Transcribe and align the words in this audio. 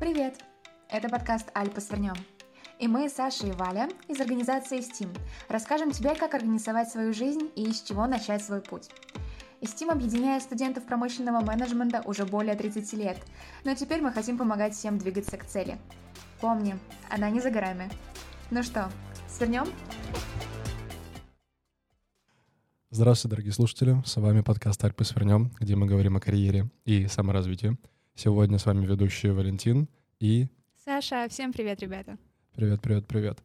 Привет! 0.00 0.38
Это 0.88 1.08
подкаст 1.08 1.50
«Альпа 1.54 1.80
свернем». 1.80 2.14
И 2.78 2.86
мы, 2.86 3.08
Саша 3.08 3.48
и 3.48 3.50
Валя, 3.50 3.88
из 4.06 4.20
организации 4.20 4.78
STEAM, 4.78 5.08
расскажем 5.48 5.90
тебе, 5.90 6.14
как 6.14 6.34
организовать 6.34 6.88
свою 6.88 7.12
жизнь 7.12 7.50
и 7.56 7.72
с 7.72 7.82
чего 7.82 8.06
начать 8.06 8.44
свой 8.44 8.60
путь. 8.60 8.90
STEAM 9.60 9.90
объединяет 9.90 10.44
студентов 10.44 10.86
промышленного 10.86 11.44
менеджмента 11.44 12.00
уже 12.04 12.24
более 12.24 12.54
30 12.54 12.92
лет, 12.92 13.18
но 13.64 13.74
теперь 13.74 14.00
мы 14.00 14.12
хотим 14.12 14.38
помогать 14.38 14.72
всем 14.72 14.98
двигаться 14.98 15.36
к 15.36 15.44
цели. 15.44 15.76
Помни, 16.40 16.78
она 17.10 17.28
не 17.28 17.40
за 17.40 17.50
горами. 17.50 17.90
Ну 18.52 18.62
что, 18.62 18.92
свернем? 19.28 19.66
Здравствуйте, 22.90 23.30
дорогие 23.30 23.52
слушатели! 23.52 24.00
С 24.06 24.16
вами 24.16 24.42
подкаст 24.42 24.84
«Альпы 24.84 25.02
свернем», 25.02 25.50
где 25.58 25.74
мы 25.74 25.86
говорим 25.86 26.16
о 26.16 26.20
карьере 26.20 26.70
и 26.84 27.08
саморазвитии. 27.08 27.76
Сегодня 28.20 28.58
с 28.58 28.66
вами 28.66 28.84
ведущий 28.84 29.28
Валентин 29.28 29.88
и... 30.18 30.48
Саша, 30.84 31.28
всем 31.30 31.52
привет, 31.52 31.78
ребята. 31.78 32.18
Привет, 32.52 32.82
привет, 32.82 33.06
привет. 33.06 33.38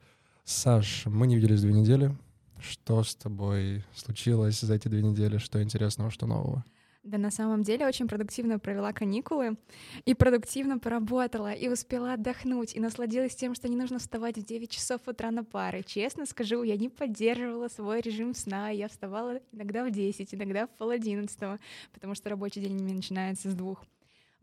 Саш, 0.46 1.06
мы 1.06 1.28
не 1.28 1.36
виделись 1.36 1.62
две 1.62 1.74
недели. 1.74 2.18
Что 2.60 3.04
с 3.04 3.14
тобой 3.14 3.86
случилось 3.94 4.60
за 4.60 4.74
эти 4.74 4.88
две 4.88 5.04
недели? 5.04 5.38
Что 5.38 5.62
интересного, 5.62 6.10
что 6.10 6.26
нового? 6.26 6.66
Да 7.04 7.20
на 7.20 7.30
самом 7.30 7.62
деле 7.62 7.86
очень 7.86 8.08
продуктивно 8.08 8.58
провела 8.58 8.94
каникулы 8.94 9.58
и 10.06 10.16
продуктивно 10.16 10.80
поработала, 10.80 11.54
и 11.54 11.68
успела 11.68 12.14
отдохнуть, 12.14 12.76
и 12.76 12.80
насладилась 12.80 13.36
тем, 13.36 13.54
что 13.54 13.70
не 13.70 13.76
нужно 13.76 14.00
вставать 14.00 14.40
в 14.40 14.44
9 14.44 14.72
часов 14.72 15.02
утра 15.06 15.30
на 15.30 15.44
пары. 15.44 15.84
Честно 15.84 16.26
скажу, 16.26 16.64
я 16.64 16.78
не 16.78 16.90
поддерживала 16.90 17.68
свой 17.68 18.02
режим 18.02 18.34
сна, 18.34 18.72
я 18.72 18.88
вставала 18.88 19.40
иногда 19.52 19.86
в 19.86 19.92
10, 19.92 20.34
иногда 20.34 20.66
в 20.66 20.72
пол 20.72 20.90
одиннадцатого, 20.90 21.60
потому 21.92 22.16
что 22.16 22.32
рабочий 22.32 22.60
день 22.60 22.76
у 22.80 22.84
меня 22.84 22.96
начинается 22.96 23.52
с 23.52 23.54
двух. 23.54 23.86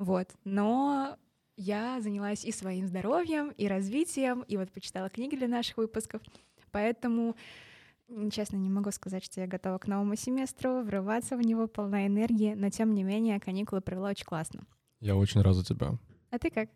Вот. 0.00 0.28
Но 0.44 1.18
я 1.58 2.00
занялась 2.00 2.46
и 2.46 2.52
своим 2.52 2.86
здоровьем, 2.86 3.50
и 3.50 3.68
развитием, 3.68 4.40
и 4.48 4.56
вот 4.56 4.72
почитала 4.72 5.10
книги 5.10 5.36
для 5.36 5.46
наших 5.46 5.76
выпусков. 5.76 6.22
Поэтому, 6.70 7.36
честно, 8.30 8.56
не 8.56 8.70
могу 8.70 8.92
сказать, 8.92 9.22
что 9.22 9.42
я 9.42 9.46
готова 9.46 9.76
к 9.76 9.86
новому 9.86 10.16
семестру, 10.16 10.80
врываться 10.82 11.36
в 11.36 11.42
него 11.42 11.68
полна 11.68 12.06
энергии, 12.06 12.54
но 12.54 12.70
тем 12.70 12.94
не 12.94 13.04
менее 13.04 13.38
каникулы 13.40 13.82
провела 13.82 14.08
очень 14.08 14.24
классно. 14.24 14.62
Я 15.00 15.16
очень 15.16 15.42
рад 15.42 15.54
за 15.54 15.66
тебя. 15.66 15.98
А 16.30 16.38
ты 16.38 16.48
как? 16.48 16.70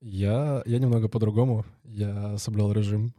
Я, 0.00 0.64
я 0.66 0.78
немного 0.80 1.08
по-другому. 1.08 1.64
Я 1.84 2.36
соблюл 2.36 2.72
режим. 2.72 3.14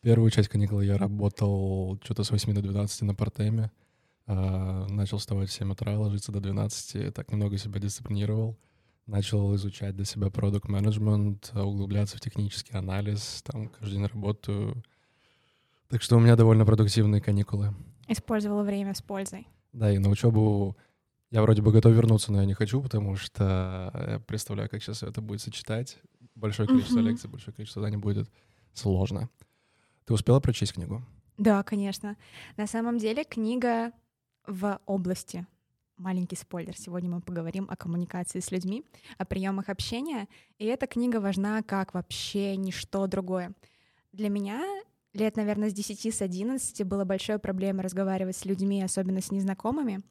Первую 0.00 0.30
часть 0.30 0.48
каникул 0.48 0.80
я 0.80 0.96
работал 0.96 1.98
что-то 2.04 2.22
с 2.22 2.30
8 2.30 2.54
до 2.54 2.62
12 2.62 3.02
на 3.02 3.16
партеме. 3.16 3.72
А, 4.26 4.86
начал 4.88 5.18
вставать 5.18 5.50
в 5.50 5.52
7 5.52 5.72
утра, 5.72 5.98
ложиться 5.98 6.32
до 6.32 6.40
12, 6.40 7.12
так 7.12 7.30
немного 7.30 7.58
себя 7.58 7.80
дисциплинировал. 7.80 8.58
Начал 9.06 9.54
изучать 9.56 9.94
для 9.94 10.06
себя 10.06 10.30
продукт 10.30 10.68
менеджмент 10.68 11.52
углубляться 11.54 12.16
в 12.16 12.20
технический 12.20 12.74
анализ, 12.74 13.42
там 13.42 13.68
каждый 13.68 13.96
день 13.96 14.06
работаю. 14.06 14.82
Так 15.88 16.00
что 16.00 16.16
у 16.16 16.20
меня 16.20 16.36
довольно 16.36 16.64
продуктивные 16.64 17.20
каникулы. 17.20 17.74
Использовала 18.08 18.62
время 18.62 18.94
с 18.94 19.02
пользой. 19.02 19.46
Да, 19.74 19.92
и 19.92 19.98
на 19.98 20.08
учебу 20.08 20.76
я 21.30 21.42
вроде 21.42 21.60
бы 21.60 21.72
готов 21.72 21.92
вернуться, 21.92 22.32
но 22.32 22.40
я 22.40 22.46
не 22.46 22.54
хочу, 22.54 22.80
потому 22.80 23.16
что 23.16 23.90
я 23.94 24.20
представляю, 24.20 24.70
как 24.70 24.82
сейчас 24.82 25.02
это 25.02 25.20
будет 25.20 25.42
сочетать. 25.42 25.98
Большое 26.34 26.66
количество 26.66 27.00
uh-huh. 27.00 27.08
лекций, 27.08 27.28
большое 27.28 27.54
количество 27.54 27.82
заданий 27.82 28.00
будет 28.00 28.30
сложно. 28.72 29.28
Ты 30.06 30.14
успела 30.14 30.40
прочесть 30.40 30.72
книгу? 30.72 31.02
Да, 31.36 31.62
конечно. 31.62 32.16
На 32.56 32.66
самом 32.66 32.98
деле 32.98 33.24
книга 33.24 33.92
в 34.46 34.80
области. 34.86 35.46
Маленький 35.96 36.36
спойлер. 36.36 36.76
Сегодня 36.76 37.08
мы 37.08 37.20
поговорим 37.20 37.68
о 37.70 37.76
коммуникации 37.76 38.40
с 38.40 38.50
людьми, 38.50 38.84
о 39.16 39.24
приемах 39.24 39.68
общения. 39.68 40.28
И 40.58 40.64
эта 40.66 40.86
книга 40.86 41.20
важна 41.20 41.62
как 41.62 41.94
вообще 41.94 42.56
ничто 42.56 43.06
другое. 43.06 43.52
Для 44.12 44.28
меня 44.28 44.62
лет, 45.12 45.36
наверное, 45.36 45.70
с 45.70 45.72
10, 45.72 46.12
с 46.12 46.20
11 46.20 46.84
было 46.84 47.04
большой 47.04 47.38
проблемой 47.38 47.84
разговаривать 47.84 48.36
с 48.36 48.44
людьми, 48.44 48.82
особенно 48.82 49.20
с 49.20 49.30
незнакомыми. 49.30 50.02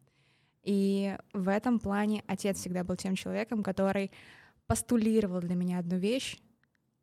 И 0.64 1.18
в 1.34 1.50
этом 1.50 1.80
плане 1.80 2.24
отец 2.28 2.60
всегда 2.60 2.86
был 2.86 2.96
тем 2.96 3.16
человеком, 3.16 3.62
который 3.62 4.12
постулировал 4.68 5.42
для 5.42 5.56
меня 5.56 5.80
одну 5.80 5.98
вещь. 5.98 6.38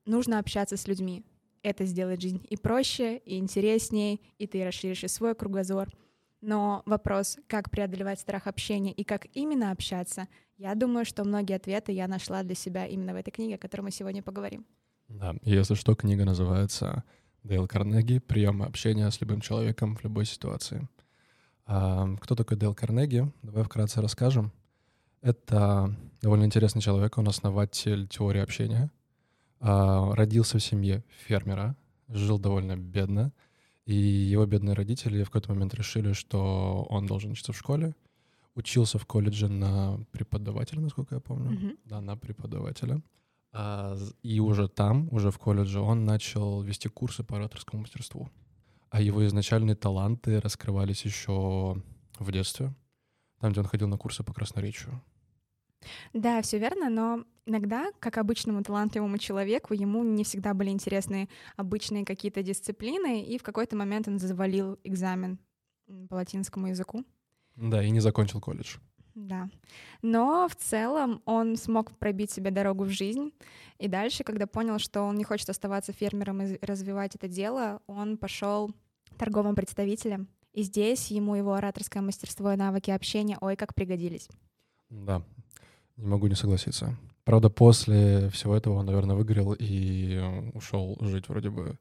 Нужно 0.07 0.39
общаться 0.39 0.79
с 0.79 0.89
людьми. 0.89 1.23
Это 1.63 1.85
сделает 1.85 2.23
жизнь 2.23 2.45
и 2.49 2.57
проще, 2.57 3.19
и 3.19 3.37
интереснее, 3.37 4.21
и 4.39 4.47
ты 4.47 4.65
расширишь 4.65 5.05
и 5.05 5.09
свой 5.09 5.35
кругозор— 5.35 5.91
но 6.41 6.83
вопрос, 6.87 7.39
как 7.47 7.71
преодолевать 7.71 8.21
страх 8.21 8.47
общения 8.47 8.93
и 8.93 9.05
как 9.05 9.27
именно 9.35 9.73
общаться, 9.73 10.27
я 10.57 10.75
думаю, 10.75 11.05
что 11.05 11.25
многие 11.25 11.57
ответы 11.57 11.93
я 11.93 12.09
нашла 12.09 12.43
для 12.43 12.55
себя 12.55 12.87
именно 12.87 13.13
в 13.13 13.17
этой 13.17 13.31
книге, 13.31 13.57
о 13.57 13.59
которой 13.59 13.83
мы 13.83 13.91
сегодня 13.91 14.23
поговорим. 14.23 14.67
Да, 15.09 15.35
если 15.43 15.75
что, 15.75 15.95
книга 15.95 16.25
называется 16.25 17.05
Дейл 17.43 17.67
Карнеги 17.67 18.19
«Приемы 18.19 18.67
общения 18.67 19.11
с 19.11 19.21
любым 19.21 19.41
человеком 19.41 19.97
в 19.97 20.05
любой 20.05 20.25
ситуации». 20.25 20.89
А, 21.67 22.09
кто 22.21 22.35
такой 22.35 22.57
Дейл 22.57 22.75
Карнеги? 22.75 23.31
Давай 23.43 23.65
вкратце 23.65 24.01
расскажем. 24.01 24.53
Это 25.21 25.95
довольно 26.23 26.45
интересный 26.45 26.81
человек, 26.81 27.19
он 27.19 27.29
основатель 27.29 28.09
теории 28.09 28.41
общения. 28.41 28.91
А, 29.61 30.15
родился 30.15 30.59
в 30.59 30.63
семье 30.63 31.05
фермера, 31.27 31.77
жил 32.09 32.39
довольно 32.39 32.77
бедно— 32.77 33.33
и 33.91 34.31
его 34.33 34.47
бедные 34.47 34.75
родители 34.75 35.23
в 35.23 35.27
какой-то 35.27 35.53
момент 35.53 35.75
решили, 35.75 36.13
что 36.13 36.87
он 36.89 37.07
должен 37.07 37.33
учиться 37.33 37.53
в 37.53 37.59
школе. 37.59 37.95
Учился 38.55 38.99
в 38.99 39.07
колледже 39.07 39.49
на 39.49 39.99
преподавателя, 40.13 40.81
насколько 40.81 41.15
я 41.15 41.21
помню. 41.21 41.51
Mm-hmm. 41.51 41.79
Да, 41.85 42.01
на 42.01 42.17
преподавателя. 42.17 43.03
А, 43.53 43.97
и 44.23 44.41
уже 44.41 44.69
там, 44.69 45.09
уже 45.11 45.31
в 45.31 45.39
колледже, 45.39 45.81
он 45.81 46.05
начал 46.05 46.63
вести 46.63 46.89
курсы 46.89 47.25
по 47.25 47.37
ораторскому 47.37 47.83
мастерству. 47.83 48.29
А 48.91 49.01
его 49.01 49.27
изначальные 49.27 49.77
таланты 49.77 50.41
раскрывались 50.41 51.05
еще 51.05 51.83
в 52.19 52.33
детстве, 52.33 52.75
там, 53.41 53.53
где 53.53 53.61
он 53.61 53.67
ходил 53.67 53.89
на 53.89 53.99
курсы 53.99 54.23
по 54.23 54.33
красноречию. 54.33 55.01
Да, 56.13 56.43
все 56.43 56.59
верно, 56.59 56.91
но 56.91 57.25
иногда, 57.47 57.91
как 58.01 58.19
обычному 58.19 58.63
талантливому 58.63 59.19
человеку, 59.19 59.75
ему 59.75 60.05
не 60.05 60.25
всегда 60.25 60.55
были 60.55 60.71
интересны 60.71 61.29
обычные 61.57 62.05
какие-то 62.05 62.43
дисциплины, 62.43 63.23
и 63.23 63.39
в 63.39 63.43
какой-то 63.43 63.77
момент 63.77 64.09
он 64.09 64.19
завалил 64.19 64.79
экзамен 64.85 65.39
по 66.09 66.15
латинскому 66.15 66.69
языку. 66.69 67.05
Да, 67.57 67.83
и 67.83 67.91
не 67.91 68.01
закончил 68.01 68.41
колледж. 68.41 68.77
Да. 69.15 69.51
Но 70.03 70.49
в 70.49 70.55
целом 70.55 71.21
он 71.25 71.57
смог 71.57 71.97
пробить 71.99 72.31
себе 72.31 72.51
дорогу 72.51 72.85
в 72.85 72.91
жизнь. 72.91 73.33
И 73.79 73.89
дальше, 73.89 74.25
когда 74.25 74.47
понял, 74.47 74.79
что 74.79 75.03
он 75.03 75.17
не 75.17 75.25
хочет 75.25 75.51
оставаться 75.51 75.93
фермером 75.93 76.43
и 76.43 76.59
развивать 76.65 77.17
это 77.17 77.29
дело, 77.29 77.83
он 77.87 78.17
пошел 78.17 78.71
торговым 79.19 79.55
представителем. 79.55 80.29
И 80.53 80.63
здесь 80.63 81.11
ему 81.11 81.35
его 81.35 81.55
ораторское 81.55 82.03
мастерство 82.03 82.53
и 82.53 82.57
навыки 82.57 82.91
общения 82.91 83.37
ой 83.41 83.57
как 83.57 83.75
пригодились. 83.75 84.29
Да, 84.89 85.23
не 86.01 86.09
могу 86.09 86.27
не 86.27 86.35
согласиться. 86.35 86.97
Правда, 87.25 87.51
после 87.51 88.29
всего 88.31 88.57
этого 88.57 88.75
он, 88.75 88.87
наверное, 88.87 89.17
выгорел 89.17 89.55
и 89.59 90.21
ушел 90.55 90.97
жить 91.01 91.29
вроде 91.29 91.51
бы... 91.51 91.77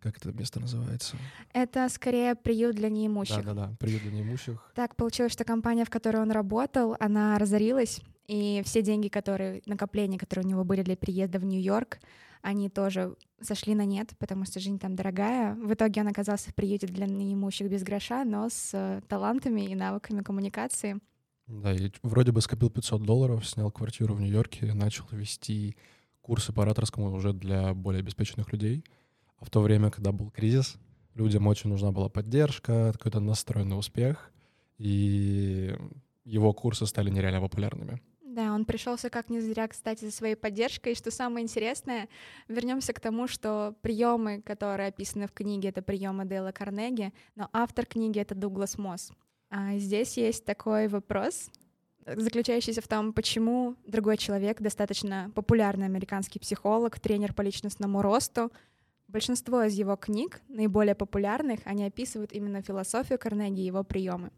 Как 0.00 0.16
это 0.16 0.32
место 0.32 0.60
называется? 0.60 1.16
Это 1.52 1.86
скорее 1.90 2.34
приют 2.34 2.74
для 2.74 2.88
неимущих. 2.88 3.44
Да-да-да, 3.44 3.74
приют 3.78 4.02
для 4.02 4.12
неимущих. 4.12 4.72
Так 4.74 4.96
получилось, 4.96 5.32
что 5.32 5.44
компания, 5.44 5.84
в 5.84 5.90
которой 5.90 6.22
он 6.22 6.30
работал, 6.30 6.96
она 6.98 7.38
разорилась, 7.38 8.00
и 8.26 8.62
все 8.64 8.80
деньги, 8.80 9.08
которые, 9.08 9.60
накопления, 9.66 10.18
которые 10.18 10.46
у 10.46 10.48
него 10.48 10.64
были 10.64 10.82
для 10.82 10.96
переезда 10.96 11.38
в 11.38 11.44
Нью-Йорк, 11.44 11.98
они 12.40 12.70
тоже 12.70 13.14
сошли 13.42 13.74
на 13.74 13.84
нет, 13.84 14.12
потому 14.18 14.46
что 14.46 14.60
жизнь 14.60 14.78
там 14.78 14.96
дорогая. 14.96 15.54
В 15.54 15.74
итоге 15.74 16.00
он 16.00 16.08
оказался 16.08 16.50
в 16.50 16.54
приюте 16.54 16.86
для 16.86 17.06
неимущих 17.06 17.68
без 17.68 17.82
гроша, 17.82 18.24
но 18.24 18.48
с 18.48 18.70
э, 18.72 19.02
талантами 19.08 19.62
и 19.62 19.74
навыками 19.74 20.22
коммуникации. 20.22 20.98
Да, 21.50 21.72
и 21.72 21.90
вроде 22.02 22.30
бы 22.30 22.40
скопил 22.40 22.70
500 22.70 23.02
долларов, 23.02 23.44
снял 23.46 23.72
квартиру 23.72 24.14
в 24.14 24.20
Нью-Йорке, 24.20 24.72
начал 24.72 25.04
вести 25.10 25.76
курсы 26.20 26.52
по 26.52 26.62
ораторскому 26.62 27.12
уже 27.12 27.32
для 27.32 27.74
более 27.74 28.00
обеспеченных 28.00 28.52
людей. 28.52 28.84
А 29.38 29.44
в 29.44 29.50
то 29.50 29.60
время, 29.60 29.90
когда 29.90 30.12
был 30.12 30.30
кризис, 30.30 30.76
людям 31.14 31.48
очень 31.48 31.68
нужна 31.68 31.90
была 31.90 32.08
поддержка, 32.08 32.92
какой-то 32.92 33.18
настрой 33.18 33.64
на 33.64 33.76
успех, 33.76 34.30
и 34.78 35.74
его 36.24 36.52
курсы 36.52 36.86
стали 36.86 37.10
нереально 37.10 37.40
популярными. 37.40 38.00
Да, 38.22 38.54
он 38.54 38.64
пришелся 38.64 39.10
как 39.10 39.28
не 39.28 39.40
зря, 39.40 39.66
кстати, 39.66 40.04
за 40.04 40.12
своей 40.12 40.36
поддержкой. 40.36 40.92
И 40.92 40.96
что 40.96 41.10
самое 41.10 41.42
интересное, 41.42 42.08
вернемся 42.46 42.92
к 42.92 43.00
тому, 43.00 43.26
что 43.26 43.74
приемы, 43.82 44.40
которые 44.42 44.90
описаны 44.90 45.26
в 45.26 45.32
книге, 45.32 45.70
это 45.70 45.82
приемы 45.82 46.24
Дейла 46.26 46.52
Карнеги, 46.52 47.12
но 47.34 47.48
автор 47.52 47.86
книги 47.86 48.20
это 48.20 48.36
Дуглас 48.36 48.78
Мосс. 48.78 49.10
А 49.50 49.76
здесь 49.78 50.16
есть 50.16 50.44
такой 50.44 50.86
вопрос, 50.86 51.50
заключающийся 52.06 52.80
в 52.80 52.88
том, 52.88 53.12
почему 53.12 53.74
другой 53.86 54.16
человек, 54.16 54.60
достаточно 54.60 55.30
популярный 55.34 55.86
американский 55.86 56.38
психолог, 56.38 56.98
тренер 57.00 57.34
по 57.34 57.42
личностному 57.42 58.00
росту, 58.00 58.52
большинство 59.08 59.64
из 59.64 59.74
его 59.74 59.96
книг, 59.96 60.40
наиболее 60.48 60.94
популярных, 60.94 61.60
они 61.64 61.84
описывают 61.84 62.32
именно 62.32 62.62
философию 62.62 63.18
Карнеги 63.18 63.60
и 63.60 63.66
его 63.66 63.82
приемы. 63.82 64.30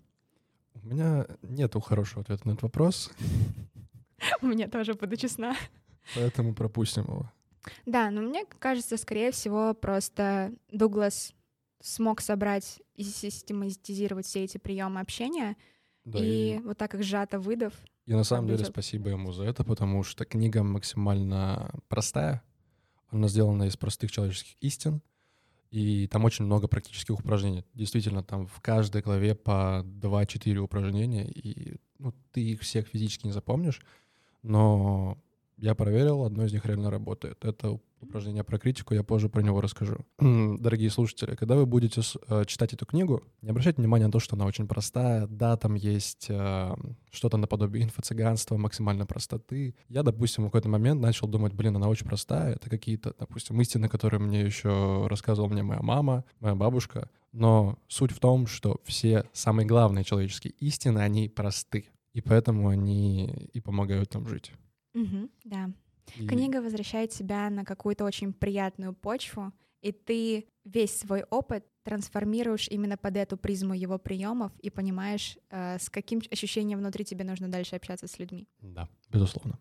У 0.82 0.88
меня 0.88 1.26
нету 1.42 1.80
хорошего 1.80 2.22
ответа 2.22 2.48
на 2.48 2.52
этот 2.52 2.62
вопрос. 2.62 3.10
У 4.40 4.46
меня 4.46 4.68
тоже, 4.68 4.94
буду 4.94 5.16
честна. 5.16 5.54
поэтому 6.14 6.54
пропустим 6.54 7.04
его. 7.04 7.30
Да, 7.86 8.10
но 8.10 8.22
мне 8.22 8.44
кажется, 8.58 8.96
скорее 8.96 9.30
всего, 9.30 9.74
просто 9.74 10.52
Дуглас 10.70 11.32
смог 11.80 12.20
собрать 12.20 12.81
и 13.02 13.30
систематизировать 13.30 14.26
все 14.26 14.44
эти 14.44 14.58
приемы 14.58 15.00
общения, 15.00 15.56
Да, 16.04 16.18
и 16.18 16.58
вот 16.58 16.78
так 16.78 16.94
их 16.94 17.02
сжато 17.02 17.38
выдав. 17.38 17.74
И 18.06 18.14
на 18.14 18.24
самом 18.24 18.48
деле 18.48 18.64
спасибо 18.64 19.10
ему 19.10 19.32
за 19.32 19.44
это, 19.44 19.64
потому 19.64 20.02
что 20.02 20.24
книга 20.24 20.62
максимально 20.62 21.70
простая. 21.88 22.42
Она 23.10 23.28
сделана 23.28 23.64
из 23.64 23.76
простых 23.76 24.10
человеческих 24.10 24.56
истин. 24.60 25.02
И 25.70 26.06
там 26.08 26.24
очень 26.24 26.44
много 26.44 26.68
практических 26.68 27.18
упражнений. 27.18 27.64
Действительно, 27.72 28.22
там 28.22 28.46
в 28.46 28.60
каждой 28.60 29.00
главе 29.00 29.34
по 29.34 29.82
2-4 29.84 30.56
упражнения. 30.56 31.26
И 31.26 31.76
ну, 31.98 32.12
ты 32.32 32.42
их 32.42 32.60
всех 32.60 32.88
физически 32.88 33.26
не 33.26 33.32
запомнишь. 33.32 33.80
Но 34.42 35.16
я 35.62 35.76
проверил, 35.76 36.24
одно 36.24 36.44
из 36.44 36.52
них 36.52 36.66
реально 36.66 36.90
работает. 36.90 37.44
Это 37.44 37.78
упражнение 38.00 38.42
про 38.42 38.58
критику, 38.58 38.94
я 38.94 39.04
позже 39.04 39.28
про 39.28 39.42
него 39.42 39.60
расскажу. 39.60 39.98
Дорогие 40.18 40.90
слушатели, 40.90 41.36
когда 41.36 41.54
вы 41.54 41.66
будете 41.66 42.00
э, 42.26 42.44
читать 42.46 42.72
эту 42.72 42.84
книгу, 42.84 43.22
не 43.42 43.50
обращайте 43.50 43.80
внимания 43.80 44.06
на 44.06 44.10
то, 44.10 44.18
что 44.18 44.34
она 44.34 44.44
очень 44.44 44.66
простая. 44.66 45.28
Да, 45.28 45.56
там 45.56 45.74
есть 45.74 46.26
э, 46.28 46.74
что-то 47.12 47.36
наподобие 47.36 47.84
инфо-цыганства, 47.84 48.56
максимально 48.56 49.06
простоты. 49.06 49.76
Я, 49.88 50.02
допустим, 50.02 50.42
в 50.42 50.46
какой-то 50.48 50.68
момент 50.68 51.00
начал 51.00 51.28
думать, 51.28 51.52
блин, 51.52 51.76
она 51.76 51.88
очень 51.88 52.06
простая. 52.06 52.56
Это 52.56 52.68
какие-то, 52.68 53.14
допустим, 53.16 53.60
истины, 53.60 53.88
которые 53.88 54.18
мне 54.18 54.40
еще 54.40 55.06
рассказывала 55.08 55.48
мне 55.48 55.62
моя 55.62 55.80
мама, 55.80 56.24
моя 56.40 56.56
бабушка. 56.56 57.08
Но 57.30 57.78
суть 57.86 58.10
в 58.10 58.18
том, 58.18 58.48
что 58.48 58.80
все 58.82 59.26
самые 59.32 59.64
главные 59.64 60.02
человеческие 60.02 60.54
истины, 60.54 60.98
они 60.98 61.28
просты. 61.28 61.84
И 62.14 62.20
поэтому 62.20 62.68
они 62.68 63.48
и 63.52 63.60
помогают 63.60 64.12
нам 64.14 64.26
жить. 64.26 64.50
Мгм, 64.94 65.30
да. 65.44 65.70
И- 66.16 66.26
Книга 66.26 66.60
возвращает 66.60 67.10
тебя 67.10 67.48
на 67.50 67.64
какую-то 67.64 68.04
очень 68.04 68.32
приятную 68.32 68.92
почву, 68.92 69.52
и 69.80 69.92
ты 69.92 70.46
весь 70.64 70.98
свой 70.98 71.22
опыт 71.30 71.64
трансформируешь 71.84 72.68
именно 72.68 72.96
под 72.96 73.16
эту 73.16 73.36
призму 73.36 73.74
его 73.74 73.98
приемов 73.98 74.52
и 74.60 74.70
понимаешь, 74.70 75.36
э, 75.50 75.78
с 75.78 75.90
каким 75.90 76.20
ощущением 76.30 76.78
внутри 76.78 77.04
тебе 77.04 77.24
нужно 77.24 77.50
дальше 77.50 77.74
общаться 77.76 78.06
с 78.06 78.18
людьми. 78.20 78.46
Да, 78.60 78.88
безусловно. 79.10 79.58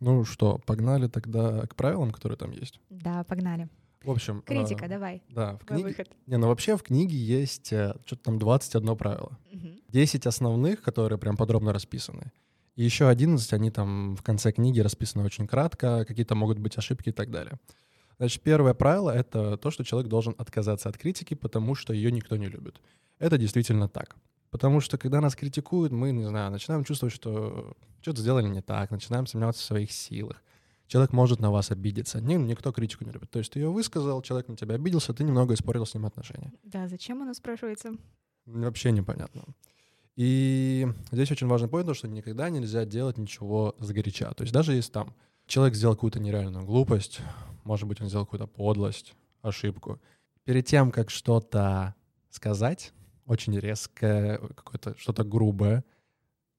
Ну 0.00 0.24
что, 0.24 0.58
погнали 0.66 1.06
тогда 1.06 1.66
к 1.66 1.76
правилам, 1.76 2.10
которые 2.10 2.36
там 2.38 2.50
есть. 2.50 2.80
Да, 2.90 3.22
погнали. 3.24 3.68
В 4.02 4.10
общем... 4.10 4.42
Критика, 4.42 4.86
э, 4.86 4.88
давай. 4.88 5.22
Да, 5.28 5.58
в 5.58 5.64
книге... 5.64 5.84
выход. 5.84 6.08
Не, 6.26 6.38
ну 6.38 6.48
вообще 6.48 6.76
в 6.76 6.82
книге 6.82 7.16
есть 7.16 7.66
что-то 7.66 8.16
там 8.16 8.38
21 8.38 8.96
правило. 8.96 9.38
Мгм. 9.52 9.80
10 9.88 10.26
основных, 10.26 10.82
которые 10.82 11.18
прям 11.18 11.36
подробно 11.36 11.72
расписаны. 11.72 12.32
И 12.80 12.82
еще 12.82 13.08
11, 13.08 13.52
они 13.52 13.70
там 13.70 14.16
в 14.16 14.22
конце 14.22 14.52
книги 14.52 14.80
расписаны 14.80 15.22
очень 15.22 15.46
кратко, 15.46 16.06
какие-то 16.06 16.34
могут 16.34 16.58
быть 16.58 16.78
ошибки 16.78 17.10
и 17.10 17.12
так 17.12 17.30
далее. 17.30 17.58
Значит, 18.16 18.42
первое 18.42 18.72
правило— 18.72 19.10
это 19.14 19.58
то, 19.58 19.70
что 19.70 19.84
человек 19.84 20.08
должен 20.08 20.34
отказаться 20.38 20.88
от 20.88 20.96
критики, 20.96 21.34
потому 21.34 21.74
что 21.74 21.92
ее 21.92 22.10
никто 22.10 22.38
не 22.38 22.46
любит. 22.46 22.80
Это 23.18 23.36
действительно 23.36 23.86
так. 23.86 24.16
Потому 24.48 24.80
что 24.80 24.96
когда 24.96 25.20
нас 25.20 25.36
критикуют, 25.36 25.92
мы, 25.92 26.10
не 26.10 26.24
знаю, 26.24 26.50
начинаем 26.50 26.84
чувствовать, 26.84 27.14
что 27.14 27.76
что-то 28.00 28.22
сделали 28.22 28.48
не 28.48 28.62
так, 28.62 28.90
начинаем 28.90 29.26
сомневаться 29.26 29.60
в 29.60 29.66
своих 29.66 29.92
силах. 29.92 30.42
Человек 30.86 31.12
может 31.12 31.38
на 31.38 31.50
вас 31.50 31.70
обидеться. 31.70 32.22
Ни- 32.22 32.36
никто 32.36 32.72
критику 32.72 33.04
не 33.04 33.12
любит. 33.12 33.30
То 33.30 33.40
есть 33.40 33.52
ты 33.52 33.58
ее 33.58 33.68
высказал, 33.68 34.22
человек 34.22 34.48
на 34.48 34.56
тебя 34.56 34.76
обиделся, 34.76 35.12
ты 35.12 35.22
немного 35.22 35.52
испортил 35.52 35.84
с 35.84 35.92
ним 35.92 36.06
отношения. 36.06 36.50
Да, 36.62 36.88
зачем 36.88 37.20
оно 37.20 37.34
спрашивается? 37.34 37.92
Вообще 38.46 38.90
непонятно. 38.90 39.44
И 40.16 40.86
здесь 41.12 41.30
очень 41.30 41.46
важный 41.46 41.68
то, 41.68 41.94
что 41.94 42.08
никогда 42.08 42.50
нельзя 42.50 42.84
делать 42.84 43.16
ничего 43.16 43.74
сгоряча. 43.78 44.32
То 44.34 44.42
есть 44.42 44.52
даже 44.52 44.74
если 44.74 44.92
там 44.92 45.14
человек 45.46 45.74
сделал 45.74 45.94
какую-то 45.94 46.20
нереальную 46.20 46.64
глупость, 46.64 47.20
может 47.64 47.88
быть, 47.88 48.00
он 48.00 48.08
сделал 48.08 48.26
какую-то 48.26 48.46
подлость, 48.46 49.14
ошибку, 49.42 50.00
перед 50.44 50.66
тем, 50.66 50.90
как 50.90 51.10
что-то 51.10 51.94
сказать, 52.30 52.92
очень 53.26 53.58
резкое, 53.58 54.38
какое-то 54.38 54.96
что-то 54.98 55.24
грубое, 55.24 55.84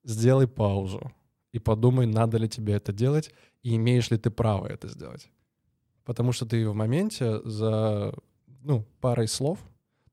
сделай 0.04 0.47
паузу 0.47 1.12
и 1.51 1.59
подумай, 1.59 2.06
надо 2.06 2.38
ли 2.38 2.47
тебе 2.47 2.74
это 2.74 2.94
делать, 2.94 3.31
и 3.62 3.75
имеешь 3.75 4.09
ли 4.09 4.18
ты 4.18 4.31
право 4.31 4.68
это 4.68 4.88
сделать. 4.88 5.30
Потому 6.04 6.31
что 6.31 6.45
ты 6.45 6.68
в 6.68 6.74
моменте 6.74 7.42
за 7.44 8.13
ну, 8.63 8.86
парой 9.00 9.27
слов 9.27 9.59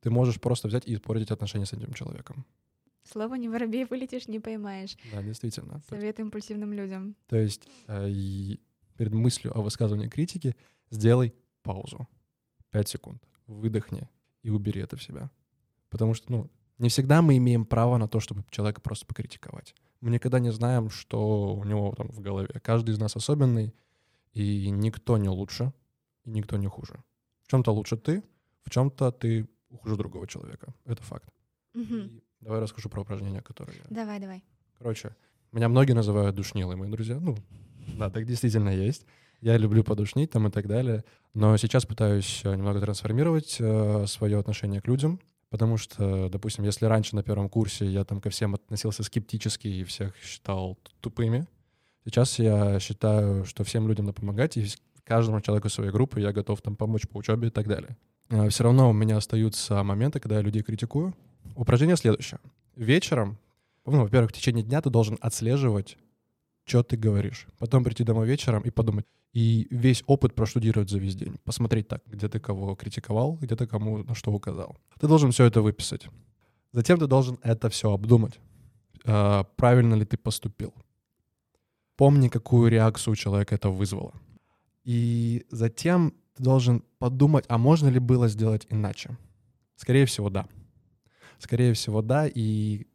ты 0.00 0.10
можешь 0.10 0.40
просто 0.40 0.68
взять 0.68 0.86
и 0.86 0.94
испортить 0.94 1.30
отношения 1.30 1.66
с 1.66 1.72
этим 1.72 1.92
человеком. 1.92 2.44
Слово 3.10 3.36
«не 3.36 3.48
воробей 3.48 3.84
вылетишь, 3.84 4.28
не 4.28 4.40
поймаешь». 4.40 4.96
Да, 5.12 5.22
действительно. 5.22 5.82
Совет 5.88 6.20
импульсивным 6.20 6.72
людям. 6.72 7.16
то 7.26 7.36
есть 7.36 7.68
э, 7.86 8.08
перед 8.96 9.12
мыслью 9.12 9.56
о 9.56 9.62
высказывании 9.62 10.08
критики 10.08 10.54
сделай 10.90 11.34
паузу. 11.62 12.06
Пять 12.70 12.88
секунд. 12.88 13.22
Выдохни 13.46 14.08
и 14.42 14.50
убери 14.50 14.82
это 14.82 14.96
в 14.96 15.02
себя. 15.02 15.30
Потому 15.88 16.14
что, 16.14 16.30
ну, 16.30 16.50
не 16.78 16.88
всегда 16.88 17.22
мы 17.22 17.36
имеем 17.38 17.64
право 17.64 17.96
на 17.96 18.08
то, 18.08 18.20
чтобы 18.20 18.44
человека 18.50 18.80
просто 18.80 19.06
покритиковать. 19.06 19.74
Мы 20.00 20.10
никогда 20.10 20.38
не 20.38 20.52
знаем, 20.52 20.90
что 20.90 21.54
у 21.54 21.64
него 21.64 21.94
там 21.96 22.08
в 22.08 22.20
голове. 22.20 22.48
Каждый 22.62 22.94
из 22.94 22.98
нас 22.98 23.16
особенный, 23.16 23.74
и 24.32 24.70
никто 24.70 25.16
не 25.18 25.28
лучше, 25.28 25.72
и 26.24 26.30
никто 26.30 26.56
не 26.56 26.66
хуже. 26.66 27.02
В 27.42 27.48
чем-то 27.48 27.72
лучше 27.72 27.96
ты, 27.96 28.22
в 28.62 28.70
чем-то 28.70 29.10
ты 29.12 29.48
хуже 29.80 29.96
другого 29.96 30.26
человека. 30.26 30.74
Это 30.84 31.02
факт. 31.02 31.28
Мгм. 31.74 32.00
И 32.06 32.22
давай 32.40 32.60
расскажу 32.60 32.88
про 32.88 33.02
упражнения, 33.02 33.42
которые 33.42 33.78
я 33.78 33.84
Давай, 33.88 34.20
давай. 34.20 34.42
Короче, 34.78 35.14
меня 35.52 35.68
многие 35.68 35.92
называют 35.92 36.36
душнилой, 36.36 36.76
мои 36.76 36.90
друзья. 36.90 37.18
Ну, 37.20 37.36
да, 37.98 38.10
так 38.10 38.26
действительно 38.26 38.70
есть. 38.70 39.06
Я 39.40 39.56
люблю 39.56 39.84
подушнить 39.84 40.30
там 40.30 40.46
и 40.48 40.50
так 40.50 40.66
далее. 40.66 41.04
Но 41.34 41.56
сейчас 41.56 41.86
пытаюсь 41.86 42.40
э, 42.44 42.54
немного 42.54 42.80
трансформировать 42.80 43.60
свое 44.08 44.38
отношение 44.38 44.80
к 44.80 44.88
людям. 44.88 45.20
Потому 45.50 45.78
что, 45.78 46.28
допустим, 46.28 46.64
если 46.64 46.84
раньше 46.86 47.16
на 47.16 47.22
первом 47.22 47.48
курсе 47.48 47.86
я 47.86 48.04
там 48.04 48.20
ко 48.20 48.28
всем 48.30 48.54
относился 48.54 49.02
скептически 49.02 49.66
и 49.66 49.84
всех 49.84 50.14
считал 50.22 50.78
тупыми, 51.00 51.46
сейчас 52.04 52.38
я 52.38 52.78
считаю, 52.80 53.44
что 53.44 53.64
всем 53.64 53.88
людям 53.88 54.06
надо 54.06 54.20
помогать, 54.20 54.58
и 54.58 54.66
каждому 55.04 55.40
человеку 55.40 55.70
своей 55.70 55.90
группы 55.90 56.20
я 56.20 56.32
готов 56.32 56.60
там 56.60 56.76
помочь 56.76 57.08
по 57.08 57.16
учебе 57.16 57.48
и 57.48 57.50
так 57.50 57.66
далее. 57.66 57.96
Все 58.50 58.64
равно 58.64 58.90
у 58.90 58.92
меня 58.92 59.16
остаются 59.16 59.82
моменты, 59.82 60.20
когда 60.20 60.36
я 60.36 60.42
людей 60.42 60.62
критикую. 60.62 61.14
Упражнение 61.56 61.96
следующее. 61.96 62.40
Вечером 62.76 63.38
ну, 63.90 64.02
во-первых, 64.02 64.30
в 64.30 64.34
течение 64.34 64.62
дня 64.62 64.80
ты 64.82 64.90
должен 64.90 65.18
отслеживать, 65.20 65.96
что 66.64 66.82
ты 66.82 66.96
говоришь. 66.96 67.46
Потом 67.58 67.84
прийти 67.84 68.04
домой 68.04 68.26
вечером 68.26 68.62
и 68.62 68.70
подумать. 68.70 69.06
И 69.32 69.66
весь 69.70 70.02
опыт 70.06 70.34
проштудировать 70.34 70.90
за 70.90 70.98
весь 70.98 71.14
день. 71.14 71.38
Посмотреть 71.44 71.88
так, 71.88 72.02
где 72.06 72.28
ты 72.28 72.40
кого 72.40 72.74
критиковал, 72.74 73.36
где 73.40 73.56
ты 73.56 73.66
кому 73.66 73.98
на 73.98 74.14
что 74.14 74.32
указал. 74.32 74.76
Ты 75.00 75.06
должен 75.06 75.30
все 75.30 75.44
это 75.44 75.62
выписать. 75.62 76.08
Затем 76.72 76.98
ты 76.98 77.06
должен 77.06 77.38
это 77.42 77.68
все 77.70 77.92
обдумать. 77.92 78.38
А, 79.04 79.44
правильно 79.56 79.94
ли 79.94 80.04
ты 80.04 80.16
поступил. 80.16 80.74
Помни, 81.96 82.28
какую 82.28 82.70
реакцию 82.70 83.12
у 83.12 83.16
человека 83.16 83.54
это 83.54 83.70
вызвало. 83.70 84.12
И 84.84 85.46
затем 85.50 86.14
ты 86.36 86.42
должен 86.42 86.84
подумать, 86.98 87.44
а 87.48 87.58
можно 87.58 87.88
ли 87.88 87.98
было 87.98 88.28
сделать 88.28 88.66
иначе. 88.70 89.16
Скорее 89.76 90.04
всего, 90.06 90.30
да. 90.30 90.46
Скорее 91.38 91.72
всего, 91.72 92.02
да. 92.02 92.26
И 92.26 92.86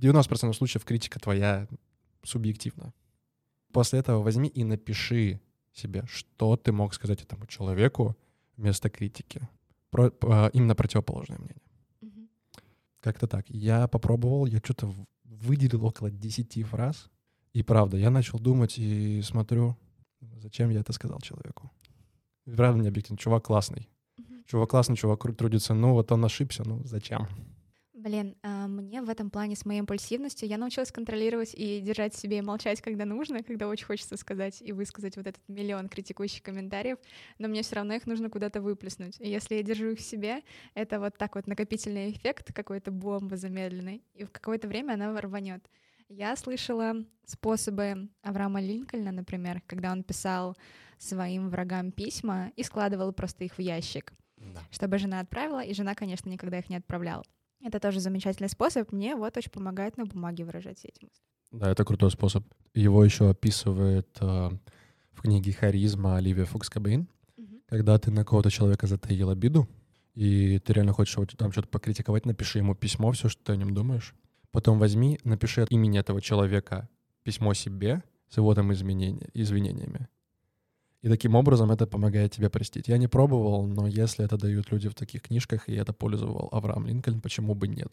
90% 0.00 0.52
случаев 0.54 0.84
критика 0.84 1.20
твоя 1.20 1.68
субъективна. 2.22 2.92
После 3.72 4.00
этого 4.00 4.22
возьми 4.22 4.48
и 4.48 4.64
напиши 4.64 5.40
себе, 5.72 6.04
что 6.06 6.56
ты 6.56 6.72
мог 6.72 6.94
сказать 6.94 7.22
этому 7.22 7.46
человеку 7.46 8.16
вместо 8.56 8.90
критики. 8.90 9.48
Про, 9.90 10.12
а, 10.22 10.50
именно 10.52 10.74
противоположное 10.74 11.38
мнение. 11.38 11.62
Мгм. 12.00 12.28
Как-то 13.00 13.26
так. 13.26 13.48
Я 13.48 13.88
попробовал, 13.88 14.46
я 14.46 14.58
что-то 14.58 14.92
выделил 15.24 15.84
около 15.84 16.10
10 16.10 16.62
фраз. 16.62 17.10
И 17.52 17.62
правда, 17.62 17.96
я 17.96 18.10
начал 18.10 18.38
думать 18.38 18.78
и 18.78 19.22
смотрю, 19.22 19.76
зачем 20.20 20.70
я 20.70 20.80
это 20.80 20.92
сказал 20.92 21.20
человеку. 21.20 21.70
Правда, 22.44 22.82
не 22.82 22.88
объективно. 22.88 23.18
Чувак 23.18 23.44
классный. 23.44 23.88
Мгм. 24.18 24.44
Чувак 24.46 24.70
классный, 24.70 24.96
чувак 24.96 25.22
трудится. 25.36 25.74
Ну, 25.74 25.92
вот 25.92 26.12
он 26.12 26.24
ошибся, 26.24 26.62
ну 26.64 26.82
зачем? 26.84 27.28
Блин, 28.00 28.34
а, 28.42 28.66
мне 28.66 29.02
в 29.02 29.10
этом 29.10 29.28
плане 29.28 29.56
с 29.56 29.66
моей 29.66 29.80
импульсивностью 29.80 30.48
я 30.48 30.56
научилась 30.56 30.90
контролировать 30.90 31.52
и 31.52 31.80
держать 31.80 32.14
себе 32.14 32.38
и 32.38 32.40
молчать, 32.40 32.80
когда 32.80 33.04
нужно, 33.04 33.42
когда 33.42 33.68
очень 33.68 33.84
хочется 33.84 34.16
сказать 34.16 34.62
и 34.62 34.72
высказать 34.72 35.18
вот 35.18 35.26
этот 35.26 35.42
миллион 35.48 35.90
критикующих 35.90 36.42
комментариев, 36.42 36.96
но 37.38 37.48
мне 37.48 37.60
все 37.62 37.76
равно 37.76 37.92
их 37.92 38.06
нужно 38.06 38.30
куда-то 38.30 38.62
выплеснуть. 38.62 39.20
И 39.20 39.28
если 39.28 39.56
я 39.56 39.62
держу 39.62 39.88
их 39.88 39.98
в 39.98 40.02
себе, 40.02 40.40
это 40.72 40.98
вот 40.98 41.18
так 41.18 41.34
вот 41.34 41.46
накопительный 41.46 42.10
эффект, 42.10 42.54
какой-то 42.54 42.90
бомба 42.90 43.36
замедленной, 43.36 44.02
и 44.14 44.24
в 44.24 44.30
какое-то 44.30 44.66
время 44.66 44.94
она 44.94 45.20
рванет. 45.20 45.68
Я 46.08 46.34
слышала 46.36 47.04
способы 47.26 48.08
Авраама 48.22 48.62
Линкольна, 48.62 49.12
например, 49.12 49.60
когда 49.66 49.92
он 49.92 50.04
писал 50.04 50.56
своим 50.96 51.50
врагам 51.50 51.92
письма 51.92 52.50
и 52.56 52.62
складывал 52.62 53.12
просто 53.12 53.44
их 53.44 53.58
в 53.58 53.60
ящик 53.60 54.14
чтобы 54.70 54.96
жена 54.96 55.20
отправила, 55.20 55.62
и 55.62 55.74
жена, 55.74 55.94
конечно, 55.94 56.30
никогда 56.30 56.58
их 56.60 56.70
не 56.70 56.76
отправляла. 56.76 57.24
Это 57.62 57.78
тоже 57.80 58.00
замечательный 58.00 58.48
способ. 58.48 58.90
Мне 58.92 59.14
вот 59.16 59.36
очень 59.36 59.50
помогает 59.50 59.96
на 59.96 60.04
бумаге 60.06 60.44
выражать 60.44 60.78
все 60.78 60.88
эти 60.88 61.04
мысли. 61.04 61.22
Да, 61.52 61.70
это 61.70 61.84
крутой 61.84 62.10
способ. 62.10 62.44
Его 62.74 63.04
еще 63.04 63.28
описывает 63.28 64.08
э, 64.20 64.50
в 65.12 65.22
книге 65.22 65.52
«Харизма» 65.52 66.16
Оливия 66.16 66.44
Фукс-Кобейн, 66.46 67.06
Мгм. 67.36 67.60
когда 67.68 67.98
ты 67.98 68.10
на 68.10 68.24
кого-то 68.24 68.50
человека 68.50 68.86
затаил 68.86 69.30
обиду, 69.30 69.68
и 70.14 70.58
ты 70.60 70.72
реально 70.72 70.92
хочешь 70.92 71.16
его 71.16 71.26
там 71.26 71.52
что-то 71.52 71.68
покритиковать, 71.68 72.24
напиши 72.26 72.58
ему 72.58 72.74
письмо, 72.74 73.10
все, 73.12 73.28
что 73.28 73.42
ты 73.44 73.52
о 73.52 73.56
нем 73.56 73.74
думаешь. 73.74 74.14
Потом 74.52 74.78
возьми, 74.78 75.18
напиши 75.24 75.62
от 75.62 75.70
имени 75.70 75.98
этого 75.98 76.20
человека 76.20 76.88
письмо 77.22 77.54
себе 77.54 78.02
с 78.28 78.36
его 78.36 78.54
там 78.54 78.72
изменения, 78.72 79.28
извинениями. 79.34 80.08
И 81.02 81.08
таким 81.08 81.34
образом 81.34 81.70
это 81.70 81.86
помогает 81.86 82.32
тебе 82.32 82.50
простить. 82.50 82.88
Я 82.88 82.98
не 82.98 83.08
пробовал, 83.08 83.66
но 83.66 83.86
если 83.86 84.24
это 84.24 84.36
дают 84.36 84.70
люди 84.70 84.88
в 84.88 84.94
таких 84.94 85.22
книжках, 85.22 85.68
и 85.68 85.74
это 85.74 85.94
пользовал 85.94 86.48
Авраам 86.52 86.86
Линкольн, 86.86 87.20
почему 87.20 87.54
бы 87.54 87.68
нет? 87.68 87.90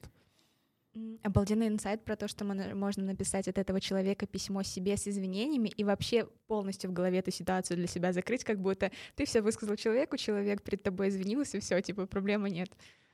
Обалденный 1.24 1.68
инсайт 1.68 2.04
про 2.04 2.16
то, 2.16 2.28
что 2.28 2.44
можно 2.44 3.04
написать 3.04 3.48
от 3.48 3.58
этого 3.58 3.80
человека 3.80 4.26
письмо 4.26 4.64
себе 4.64 4.98
с 4.98 5.08
извинениями 5.08 5.70
и 5.70 5.84
вообще 5.84 6.28
полностью 6.48 6.90
в 6.90 6.94
голове 6.94 7.20
эту 7.20 7.32
ситуацию 7.32 7.78
для 7.78 7.88
себя 7.88 8.14
закрыть, 8.14 8.44
как 8.44 8.60
будто 8.60 8.92
ты 9.16 9.26
все 9.26 9.42
высказал 9.42 9.76
человеку, 9.76 10.18
человек 10.18 10.62
перед 10.62 10.84
тобой 10.84 11.10
извинился, 11.10 11.58
и 11.58 11.60
все, 11.60 11.82
типа, 11.82 12.08
проблемы 12.08 12.50
нет. 12.50 12.70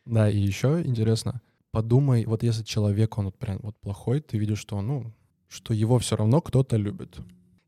Да, 0.06 0.30
и 0.30 0.38
еще 0.38 0.82
интересно, 0.84 1.42
подумай, 1.72 2.26
вот 2.26 2.44
если 2.44 2.64
человек, 2.64 3.18
он 3.18 3.26
вот 3.26 3.38
прям 3.38 3.60
вот 3.62 3.76
плохой, 3.78 4.22
ты 4.22 4.38
видишь, 4.38 4.60
что, 4.60 4.82
ну, 4.82 5.12
что 5.50 5.74
его 5.74 6.00
все 6.00 6.16
равно 6.16 6.42
кто-то 6.42 6.78
любит. 6.78 7.18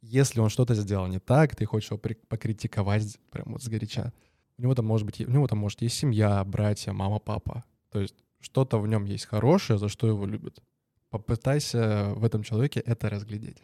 Если 0.08 0.40
он 0.40 0.50
что-то 0.50 0.76
сделал 0.76 1.08
не 1.08 1.20
так, 1.20 1.56
ты 1.56 1.66
хочешь 1.66 1.90
его 1.90 2.00
покритиковать 2.28 3.18
прям 3.32 3.54
вот 3.54 3.64
сгоряча. 3.64 4.14
У 4.58 4.62
него 4.62 4.76
там 4.76 4.86
может 4.86 5.06
быть, 5.06 5.20
у 5.22 5.32
него 5.32 5.48
там 5.48 5.58
может 5.58 5.82
есть 5.82 5.98
семья, 5.98 6.44
братья, 6.44 6.94
мама, 6.94 7.20
папа. 7.20 7.64
То 7.90 8.00
есть 8.00 8.16
что-то 8.40 8.80
в 8.80 8.88
нем 8.88 9.06
есть 9.06 9.26
хорошее, 9.26 9.80
за 9.80 9.90
что 9.90 10.08
его 10.08 10.26
любят. 10.28 10.62
Попытайся 11.10 12.14
в 12.16 12.24
этом 12.24 12.44
человеке 12.44 12.80
это 12.82 13.10
разглядеть. 13.10 13.64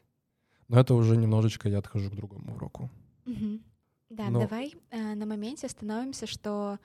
Но 0.67 0.79
это 0.79 0.95
уже 0.95 1.15
немножечко 1.15 1.69
я 1.69 1.77
отхожу 1.77 2.09
к 2.09 2.15
другому 2.15 2.55
уроку. 2.55 2.89
Мгм. 3.25 3.61
Да, 4.09 4.29
Но- 4.29 4.39
давай 4.41 4.73
э, 4.89 5.15
на 5.15 5.25
моменте 5.25 5.67
остановимся, 5.67 6.25
что 6.25 6.79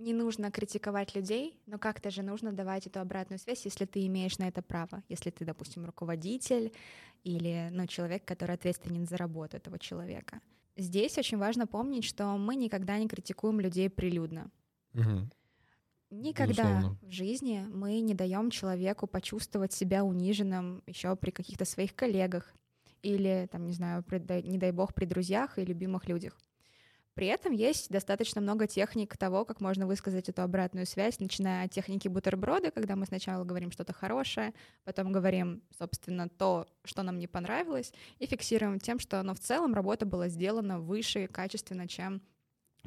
не 0.00 0.14
нужно 0.14 0.50
критиковать 0.50 1.14
людей, 1.14 1.58
но 1.66 1.78
как-то 1.78 2.10
же 2.10 2.22
нужно 2.22 2.52
давать 2.52 2.86
эту 2.86 3.00
обратную 3.00 3.38
связь, 3.38 3.64
если 3.64 3.84
ты 3.84 4.06
имеешь 4.06 4.38
на 4.38 4.48
это 4.48 4.62
право. 4.62 5.02
Если 5.08 5.30
ты, 5.30 5.44
допустим, 5.44 5.84
руководитель 5.84 6.72
или 7.22 7.68
ну, 7.70 7.86
человек, 7.86 8.24
который 8.24 8.54
ответственен 8.54 9.06
за 9.06 9.16
работу 9.16 9.56
этого 9.56 9.78
человека. 9.78 10.40
Здесь 10.76 11.18
очень 11.18 11.36
важно 11.36 11.66
помнить, 11.66 12.04
что 12.04 12.24
мы 12.38 12.56
никогда 12.56 12.98
не 12.98 13.08
критикуем 13.08 13.60
людей 13.60 13.90
прилюдно. 13.90 14.50
Мгм. 14.94 15.30
Никогда 16.10 16.78
Безусловно. 16.78 16.98
в 17.02 17.10
жизни 17.10 17.66
мы 17.72 18.00
не 18.00 18.14
даем 18.14 18.50
человеку 18.50 19.06
почувствовать 19.06 19.72
себя 19.72 20.02
униженным 20.02 20.82
еще 20.86 21.14
при 21.14 21.30
каких-то 21.30 21.64
своих 21.64 21.94
коллегах 21.94 22.52
или, 23.02 23.48
там, 23.52 23.66
не 23.66 23.72
знаю, 23.72 24.02
при, 24.02 24.18
не 24.42 24.58
дай 24.58 24.72
бог, 24.72 24.92
при 24.92 25.04
друзьях 25.04 25.58
и 25.58 25.64
любимых 25.64 26.08
людях. 26.08 26.36
При 27.14 27.26
этом 27.26 27.52
есть 27.52 27.90
достаточно 27.90 28.40
много 28.40 28.66
техник 28.66 29.16
того, 29.16 29.44
как 29.44 29.60
можно 29.60 29.86
высказать 29.86 30.28
эту 30.28 30.42
обратную 30.42 30.86
связь, 30.86 31.18
начиная 31.18 31.66
от 31.66 31.72
техники 31.72 32.08
бутерброда, 32.08 32.70
когда 32.70 32.94
мы 32.96 33.06
сначала 33.06 33.44
говорим 33.44 33.72
что-то 33.72 33.92
хорошее, 33.92 34.54
потом 34.84 35.10
говорим, 35.10 35.62
собственно, 35.76 36.28
то, 36.28 36.66
что 36.84 37.02
нам 37.02 37.18
не 37.18 37.26
понравилось, 37.26 37.92
и 38.18 38.26
фиксируем 38.26 38.78
тем, 38.78 38.98
что, 39.00 39.22
ну, 39.22 39.34
в 39.34 39.40
целом 39.40 39.74
работа 39.74 40.06
была 40.06 40.28
сделана 40.28 40.78
выше 40.78 41.26
качественно, 41.26 41.88
чем 41.88 42.22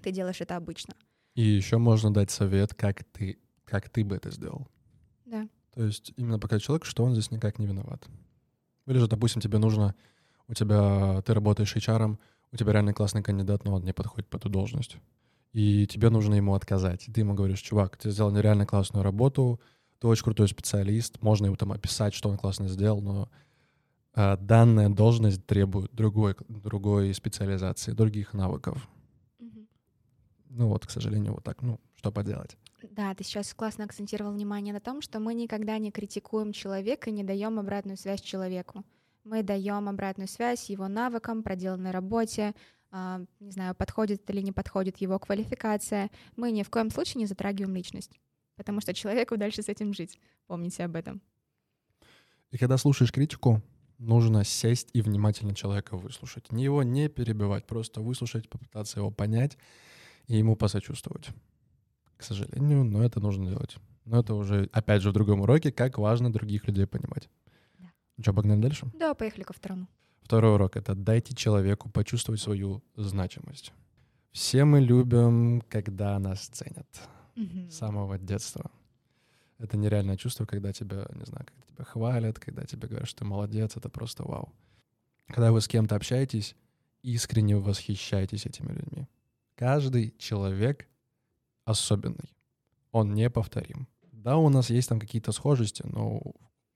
ты 0.02 0.12
делаешь 0.12 0.42
это 0.42 0.56
обычно. 0.56 0.96
И 1.36 1.42
еще 1.42 1.78
можно 1.78 2.14
дать 2.14 2.32
совет, 2.32 2.74
как 2.74 3.04
ты, 3.04 3.40
как 3.66 3.90
ты 3.90 4.06
бы 4.06 4.16
это 4.16 4.32
сделал. 4.32 4.68
Да. 5.26 5.48
То 5.74 5.84
есть 5.84 6.14
именно 6.16 6.40
показать 6.40 6.64
человеку, 6.64 6.86
что 6.86 7.04
он 7.04 7.14
здесь 7.14 7.32
никак 7.32 7.60
не 7.60 7.66
виноват. 7.66 8.08
Или 8.86 9.00
же, 9.00 9.08
допустим, 9.08 9.42
тебе 9.42 9.58
нужно, 9.58 9.96
у 10.48 10.54
тебя, 10.54 11.22
ты 11.24 11.34
работаешь 11.34 11.76
HR, 11.76 12.18
у 12.54 12.56
тебя 12.56 12.72
реально 12.72 12.94
классный 12.94 13.24
кандидат, 13.24 13.66
но 13.66 13.74
он 13.74 13.84
не 13.84 13.94
подходит 13.94 14.30
по 14.30 14.38
эту 14.38 14.48
должность. 14.48 14.98
И 15.54 15.88
тебе 15.88 16.10
нужно 16.10 16.36
ему 16.36 16.54
отказать. 16.54 17.08
И 17.08 17.12
ты 17.12 17.22
ему 17.22 17.34
говоришь, 17.34 17.62
чувак, 17.62 17.98
ты 17.98 18.12
сделал 18.12 18.32
нереально 18.32 18.66
классную 18.66 19.04
работу, 19.04 19.60
ты 20.00 20.08
очень 20.08 20.24
крутой 20.24 20.48
специалист, 20.48 21.22
можно 21.22 21.48
его 21.48 21.56
там 21.56 21.72
описать, 21.72 22.14
что 22.14 22.30
он 22.30 22.38
классно 22.38 22.68
сделал, 22.68 23.02
но 23.02 23.30
а, 24.14 24.38
данная 24.38 24.90
должность 24.90 25.46
требует 25.46 25.94
другой, 25.94 26.36
другой 26.48 27.14
специализации, 27.14 27.92
других 27.92 28.34
навыков. 28.34 28.88
Мгм. 29.40 29.68
Ну 30.50 30.68
вот, 30.68 30.86
к 30.86 30.92
сожалению, 30.92 31.34
вот 31.34 31.44
так, 31.44 31.62
ну, 31.62 31.80
что 31.96 32.12
поделать. 32.12 32.58
Да, 32.92 33.16
ты 33.16 33.24
сейчас 33.24 33.54
классно 33.54 33.86
акцентировал 33.86 34.34
внимание 34.34 34.74
на 34.74 34.82
том, 34.82 35.02
что 35.02 35.20
мы 35.20 35.34
никогда 35.34 35.78
не 35.78 35.92
критикуем 35.92 36.52
человека 36.52 37.10
и 37.10 37.14
не 37.14 37.24
даем 37.24 37.58
обратную 37.58 37.98
связь 37.98 38.22
человеку. 38.22 38.84
Мы 39.24 39.42
даем 39.42 39.88
обратную 39.88 40.28
связь 40.28 40.70
его 40.70 40.88
навыкам, 40.88 41.44
проделанной 41.44 41.92
работе, 41.92 42.54
а, 42.92 43.22
не 43.40 43.52
знаю, 43.52 43.74
подходит 43.74 44.30
или 44.30 44.42
не 44.42 44.52
подходит 44.52 44.98
его 44.98 45.18
квалификация. 45.18 46.12
Мы 46.36 46.52
ни 46.52 46.64
в 46.64 46.70
коем 46.70 46.90
случае 46.90 47.20
не 47.20 47.26
затрагиваем 47.26 47.76
личность, 47.76 48.20
потому 48.56 48.82
что 48.82 48.94
человеку 48.94 49.38
дальше 49.38 49.64
с 49.64 49.70
этим 49.70 49.94
жить. 49.94 50.20
Помните 50.48 50.84
об 50.84 50.96
этом. 50.96 51.22
И 52.52 52.58
когда 52.58 52.78
слушаешь 52.78 53.12
критику, 53.12 53.64
нужно 53.98 54.44
сесть 54.44 54.90
и 54.94 55.02
внимательно 55.02 55.56
человека 55.56 55.98
выслушать. 55.98 56.46
Его 56.52 56.84
не 56.84 57.08
перебивать, 57.08 57.66
просто 57.66 58.02
выслушать, 58.02 58.50
попытаться 58.50 59.00
его 59.00 59.10
понять 59.10 59.58
и 60.28 60.38
ему 60.38 60.56
посочувствовать. 60.56 61.30
К 62.18 62.24
сожалению, 62.24 62.84
но 62.84 63.04
это 63.04 63.20
нужно 63.20 63.50
делать. 63.50 63.78
Но 64.06 64.20
это 64.20 64.36
уже, 64.36 64.70
опять 64.72 65.02
же, 65.02 65.10
в 65.10 65.14
другом 65.14 65.42
уроке, 65.42 65.72
как 65.72 65.98
важно 65.98 66.32
других 66.32 66.68
людей 66.68 66.86
понимать. 66.86 67.30
Ну 68.18 68.24
что, 68.24 68.34
погнали 68.34 68.62
дальше? 68.62 68.90
Да, 68.94 69.14
поехали 69.14 69.44
ко 69.44 69.54
второму. 69.54 69.88
Второй 70.22 70.54
урок— 70.56 70.76
это 70.78 70.96
дайте 70.96 71.36
человеку 71.36 71.90
почувствовать 71.90 72.42
свою 72.42 72.82
значимость. 72.96 73.74
Все 74.32 74.66
мы 74.66 74.80
любим, 74.80 75.62
когда 75.70 76.18
нас 76.20 76.48
ценят 76.48 76.88
Мгм. 77.36 77.70
с 77.70 77.76
самого 77.76 78.18
детства. 78.18 78.72
Это 79.60 79.78
нереальное 79.78 80.18
чувство, 80.18 80.46
когда 80.46 80.72
тебя, 80.74 81.06
не 81.14 81.26
знаю, 81.26 81.46
когда 81.46 81.64
тебя 81.68 81.84
хвалят, 81.86 82.40
когда 82.40 82.64
тебе 82.66 82.88
говорят, 82.88 83.08
что 83.08 83.20
ты 83.20 83.26
молодец, 83.26 83.76
это 83.78 83.90
просто 83.90 84.24
вау. 84.24 84.54
Когда 85.28 85.52
вы 85.52 85.62
с 85.62 85.68
кем-то 85.68 85.96
общаетесь, 85.96 86.56
искренне 87.02 87.58
восхищайтесь 87.58 88.46
этими 88.46 88.72
людьми. 88.72 89.08
Каждый 89.56 90.14
человек 90.18 90.88
особенный. 91.66 92.34
Он 92.92 93.14
неповторим. 93.14 93.88
Да, 94.12 94.38
у 94.38 94.50
нас 94.50 94.70
есть 94.70 94.90
там 94.90 95.00
какие-то 95.00 95.32
схожести, 95.32 95.84
но 95.86 96.22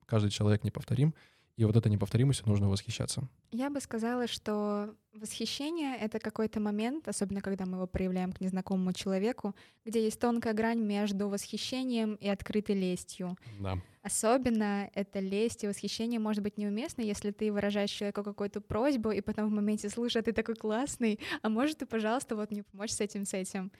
каждый 0.08 0.32
человек 0.32 0.64
неповторим, 0.64 1.14
и 1.58 1.66
вот 1.66 1.76
этой 1.76 1.92
неповторимостью 1.92 2.48
нужно 2.48 2.70
восхищаться. 2.70 3.28
Я 3.52 3.72
бы 3.72 3.82
сказала, 3.82 4.28
что 4.28 4.96
восхищение— 5.14 5.98
это 6.00 6.20
какой-то 6.20 6.60
момент, 6.60 7.08
особенно 7.08 7.42
когда 7.42 7.66
мы 7.66 7.78
его 7.78 7.88
проявляем 7.88 8.32
к 8.32 8.42
незнакомому 8.42 8.94
человеку, 8.94 9.56
где 9.84 10.04
есть 10.04 10.20
тонкая 10.20 10.54
грань 10.54 10.80
между 10.80 11.30
восхищением 11.30 12.14
и 12.16 12.28
открытой 12.28 12.76
лестью. 12.76 13.36
Да. 13.60 13.80
Особенно 14.04 14.90
эта 14.94 15.20
лесть 15.20 15.64
и 15.64 15.68
восхищение 15.68 16.20
может 16.20 16.44
быть 16.44 16.60
неуместно, 16.60 17.02
если 17.02 17.32
ты 17.32 17.52
выражаешь 17.52 17.90
человеку 17.90 18.24
какую-то 18.24 18.62
просьбу, 18.62 19.10
и 19.10 19.22
потом 19.22 19.50
в 19.50 19.52
моменте 19.52 19.90
«слушай, 19.90 20.22
а 20.22 20.24
ты 20.24 20.34
такой 20.34 20.56
классный, 20.56 21.20
а 21.42 21.50
может 21.50 21.80
ты, 21.80 21.88
пожалуйста, 21.88 22.36
вот 22.36 22.52
мне 22.52 22.64
помочь 22.64 22.92
с 22.92 23.02
этим, 23.02 23.26
с 23.26 23.34
этим?» 23.34 23.72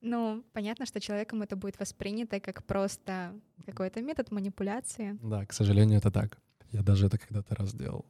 Ну, 0.00 0.42
понятно, 0.52 0.86
что 0.86 1.00
человеком 1.00 1.42
это 1.42 1.56
будет 1.56 1.78
воспринято 1.78 2.40
как 2.40 2.64
просто 2.64 3.34
какой-то 3.66 4.00
метод 4.00 4.30
манипуляции. 4.30 5.18
Да, 5.22 5.44
к 5.44 5.52
сожалению, 5.52 5.98
это 5.98 6.10
так. 6.10 6.38
Я 6.70 6.82
даже 6.82 7.06
это 7.06 7.18
когда-то 7.18 7.54
раз 7.54 7.74
делал. 7.74 8.06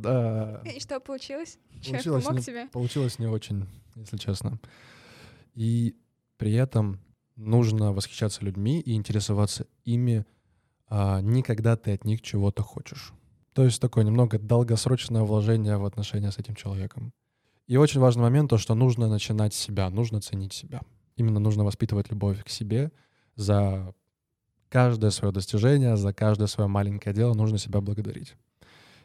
Да. 0.00 0.62
И 0.64 0.80
что 0.80 0.98
получилось? 1.00 1.58
Человек 1.82 2.04
Получилось 2.04 2.24
помог 2.24 2.38
не- 2.38 2.44
тебе? 2.44 2.68
Получилось 2.68 3.18
не 3.18 3.26
очень, 3.26 3.66
если 3.96 4.16
честно. 4.16 4.58
И 5.54 5.94
при 6.38 6.54
этом 6.54 7.00
нужно 7.36 7.92
восхищаться 7.92 8.44
людьми 8.44 8.80
и 8.80 8.94
интересоваться 8.94 9.66
ими, 9.84 10.24
а 10.88 11.20
не 11.20 11.42
когда 11.42 11.76
ты 11.76 11.92
от 11.92 12.04
них 12.04 12.22
чего-то 12.22 12.62
хочешь. 12.62 13.12
То 13.52 13.64
есть 13.64 13.80
такое 13.80 14.04
немного 14.04 14.38
долгосрочное 14.38 15.22
вложение 15.22 15.76
в 15.76 15.84
отношения 15.84 16.30
с 16.32 16.38
этим 16.38 16.54
человеком. 16.54 17.12
И 17.72 17.76
очень 17.78 18.00
важный 18.00 18.20
момент 18.20 18.50
то, 18.50 18.58
что 18.58 18.74
нужно 18.74 19.08
начинать 19.08 19.54
с 19.54 19.56
себя, 19.56 19.88
нужно 19.88 20.20
ценить 20.20 20.52
себя. 20.52 20.82
Именно 21.16 21.40
нужно 21.40 21.64
воспитывать 21.64 22.10
любовь 22.10 22.44
к 22.44 22.50
себе 22.50 22.92
за 23.34 23.94
каждое 24.68 25.10
свое 25.10 25.32
достижение, 25.32 25.96
за 25.96 26.12
каждое 26.12 26.48
свое 26.48 26.68
маленькое 26.68 27.14
дело 27.14 27.32
нужно 27.32 27.56
себя 27.56 27.80
благодарить. 27.80 28.34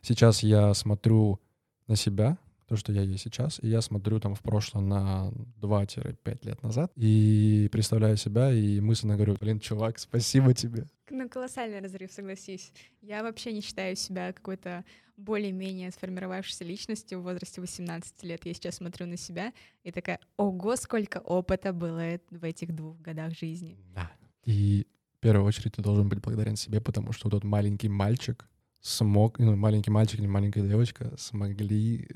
Сейчас 0.01 0.43
я 0.43 0.73
смотрю 0.73 1.39
на 1.87 1.95
себя, 1.95 2.37
то, 2.67 2.75
что 2.75 2.91
я 2.91 3.01
есть 3.01 3.23
сейчас, 3.23 3.59
и 3.63 3.67
я 3.67 3.81
смотрю 3.81 4.19
там 4.19 4.35
в 4.35 4.41
прошлом 4.41 4.89
на 4.89 5.31
2-5 5.61 6.45
лет 6.45 6.61
назад 6.63 6.91
и 6.95 7.69
представляю 7.71 8.17
себя 8.17 8.51
и 8.51 8.79
мысленно 8.81 9.15
говорю, 9.15 9.37
блин, 9.39 9.59
чувак, 9.59 9.97
спасибо 9.99 10.53
тебе. 10.53 10.85
Ну, 11.09 11.29
колоссальный 11.29 11.79
разрыв, 11.79 12.11
согласись. 12.11 12.73
Я 13.01 13.23
вообще 13.23 13.53
не 13.53 13.61
считаю 13.61 13.95
себя 13.95 14.33
какой-то 14.33 14.83
более-менее 15.15 15.91
сформировавшейся 15.91 16.65
личностью 16.65 17.19
в 17.19 17.23
возрасте 17.23 17.61
18 17.61 18.23
лет. 18.23 18.45
Я 18.45 18.53
сейчас 18.53 18.75
смотрю 18.75 19.07
на 19.07 19.17
себя 19.17 19.53
и 19.83 19.91
такая, 19.91 20.19
ого, 20.35 20.75
сколько 20.75 21.17
опыта 21.19 21.71
было 21.71 22.19
в 22.29 22.43
этих 22.43 22.75
двух 22.75 22.99
годах 22.99 23.33
жизни. 23.33 23.77
Да. 23.95 24.11
И 24.43 24.85
в 25.15 25.19
первую 25.19 25.45
очередь 25.45 25.73
ты 25.73 25.81
должен 25.81 26.09
быть 26.09 26.21
благодарен 26.21 26.57
себе, 26.57 26.81
потому 26.81 27.13
что 27.13 27.29
тот 27.29 27.43
маленький 27.45 27.89
мальчик 27.89 28.47
смог, 28.81 29.39
ну, 29.39 29.55
маленький 29.55 29.91
мальчик 29.91 30.19
или 30.19 30.27
маленькая 30.27 30.61
девочка 30.67 31.13
смогли 31.17 32.07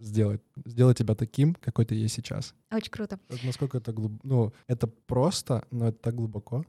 сделать, 0.00 0.40
сделать 0.64 0.98
тебя 0.98 1.14
таким, 1.14 1.54
какой 1.54 1.84
ты 1.84 1.94
есть 1.94 2.14
сейчас. 2.14 2.54
Очень 2.72 2.90
круто. 2.90 3.20
Насколько 3.44 3.78
это 3.78 3.92
глуб... 3.92 4.12
ну, 4.22 4.52
это 4.66 4.86
просто, 4.86 5.66
но 5.70 5.88
это 5.88 5.98
так 5.98 6.14
глубоко. 6.14 6.64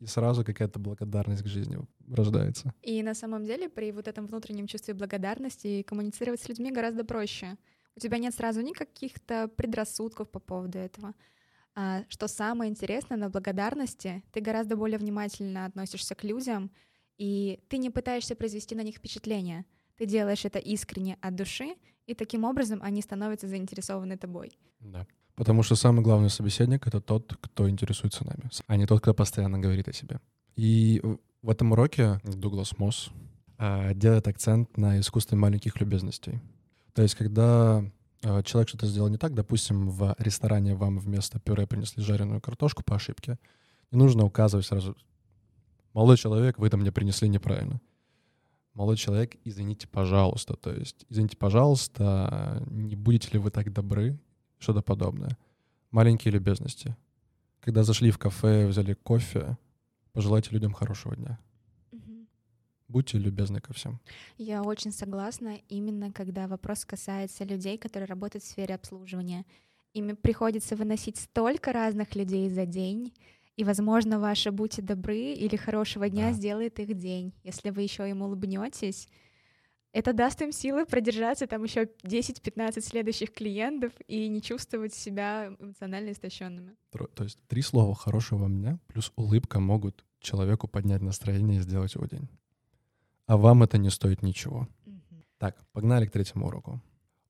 И 0.00 0.06
сразу 0.06 0.44
какая-то 0.44 0.80
благодарность 0.80 1.42
к 1.42 1.46
жизни 1.46 1.78
рождается. 2.08 2.74
И 2.82 3.02
на 3.02 3.14
самом 3.14 3.44
деле 3.44 3.68
при 3.68 3.92
вот 3.92 4.08
этом 4.08 4.26
внутреннем 4.26 4.66
чувстве 4.66 4.94
благодарности 4.94 5.82
коммуницировать 5.82 6.40
с 6.40 6.48
людьми 6.48 6.72
гораздо 6.72 7.04
проще. 7.04 7.56
У 7.94 8.00
тебя 8.00 8.18
нет 8.18 8.34
сразу 8.34 8.60
никаких-то 8.60 9.48
предрассудков 9.48 10.30
по 10.30 10.40
поводу 10.40 10.78
этого. 10.78 11.14
А, 11.76 12.04
что 12.08 12.26
самое 12.26 12.70
интересное 12.70 13.16
на 13.16 13.30
благодарности, 13.30 14.22
ты 14.32 14.40
гораздо 14.40 14.76
более 14.76 14.98
внимательно 14.98 15.64
относишься 15.64 16.14
к 16.14 16.24
людям, 16.24 16.70
и 17.16 17.60
ты 17.68 17.78
не 17.78 17.90
пытаешься 17.90 18.34
произвести 18.34 18.74
на 18.74 18.82
них 18.82 18.96
впечатление. 18.96 19.64
Ты 19.96 20.06
делаешь 20.06 20.44
это 20.44 20.58
искренне 20.58 21.18
от 21.20 21.36
души, 21.36 21.76
и 22.06 22.14
таким 22.14 22.44
образом 22.44 22.80
они 22.82 23.02
становятся 23.02 23.48
заинтересованы 23.48 24.16
тобой. 24.16 24.52
Да. 24.80 25.06
Потому 25.34 25.62
что 25.62 25.76
самый 25.76 26.02
главный 26.02 26.30
собеседник— 26.30 26.86
это 26.88 27.00
тот, 27.00 27.36
кто 27.40 27.68
интересуется 27.68 28.24
нами, 28.24 28.50
а 28.66 28.76
не 28.76 28.86
тот, 28.86 29.00
кто 29.00 29.12
постоянно 29.12 29.58
говорит 29.58 29.88
о 29.88 29.92
себе. 29.92 30.20
И 30.56 31.02
в 31.42 31.50
этом 31.50 31.72
уроке 31.72 32.20
Дуглас 32.24 32.78
Мосс 32.78 33.10
э, 33.58 33.94
делает 33.94 34.28
акцент 34.28 34.76
на 34.78 34.98
искусстве 34.98 35.36
маленьких 35.36 35.78
любезностей. 35.78 36.40
То 36.94 37.02
есть, 37.02 37.14
когда 37.14 37.84
э, 38.22 38.42
человек 38.44 38.68
что-то 38.70 38.86
сделал 38.86 39.08
не 39.08 39.18
так, 39.18 39.34
допустим, 39.34 39.90
в 39.90 40.14
ресторане 40.18 40.74
вам 40.74 40.98
вместо 40.98 41.38
пюре 41.38 41.66
принесли 41.66 42.02
жареную 42.02 42.40
картошку 42.40 42.82
по 42.82 42.96
ошибке, 42.96 43.38
не 43.90 43.98
нужно 43.98 44.24
указывать 44.24 44.64
сразу, 44.64 44.96
молодой 45.92 46.16
человек, 46.16 46.58
вы 46.58 46.70
там 46.70 46.80
мне 46.80 46.90
принесли 46.90 47.28
неправильно. 47.28 47.80
Молодой 48.76 48.98
человек, 48.98 49.36
извините, 49.42 49.88
пожалуйста. 49.88 50.54
То 50.54 50.70
есть, 50.70 51.06
извините, 51.08 51.34
пожалуйста, 51.38 52.62
не 52.66 52.94
будете 52.94 53.30
ли 53.30 53.38
вы 53.38 53.50
так 53.50 53.72
добры 53.72 54.18
что-то 54.58 54.82
подобное. 54.82 55.38
Маленькие 55.90 56.30
любезности. 56.30 56.94
Когда 57.60 57.84
зашли 57.84 58.10
в 58.10 58.18
кафе, 58.18 58.66
взяли 58.66 58.92
кофе, 58.92 59.56
пожелайте 60.12 60.50
людям 60.50 60.74
хорошего 60.74 61.16
дня. 61.16 61.38
Будьте 62.86 63.16
любезны 63.16 63.60
ко 63.60 63.72
всем. 63.72 63.98
Я 64.36 64.62
очень 64.62 64.92
согласна, 64.92 65.58
именно 65.70 66.12
когда 66.12 66.46
вопрос 66.46 66.84
касается 66.84 67.44
людей, 67.44 67.78
которые 67.78 68.06
работают 68.06 68.44
в 68.44 68.46
сфере 68.46 68.74
обслуживания. 68.74 69.46
Ими 69.94 70.12
приходится 70.12 70.76
выносить 70.76 71.16
столько 71.16 71.72
разных 71.72 72.14
людей 72.14 72.50
за 72.50 72.66
день, 72.66 73.14
и, 73.56 73.64
возможно, 73.64 74.20
ваше 74.20 74.50
«будьте 74.50 74.82
добры» 74.82 75.32
или 75.32 75.56
«хорошего 75.56 76.08
дня» 76.08 76.28
да. 76.28 76.32
сделает 76.32 76.78
их 76.78 76.94
день. 76.94 77.32
Если 77.42 77.70
вы 77.70 77.82
еще 77.82 78.08
им 78.08 78.22
улыбнетесь, 78.22 79.08
это 79.92 80.12
даст 80.12 80.42
им 80.42 80.52
силы 80.52 80.84
продержаться 80.84 81.46
там 81.46 81.64
еще 81.64 81.88
10-15 82.04 82.82
следующих 82.82 83.32
клиентов 83.32 83.92
и 84.06 84.28
не 84.28 84.42
чувствовать 84.42 84.92
себя 84.92 85.56
эмоционально 85.58 86.12
истощенными. 86.12 86.76
То 87.14 87.24
есть 87.24 87.38
три 87.48 87.62
слова 87.62 87.94
хорошего 87.94 88.46
дня 88.46 88.78
плюс 88.88 89.10
улыбка 89.16 89.58
могут 89.58 90.04
человеку 90.20 90.68
поднять 90.68 91.00
настроение 91.00 91.58
и 91.58 91.62
сделать 91.62 91.94
его 91.94 92.04
день. 92.04 92.28
А 93.26 93.38
вам 93.38 93.62
это 93.62 93.78
не 93.78 93.88
стоит 93.88 94.22
ничего. 94.22 94.68
Угу. 94.84 95.24
Так, 95.38 95.56
погнали 95.72 96.04
к 96.04 96.12
третьему 96.12 96.46
уроку. 96.46 96.82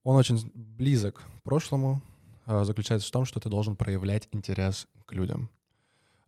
Он 0.03 0.17
очень 0.17 0.51
близок 0.55 1.23
к 1.39 1.43
прошлому, 1.43 2.03
а, 2.47 2.65
заключается 2.65 3.07
в 3.07 3.13
том, 3.13 3.25
что 3.25 3.39
ты 3.39 3.49
должен 3.49 3.77
проявлять 3.77 4.29
интерес 4.33 4.89
к 5.05 5.13
людям. 5.13 5.51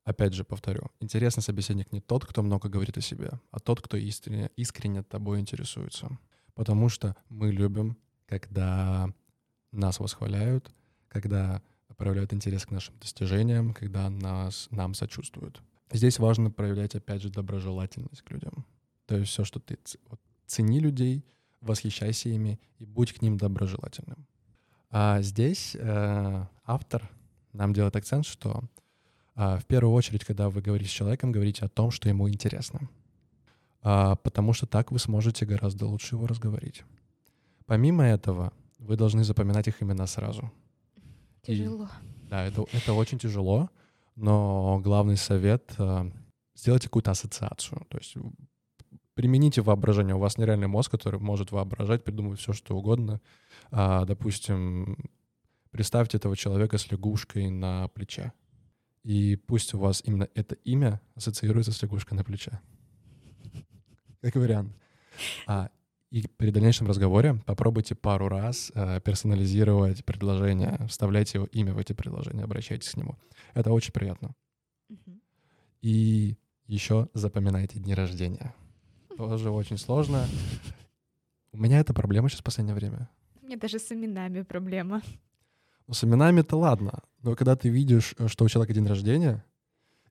Опять 0.08 0.32
же, 0.32 0.44
повторю, 0.44 0.90
интересный 1.00 1.42
собеседник 1.42 1.92
не 1.92 2.00
тот, 2.00 2.24
кто 2.24 2.42
много 2.42 2.68
говорит 2.68 2.96
о 2.96 3.02
себе, 3.02 3.30
а 3.50 3.60
тот, 3.60 3.82
кто 3.82 3.96
искренне, 3.96 4.50
искренне 4.56 5.02
тобой 5.02 5.40
интересуется 5.40 6.18
потому 6.58 6.88
что 6.88 7.14
мы 7.28 7.52
любим, 7.52 7.96
когда 8.26 9.14
нас 9.70 10.00
восхваляют, 10.00 10.72
когда 11.06 11.62
проявляют 11.96 12.34
интерес 12.34 12.66
к 12.66 12.72
нашим 12.72 12.98
достижениям, 12.98 13.72
когда 13.72 14.10
нас, 14.10 14.66
нам 14.72 14.94
сочувствуют. 14.94 15.62
Здесь 15.92 16.18
важно 16.18 16.50
проявлять, 16.50 16.96
опять 16.96 17.22
же, 17.22 17.30
доброжелательность 17.30 18.22
к 18.22 18.30
людям. 18.32 18.66
То 19.06 19.16
есть 19.16 19.30
все, 19.30 19.44
что 19.44 19.60
ты 19.60 19.78
вот, 20.08 20.20
цени 20.46 20.80
людей, 20.80 21.24
восхищайся 21.60 22.28
ими 22.28 22.58
и 22.80 22.84
будь 22.84 23.12
к 23.12 23.22
ним 23.22 23.36
доброжелательным. 23.36 24.26
А 24.90 25.22
здесь 25.22 25.76
э, 25.78 26.44
автор 26.64 27.08
нам 27.52 27.72
делает 27.72 27.94
акцент, 27.94 28.26
что 28.26 28.64
в 29.38 29.64
первую 29.66 29.94
очередь, 29.94 30.24
когда 30.24 30.50
вы 30.50 30.60
говорите 30.60 30.90
с 30.90 30.92
человеком, 30.92 31.32
говорите 31.32 31.64
о 31.64 31.68
том, 31.68 31.90
что 31.90 32.08
ему 32.08 32.28
интересно 32.28 32.88
а, 33.82 34.16
потому 34.16 34.52
что 34.52 34.66
так 34.66 34.90
вы 34.92 34.98
сможете 34.98 35.46
гораздо 35.46 35.86
лучше 35.86 36.16
его 36.16 36.26
разговорить. 36.26 36.84
Помимо 37.66 38.04
этого, 38.04 38.52
вы 38.78 38.96
должны 38.96 39.24
запоминать 39.24 39.68
их 39.68 39.82
имена 39.82 40.06
сразу. 40.06 40.50
Тяжело. 41.42 41.84
И, 41.84 42.28
да, 42.28 42.44
это, 42.44 42.64
это 42.72 42.92
очень 42.92 43.18
тяжело, 43.18 43.70
но 44.16 44.80
главный 44.82 45.16
совет 45.16 45.74
а,— 45.78 46.10
сделайте 46.54 46.88
какую-то 46.88 47.12
ассоциацию. 47.12 47.86
То 47.88 47.98
есть 47.98 48.14
примените 49.14 49.62
воображение. 49.62 50.14
У 50.14 50.18
вас 50.18 50.38
нереальный 50.38 50.66
мозг, 50.66 50.90
который 50.90 51.20
может 51.20 51.52
воображать, 51.52 52.04
придумывать 52.04 52.40
все, 52.40 52.52
что 52.52 52.76
угодно. 52.76 53.20
А, 53.70 54.04
допустим, 54.04 54.96
представьте 55.70 56.16
этого 56.16 56.36
человека 56.36 56.78
с 56.78 56.90
лягушкой 56.90 57.50
на 57.50 57.88
плече. 57.88 58.32
И 59.04 59.36
пусть 59.36 59.74
у 59.74 59.78
вас 59.78 60.02
именно 60.04 60.28
это 60.34 60.54
имя 60.64 61.00
ассоциируется 61.14 61.72
с 61.72 61.82
лягушкой 61.82 62.16
на 62.16 62.24
плече 62.24 62.60
как 64.20 64.36
вариант. 64.36 64.72
А, 65.46 65.70
и 66.10 66.26
при 66.36 66.50
дальнейшем 66.50 66.86
разговоре 66.86 67.34
попробуйте 67.46 67.94
пару 67.94 68.28
раз 68.28 68.72
э, 68.74 69.00
персонализировать 69.00 70.04
предложение, 70.04 70.78
вставляйте 70.88 71.38
его 71.38 71.46
имя 71.46 71.74
в 71.74 71.78
эти 71.78 71.92
предложения, 71.92 72.44
обращайтесь 72.44 72.90
к 72.90 72.96
нему. 72.96 73.16
Это 73.54 73.72
очень 73.72 73.92
приятно. 73.92 74.34
Угу. 74.88 75.20
И 75.82 76.36
еще 76.66 77.08
запоминайте 77.14 77.78
дни 77.78 77.94
рождения. 77.94 78.54
Тоже 79.16 79.50
очень 79.50 79.78
сложно. 79.78 80.26
У 81.52 81.58
меня 81.58 81.80
это 81.80 81.92
проблема 81.92 82.28
сейчас 82.28 82.40
в 82.40 82.44
последнее 82.44 82.74
время. 82.74 83.08
У 83.42 83.46
меня 83.46 83.56
даже 83.56 83.78
с 83.78 83.90
именами 83.92 84.42
проблема. 84.42 85.02
С 85.90 86.04
именами-то 86.04 86.56
ладно. 86.56 87.02
Но 87.22 87.34
когда 87.34 87.56
ты 87.56 87.68
видишь, 87.68 88.14
что 88.26 88.44
у 88.44 88.48
человека 88.48 88.74
день 88.74 88.86
рождения, 88.86 89.44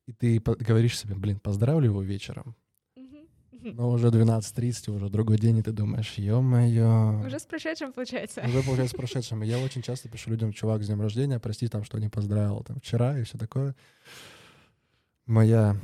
и 0.06 0.14
ты 0.14 0.40
говоришь 0.40 0.98
себе, 0.98 1.16
блин, 1.16 1.40
поздравлю 1.40 1.86
его 1.86 2.02
вечером, 2.02 2.56
но 3.74 3.90
уже 3.90 4.08
12.30, 4.08 4.96
уже 4.96 5.10
другой 5.10 5.38
день, 5.38 5.58
и 5.58 5.62
ты 5.62 5.72
думаешь, 5.72 6.14
ё-моё. 6.18 7.24
Уже 7.26 7.40
с 7.40 7.46
прошедшим, 7.46 7.92
получается. 7.92 8.42
Уже, 8.42 8.64
получается, 8.64 8.96
с 8.96 8.98
прошедшим. 8.98 9.44
И 9.44 9.48
я 9.48 9.60
очень 9.60 9.82
часто 9.82 10.10
пишу 10.10 10.30
людям, 10.30 10.54
чувак, 10.54 10.84
с 10.84 10.88
днем 10.88 11.02
рождения, 11.02 11.40
прости 11.40 11.68
там, 11.68 11.84
что 11.84 12.00
не 12.00 12.10
поздравил 12.10 12.64
там 12.64 12.80
вчера 12.80 13.18
и 13.20 13.24
все 13.24 13.38
такое. 13.38 13.76
Моя 15.26 15.76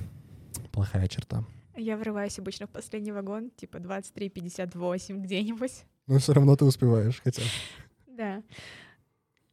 плохая 0.71 1.08
черта. 1.08 1.43
Я 1.75 1.97
врываюсь 1.97 2.38
обычно 2.39 2.67
в 2.67 2.69
последний 2.69 3.12
вагон, 3.12 3.49
типа 3.49 3.77
23.58 3.77 5.19
где-нибудь. 5.21 5.86
Но 6.08 6.19
все 6.19 6.34
равно 6.34 6.56
ты 6.56 6.65
успеваешь, 6.65 7.19
хотя. 7.23 7.41
Да. 8.08 8.43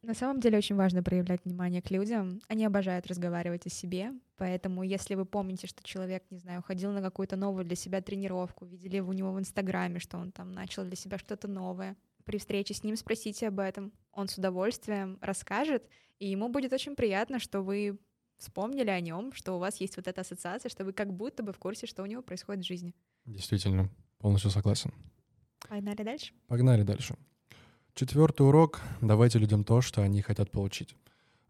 На 0.03 0.15
самом 0.15 0.39
деле 0.39 0.57
очень 0.57 0.75
важно 0.75 1.03
проявлять 1.03 1.45
внимание 1.45 1.81
к 1.81 1.91
людям. 1.91 2.41
Они 2.47 2.65
обожают 2.65 3.05
разговаривать 3.05 3.67
о 3.67 3.69
себе, 3.69 4.13
поэтому 4.35 4.81
если 4.81 5.13
вы 5.13 5.25
помните, 5.25 5.67
что 5.67 5.83
человек, 5.83 6.23
не 6.31 6.39
знаю, 6.39 6.63
ходил 6.63 6.91
на 6.91 7.01
какую-то 7.01 7.35
новую 7.35 7.65
для 7.65 7.75
себя 7.75 8.01
тренировку, 8.01 8.65
видели 8.65 8.99
у 8.99 9.13
него 9.13 9.31
в 9.31 9.39
Инстаграме, 9.39 9.99
что 9.99 10.17
он 10.17 10.31
там 10.31 10.51
начал 10.51 10.85
для 10.85 10.95
себя 10.95 11.19
что-то 11.19 11.47
новое, 11.47 11.95
при 12.25 12.39
встрече 12.39 12.73
с 12.73 12.83
ним 12.83 12.95
спросите 12.95 13.47
об 13.47 13.59
этом. 13.59 13.91
Он 14.11 14.27
с 14.27 14.37
удовольствием 14.37 15.19
расскажет, 15.21 15.87
и 16.17 16.29
ему 16.29 16.49
будет 16.49 16.73
очень 16.73 16.95
приятно, 16.95 17.39
что 17.39 17.61
вы 17.61 17.99
вспомнили 18.37 18.89
о 18.89 18.99
нем, 18.99 19.31
что 19.33 19.53
у 19.53 19.59
вас 19.59 19.79
есть 19.81 19.97
вот 19.97 20.07
эта 20.07 20.21
ассоциация, 20.21 20.69
что 20.69 20.83
вы 20.83 20.93
как 20.93 21.13
будто 21.13 21.43
бы 21.43 21.53
в 21.53 21.59
курсе, 21.59 21.85
что 21.85 22.01
у 22.01 22.07
него 22.07 22.23
происходит 22.23 22.63
в 22.63 22.67
жизни. 22.67 22.95
Действительно, 23.25 23.89
полностью 24.17 24.49
согласен. 24.49 24.91
Погнали 25.69 26.01
дальше? 26.01 26.33
Погнали 26.47 26.81
дальше. 26.81 27.15
Четвертый 27.93 28.47
урок— 28.47 28.81
давайте 29.01 29.39
людям 29.39 29.63
то, 29.63 29.81
что 29.81 30.01
они 30.01 30.21
хотят 30.21 30.49
получить. 30.51 30.95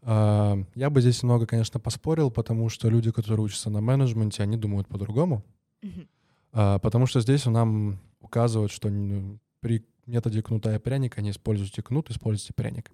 А, 0.02 0.58
я 0.74 0.90
бы 0.90 1.00
здесь 1.00 1.22
много, 1.22 1.46
конечно, 1.46 1.78
поспорил, 1.78 2.30
потому 2.30 2.68
что 2.68 2.88
люди, 2.88 3.12
которые 3.12 3.44
учатся 3.44 3.70
на 3.70 3.80
менеджменте, 3.80 4.42
они 4.42 4.56
думают 4.56 4.88
по-другому. 4.88 5.44
Mm-hmm. 5.82 6.80
Потому 6.80 7.06
что 7.06 7.20
здесь 7.20 7.46
нам 7.46 7.98
указывают, 8.20 8.72
что 8.72 8.90
при 9.60 9.86
методе 10.06 10.42
кнута 10.42 10.74
и 10.74 10.78
пряника 10.78 11.22
не 11.22 11.30
используйте 11.30 11.82
кнут, 11.82 12.10
используйте 12.10 12.52
пряник. 12.52 12.90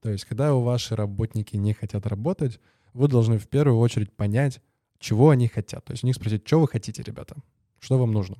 То 0.00 0.10
есть, 0.10 0.24
когда 0.24 0.54
у 0.54 0.62
ваши 0.62 0.96
работники 0.96 1.56
не 1.56 1.74
хотят 1.74 2.06
работать, 2.06 2.58
вы 2.94 3.08
должны 3.08 3.38
в 3.38 3.48
первую 3.48 3.78
очередь 3.78 4.12
понять, 4.12 4.60
чего 4.98 5.30
они 5.30 5.48
хотят. 5.48 5.84
То 5.84 5.92
есть 5.92 6.04
у 6.04 6.06
них 6.06 6.16
спросить, 6.16 6.46
что 6.46 6.60
вы 6.60 6.68
хотите, 6.68 7.02
ребята, 7.02 7.36
что 7.80 7.98
вам 7.98 8.12
нужно. 8.12 8.36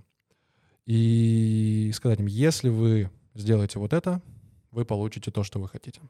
И 0.87 1.91
сказать 1.95 2.21
им, 2.21 2.27
если 2.27 2.69
вы 2.69 3.11
сделаете 3.35 3.79
вот 3.79 3.93
это, 3.93 4.23
вы 4.73 4.85
получите 4.85 5.31
то, 5.31 5.45
что 5.45 5.61
вы 5.61 5.69
хотите. 5.69 6.01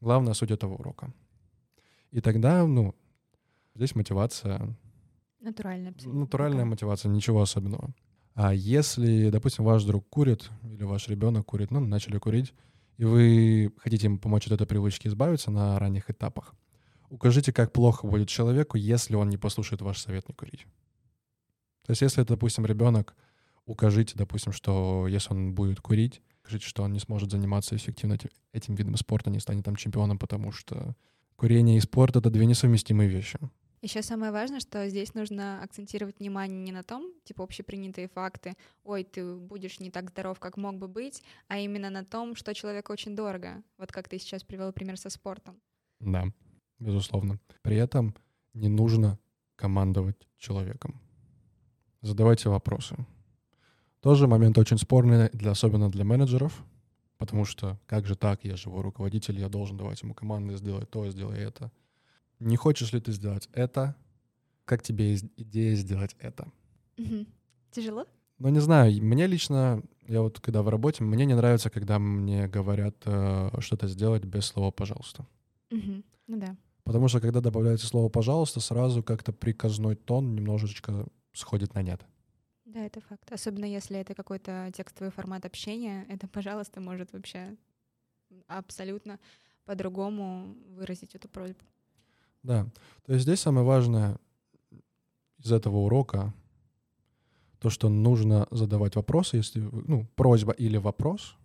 Главная 0.00 0.34
суть 0.34 0.52
этого 0.52 0.74
урока. 0.74 1.12
И 2.12 2.20
тогда, 2.20 2.64
ну, 2.66 2.94
здесь 3.74 3.94
мотивация... 3.94 4.76
Натуральная. 5.40 5.94
Натуральная 6.04 6.64
мотивация, 6.64 7.10
ничего 7.10 7.42
особенного. 7.42 7.94
А 8.34 8.54
если, 8.54 9.30
допустим, 9.30 9.64
ваш 9.64 9.82
друг 9.84 10.08
курит, 10.08 10.50
или 10.62 10.84
ваш 10.84 11.08
ребенок 11.08 11.46
курит, 11.46 11.70
ну, 11.70 11.80
начали 11.80 12.18
курить, 12.18 12.54
и 12.96 13.04
вы 13.04 13.72
хотите 13.78 14.06
ему 14.06 14.18
помочь 14.18 14.46
от 14.46 14.52
этой 14.52 14.66
привычки 14.66 15.08
избавиться 15.08 15.50
на 15.50 15.78
ранних 15.78 16.10
этапах, 16.10 16.54
укажите, 17.08 17.52
как 17.52 17.72
плохо 17.72 18.06
будет 18.06 18.28
человеку, 18.28 18.76
если 18.76 19.16
он 19.16 19.28
не 19.28 19.36
послушает 19.36 19.82
ваш 19.82 19.98
совет 19.98 20.28
не 20.28 20.34
курить. 20.34 20.66
То 21.84 21.92
есть 21.92 22.02
если 22.02 22.22
это, 22.22 22.34
допустим, 22.34 22.66
ребенок, 22.66 23.16
укажите, 23.64 24.14
допустим, 24.16 24.52
что 24.52 25.06
если 25.08 25.32
он 25.32 25.54
будет 25.54 25.80
курить, 25.80 26.22
скажите, 26.48 26.66
что 26.66 26.82
он 26.82 26.92
не 26.92 26.98
сможет 26.98 27.30
заниматься 27.30 27.76
эффективно 27.76 28.16
этим 28.52 28.74
видом 28.74 28.96
спорта, 28.96 29.28
не 29.28 29.38
станет 29.38 29.66
там 29.66 29.76
чемпионом, 29.76 30.18
потому 30.18 30.50
что 30.50 30.96
курение 31.36 31.76
и 31.76 31.80
спорт— 31.80 32.16
это 32.16 32.30
две 32.30 32.46
несовместимые 32.46 33.08
вещи. 33.08 33.38
Еще 33.82 34.02
самое 34.02 34.32
важное, 34.32 34.58
что 34.58 34.88
здесь 34.88 35.14
нужно 35.14 35.62
акцентировать 35.62 36.18
внимание 36.18 36.58
не 36.58 36.72
на 36.72 36.82
том, 36.82 37.12
типа 37.24 37.44
общепринятые 37.44 38.08
факты, 38.08 38.54
ой, 38.82 39.04
ты 39.04 39.36
будешь 39.36 39.78
не 39.78 39.90
так 39.90 40.08
здоров, 40.08 40.40
как 40.40 40.56
мог 40.56 40.78
бы 40.78 40.88
быть, 40.88 41.22
а 41.48 41.58
именно 41.58 41.90
на 41.90 42.04
том, 42.04 42.34
что 42.34 42.54
человеку 42.54 42.92
очень 42.92 43.14
дорого. 43.14 43.62
Вот 43.76 43.92
как 43.92 44.08
ты 44.08 44.18
сейчас 44.18 44.42
привел 44.42 44.72
пример 44.72 44.98
со 44.98 45.10
спортом. 45.10 45.60
Да, 46.00 46.24
безусловно. 46.78 47.38
При 47.62 47.76
этом 47.76 48.16
не 48.54 48.68
нужно 48.68 49.18
командовать 49.54 50.26
человеком. 50.38 51.00
Задавайте 52.00 52.48
вопросы. 52.48 52.96
Тоже 54.00 54.26
момент 54.26 54.58
очень 54.58 54.78
спорный, 54.78 55.28
для, 55.30 55.50
особенно 55.50 55.90
для 55.90 56.04
менеджеров, 56.04 56.64
потому 57.16 57.44
что 57.44 57.78
как 57.86 58.06
же 58.06 58.14
так, 58.16 58.44
я 58.44 58.56
живой 58.56 58.82
руководитель, 58.82 59.38
я 59.38 59.48
должен 59.48 59.76
давать 59.76 60.02
ему 60.02 60.14
команды, 60.14 60.56
сделать 60.56 60.90
то, 60.90 61.08
сделай 61.10 61.38
это— 61.38 61.72
не 62.40 62.56
хочешь 62.56 62.92
ли 62.92 63.00
ты 63.00 63.12
сделать 63.12 63.48
это? 63.52 63.96
Как 64.64 64.82
тебе 64.82 65.16
идея 65.16 65.74
сделать 65.74 66.14
это? 66.20 66.48
Угу. 66.96 67.26
Тяжело? 67.72 68.06
Ну, 68.38 68.48
не 68.50 68.60
знаю, 68.60 69.02
мне 69.02 69.26
лично, 69.26 69.82
я 70.06 70.22
вот 70.22 70.38
когда 70.38 70.62
в 70.62 70.68
работе, 70.68 71.02
мне 71.02 71.26
не 71.26 71.34
нравится, 71.34 71.70
когда 71.70 71.98
мне 71.98 72.46
говорят 72.46 72.96
э, 73.04 73.50
что-то 73.58 73.88
сделать 73.88 74.24
без 74.24 74.46
слова 74.46 74.70
«пожалуйста». 74.70 75.26
Угу. 75.72 76.02
Ну 76.28 76.38
да. 76.38 76.56
Потому 76.84 77.08
что 77.08 77.20
когда 77.20 77.40
добавляется 77.40 77.88
слово 77.88 78.08
«пожалуйста», 78.08 78.60
сразу 78.60 79.02
как-то 79.02 79.32
приказной 79.32 79.96
тон 79.96 80.36
немножечко 80.36 81.06
сходит 81.32 81.74
на 81.74 81.82
нет. 81.82 82.00
Да, 82.68 82.84
это 82.84 83.00
факт. 83.00 83.32
Особенно 83.32 83.64
если 83.64 83.98
это 83.98 84.14
какой-то 84.14 84.70
текстовый 84.74 85.10
формат 85.10 85.46
общения, 85.46 86.04
это 86.10 86.28
«пожалуйста» 86.28 86.80
может 86.82 87.12
вообще 87.12 87.56
абсолютно 88.46 89.18
по-другому 89.64 90.54
выразить 90.76 91.14
эту 91.14 91.28
просьбу. 91.28 91.64
Да. 92.42 92.66
То 93.06 93.14
есть 93.14 93.24
здесь 93.24 93.40
самое 93.40 93.66
важное 93.66 94.18
из 95.38 95.50
этого 95.50 95.78
урока 95.78 96.34
то, 97.58 97.70
что 97.70 97.88
нужно 97.88 98.46
задавать 98.50 98.96
вопросы, 98.96 99.38
если, 99.38 99.60
ну, 99.60 100.06
просьба 100.14 100.52
или 100.52 100.76
вопрос, 100.76 101.36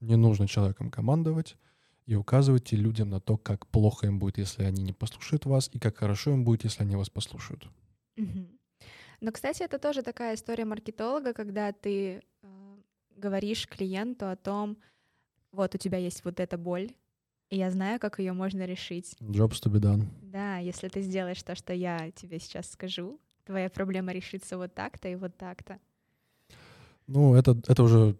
не 0.00 0.16
нужно 0.16 0.46
человеком 0.46 0.90
командовать, 0.90 1.56
и 2.06 2.14
указывайте 2.14 2.76
людям 2.76 3.10
на 3.10 3.20
то, 3.20 3.36
как 3.36 3.66
плохо 3.66 4.06
им 4.06 4.20
будет, 4.20 4.38
если 4.38 4.62
они 4.62 4.82
не 4.82 4.92
послушают 4.92 5.44
вас, 5.44 5.68
и 5.72 5.80
как 5.80 5.96
хорошо 5.96 6.30
им 6.30 6.44
будет, 6.44 6.64
если 6.64 6.84
они 6.84 6.94
вас 6.94 7.10
послушают. 7.10 7.68
Угу. 8.16 8.46
Но, 9.22 9.30
кстати, 9.30 9.62
это 9.62 9.78
тоже 9.78 10.02
такая 10.02 10.34
история 10.34 10.64
маркетолога, 10.64 11.32
когда 11.32 11.70
ты 11.70 12.22
э, 12.42 12.76
говоришь 13.16 13.68
клиенту 13.68 14.28
о 14.28 14.34
том, 14.34 14.76
вот 15.52 15.76
у 15.76 15.78
тебя 15.78 15.98
есть 15.98 16.24
вот 16.24 16.40
эта 16.40 16.58
боль, 16.58 16.90
и 17.48 17.56
я 17.56 17.70
знаю, 17.70 18.00
как 18.00 18.18
ее 18.18 18.32
можно 18.32 18.66
решить. 18.66 19.14
Jobs 19.20 19.62
to 19.62 19.70
be 19.70 19.78
done. 19.78 20.06
Да, 20.22 20.58
если 20.58 20.88
ты 20.88 21.02
сделаешь 21.02 21.40
то, 21.44 21.54
что 21.54 21.72
я 21.72 22.10
тебе 22.10 22.40
сейчас 22.40 22.68
скажу, 22.68 23.20
твоя 23.44 23.70
проблема 23.70 24.10
решится 24.10 24.58
вот 24.58 24.74
так-то 24.74 25.08
и 25.08 25.14
вот 25.14 25.36
так-то. 25.36 25.78
Ну, 27.06 27.36
это, 27.36 27.56
это 27.68 27.84
уже, 27.84 28.16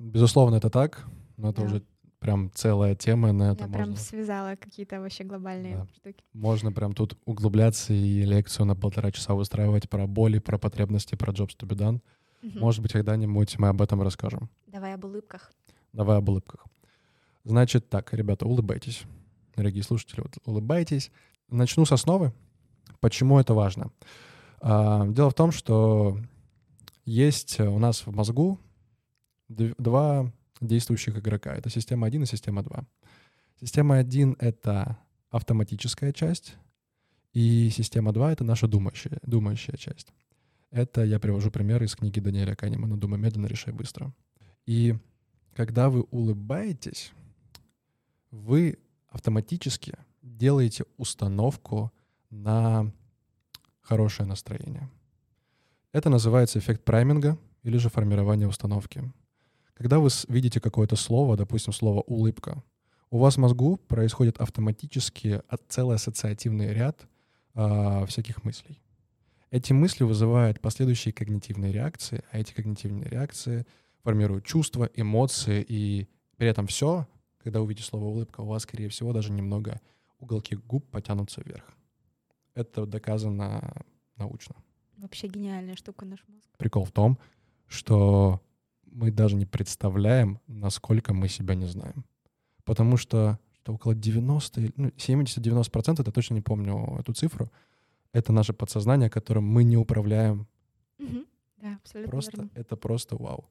безусловно, 0.00 0.56
это 0.56 0.70
так, 0.70 1.06
но 1.36 1.50
это 1.50 1.60
да. 1.60 1.66
уже 1.68 1.82
прям 2.22 2.52
целая 2.54 2.94
тема 2.94 3.32
на 3.32 3.52
это. 3.52 3.64
Я 3.64 3.68
можно... 3.68 3.84
прям 3.84 3.96
связала 3.96 4.54
какие-то 4.54 5.00
вообще 5.00 5.24
глобальные 5.24 5.78
да. 5.78 5.86
штуки. 5.96 6.24
Можно 6.32 6.72
прям 6.72 6.92
тут 6.92 7.18
углубляться 7.24 7.92
и 7.92 8.22
лекцию 8.22 8.66
на 8.66 8.76
полтора 8.76 9.10
часа 9.10 9.34
устраивать 9.34 9.90
про 9.90 10.06
боли, 10.06 10.38
про 10.38 10.56
потребности, 10.56 11.16
про 11.16 11.32
jobs 11.32 11.56
to 11.58 11.66
be 11.66 11.76
done. 11.76 12.00
Угу. 12.44 12.60
Может 12.60 12.80
быть, 12.80 12.92
когда-нибудь 12.92 13.58
мы 13.58 13.68
об 13.68 13.82
этом 13.82 14.02
расскажем. 14.02 14.48
Давай 14.68 14.94
об 14.94 15.04
улыбках. 15.04 15.52
Давай 15.92 16.18
об 16.18 16.28
улыбках. 16.28 16.64
Значит 17.42 17.88
так, 17.88 18.14
ребята, 18.14 18.46
улыбайтесь. 18.46 19.02
Дорогие 19.56 19.82
слушатели, 19.82 20.20
вот 20.20 20.38
улыбайтесь. 20.44 21.10
Начну 21.48 21.84
с 21.84 21.90
основы. 21.90 22.32
Почему 23.00 23.40
это 23.40 23.52
важно? 23.52 23.90
А, 24.60 25.08
дело 25.08 25.30
в 25.30 25.34
том, 25.34 25.50
что 25.50 26.16
есть 27.04 27.58
у 27.58 27.78
нас 27.80 28.06
в 28.06 28.12
мозгу 28.14 28.60
два 29.48 30.30
действующих 30.66 31.18
игрока. 31.18 31.54
Это 31.54 31.70
система 31.70 32.06
1 32.06 32.22
и 32.22 32.26
система 32.26 32.62
2. 32.62 32.84
Система 33.60 33.96
1— 33.98 34.36
это 34.38 34.98
автоматическая 35.30 36.12
часть, 36.12 36.54
и 37.32 37.70
система 37.70 38.12
2— 38.12 38.32
это 38.34 38.44
наша 38.44 38.68
думающая, 38.68 39.18
думающая 39.22 39.76
часть. 39.76 40.12
Это 40.70 41.04
я 41.04 41.18
привожу 41.18 41.50
пример 41.50 41.82
из 41.82 41.94
книги 41.94 42.18
Даниэля 42.18 42.54
Канемана 42.54 42.96
«Думай 42.96 43.18
медленно, 43.18 43.46
решай 43.46 43.74
быстро». 43.74 44.12
И 44.64 44.96
когда 45.54 45.90
вы 45.90 46.02
улыбаетесь, 46.10 47.12
вы 48.30 48.78
автоматически 49.08 49.94
делаете 50.22 50.84
установку 50.96 51.92
на 52.30 52.90
хорошее 53.82 54.26
настроение. 54.26 54.88
Это 55.92 56.08
называется 56.08 56.58
эффект 56.58 56.84
прайминга 56.84 57.36
или 57.62 57.76
же 57.76 57.90
формирование 57.90 58.48
установки. 58.48 59.12
Когда 59.74 59.98
вы 59.98 60.10
видите 60.28 60.60
какое-то 60.60 60.96
слово, 60.96 61.36
допустим, 61.36 61.72
слово 61.72 62.00
«улыбка», 62.02 62.62
у 63.10 63.18
вас 63.18 63.36
в 63.36 63.40
мозгу 63.40 63.76
происходит 63.76 64.38
автоматически 64.38 65.42
целый 65.68 65.96
ассоциативный 65.96 66.72
ряд 66.72 67.06
э, 67.54 68.06
всяких 68.06 68.42
мыслей. 68.44 68.80
Эти 69.50 69.74
мысли 69.74 70.04
вызывают 70.04 70.60
последующие 70.60 71.12
когнитивные 71.12 71.72
реакции, 71.72 72.24
а 72.30 72.38
эти 72.38 72.54
когнитивные 72.54 73.10
реакции 73.10 73.66
формируют 74.02 74.46
чувства, 74.46 74.88
эмоции, 74.94 75.64
и 75.68 76.08
при 76.36 76.48
этом 76.48 76.66
все 76.66 77.06
когда 77.42 77.60
увидите 77.60 77.86
слово 77.86 78.04
«улыбка», 78.04 78.40
у 78.40 78.46
вас, 78.46 78.62
скорее 78.62 78.88
всего, 78.88 79.12
даже 79.12 79.32
немного 79.32 79.80
уголки 80.18 80.54
губ 80.54 80.88
потянутся 80.90 81.42
вверх. 81.44 81.64
Это 82.54 82.86
доказано 82.86 83.84
научно. 84.16 84.54
Вообще 84.96 85.26
гениальная 85.26 85.74
штука 85.74 86.04
наш 86.04 86.20
мозг. 86.28 86.46
Прикол 86.58 86.84
в 86.84 86.92
том, 86.92 87.18
что 87.66 88.40
мы 88.92 89.10
даже 89.10 89.36
не 89.36 89.46
представляем, 89.46 90.40
насколько 90.46 91.14
мы 91.14 91.28
себя 91.28 91.54
не 91.54 91.66
знаем. 91.66 92.04
Потому 92.64 92.96
что, 92.96 93.38
что 93.52 93.74
около 93.74 93.94
90, 93.94 94.72
ну, 94.76 94.88
70-90%, 94.88 96.00
это 96.00 96.12
точно 96.12 96.34
не 96.34 96.40
помню 96.40 96.96
эту 96.98 97.12
цифру, 97.12 97.50
это 98.12 98.32
наше 98.32 98.52
подсознание, 98.52 99.10
которым 99.10 99.44
мы 99.44 99.64
не 99.64 99.76
управляем. 99.76 100.46
Угу. 100.98 101.24
Да, 101.62 101.78
абсолютно 101.82 102.10
просто, 102.10 102.36
верно. 102.36 102.50
Это 102.54 102.76
просто 102.76 103.16
вау. 103.16 103.48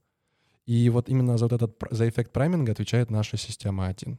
И 0.66 0.90
вот 0.90 1.10
именно 1.10 1.38
за 1.38 1.46
вот 1.46 1.54
этот 1.54 1.78
за 1.92 2.08
эффект 2.08 2.32
прайминга 2.32 2.72
отвечает 2.72 3.10
наша 3.10 3.38
система 3.38 3.88
1. 3.88 4.18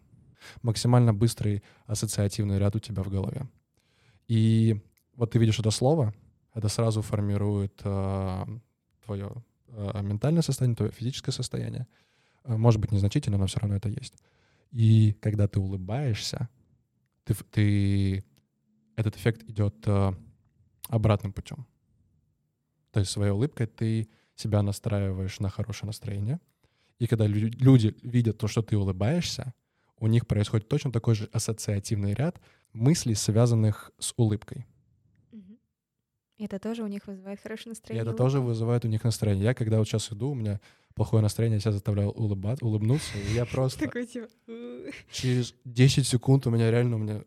Максимально 0.62 1.14
быстрый 1.14 1.62
ассоциативный 1.86 2.58
ряд 2.58 2.74
у 2.74 2.80
тебя 2.80 3.02
в 3.02 3.08
голове. 3.08 3.48
И 4.26 4.80
вот 5.14 5.30
ты 5.30 5.38
видишь 5.38 5.60
это 5.60 5.70
слово, 5.70 6.12
это 6.54 6.68
сразу 6.68 7.00
формирует 7.00 7.80
э, 7.84 8.44
твое 9.04 9.32
ментальное 10.02 10.42
состояние, 10.42 10.76
твое 10.76 10.92
физическое 10.92 11.32
состояние. 11.32 11.86
Э, 12.44 12.56
может 12.56 12.80
быть, 12.80 12.92
незначительно, 12.92 13.38
но 13.38 13.46
все 13.46 13.60
равно 13.60 13.76
это 13.76 13.88
есть. 13.88 14.14
И 14.70 15.12
когда 15.20 15.48
ты 15.48 15.60
улыбаешься, 15.60 16.48
ты, 17.24 17.34
ты 17.34 18.24
этот 18.96 19.16
эффект 19.16 19.42
идет 19.48 19.76
э, 19.86 20.12
обратным 20.88 21.32
путем. 21.32 21.66
То 22.90 23.00
есть 23.00 23.12
своей 23.12 23.32
улыбкой 23.32 23.66
ты 23.66 24.08
себя 24.34 24.62
настраиваешь 24.62 25.40
на 25.40 25.48
хорошее 25.48 25.88
настроение. 25.88 26.40
И 26.98 27.06
когда 27.06 27.26
люди 27.26 27.96
видят 28.02 28.38
то, 28.38 28.48
что 28.48 28.62
ты 28.62 28.76
улыбаешься, 28.76 29.54
у 29.98 30.06
них 30.06 30.26
происходит 30.26 30.68
точно 30.68 30.92
такой 30.92 31.14
же 31.14 31.28
ассоциативный 31.32 32.14
ряд 32.14 32.40
мыслей, 32.72 33.14
связанных 33.14 33.92
с 33.98 34.12
улыбкой. 34.16 34.66
И 36.42 36.44
это 36.44 36.58
тоже 36.58 36.82
у 36.82 36.88
них 36.88 37.06
вызывает 37.06 37.40
хорошее 37.40 37.70
настроение. 37.70 38.04
И 38.04 38.08
это 38.08 38.16
тоже 38.16 38.40
вызывает 38.40 38.84
у 38.84 38.88
них 38.88 39.04
настроение. 39.04 39.44
Я 39.44 39.54
когда 39.54 39.78
вот 39.78 39.86
сейчас 39.86 40.10
иду, 40.10 40.30
у 40.30 40.34
меня 40.34 40.60
плохое 40.96 41.22
настроение, 41.22 41.58
я 41.58 41.60
себя 41.60 41.70
заставляю 41.70 42.10
улыбать, 42.10 42.60
улыбнуться, 42.62 43.16
и 43.16 43.32
я 43.32 43.46
просто... 43.46 43.78
Типа... 43.78 44.28
Через 45.12 45.54
10 45.64 46.04
секунд 46.04 46.44
у 46.48 46.50
меня 46.50 46.68
реально, 46.68 46.96
у 46.96 46.98
меня 46.98 47.22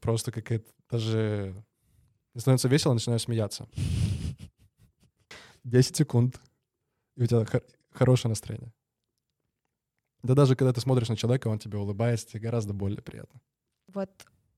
просто 0.00 0.32
какая-то 0.32 0.70
даже... 0.90 1.54
Мне 2.34 2.42
становится 2.42 2.68
весело, 2.68 2.92
начинаю 2.92 3.18
смеяться. 3.18 3.70
10 5.64 5.96
секунд 5.96 6.38
и 7.16 7.22
у 7.22 7.26
тебя 7.26 7.46
хор- 7.46 7.64
хорошее 7.90 8.28
настроение. 8.28 8.74
Да 10.22 10.34
даже 10.34 10.56
когда 10.56 10.74
ты 10.74 10.82
смотришь 10.82 11.08
на 11.08 11.16
человека, 11.16 11.48
он 11.48 11.58
тебе 11.58 11.78
улыбается, 11.78 12.26
тебе 12.26 12.40
гораздо 12.40 12.74
более 12.74 13.00
приятно. 13.00 13.40
Вот 13.86 14.10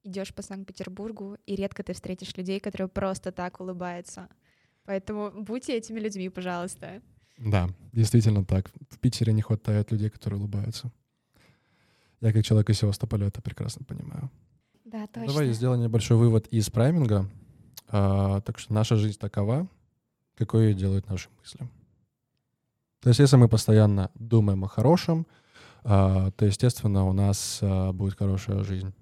идешь 0.03 0.35
по 0.35 0.43
Санкт-Петербургу, 0.43 1.37
и 1.47 1.55
редко 1.55 1.83
ты 1.83 1.93
встретишь 1.93 2.37
людей, 2.37 2.61
которые 2.61 2.89
просто 2.89 3.33
так 3.33 3.61
улыбаются. 3.61 4.29
Поэтому 4.85 5.31
будьте 5.31 5.77
этими 5.77 6.01
людьми, 6.01 6.29
пожалуйста. 6.29 7.03
Да, 7.39 7.69
действительно 7.93 8.45
так. 8.45 8.71
В 8.91 8.99
Питере 8.99 9.33
не 9.33 9.43
хватает 9.43 9.91
людей, 9.93 10.11
которые 10.11 10.41
улыбаются. 10.41 10.93
Я 12.21 12.33
как 12.33 12.45
человек 12.45 12.69
из 12.71 12.79
Севастополя 12.79 13.29
это 13.29 13.41
прекрасно 13.41 13.85
понимаю. 13.85 14.31
Да, 14.85 15.07
точно. 15.07 15.29
Давай 15.29 15.53
сделаем 15.53 15.83
небольшой 15.83 16.17
вывод 16.17 16.47
из 16.49 16.69
прайминга. 16.69 17.31
А, 17.89 18.41
так 18.43 18.59
что 18.59 18.75
наша 18.75 18.97
жизнь 18.97 19.19
такова, 19.19 19.69
какой 20.37 20.69
ее 20.69 20.75
делают 20.75 21.09
наши 21.09 21.29
мысли. 21.39 21.69
То 23.01 23.09
есть 23.09 23.21
если 23.21 23.37
мы 23.37 23.49
постоянно 23.49 24.11
думаем 24.15 24.65
о 24.65 24.69
хорошем, 24.69 25.27
а, 25.83 26.31
то, 26.33 26.45
естественно, 26.45 27.07
у 27.07 27.13
нас 27.13 27.61
а, 27.63 27.93
будет 27.93 28.19
хорошая 28.19 28.63
жизнь. 28.63 28.93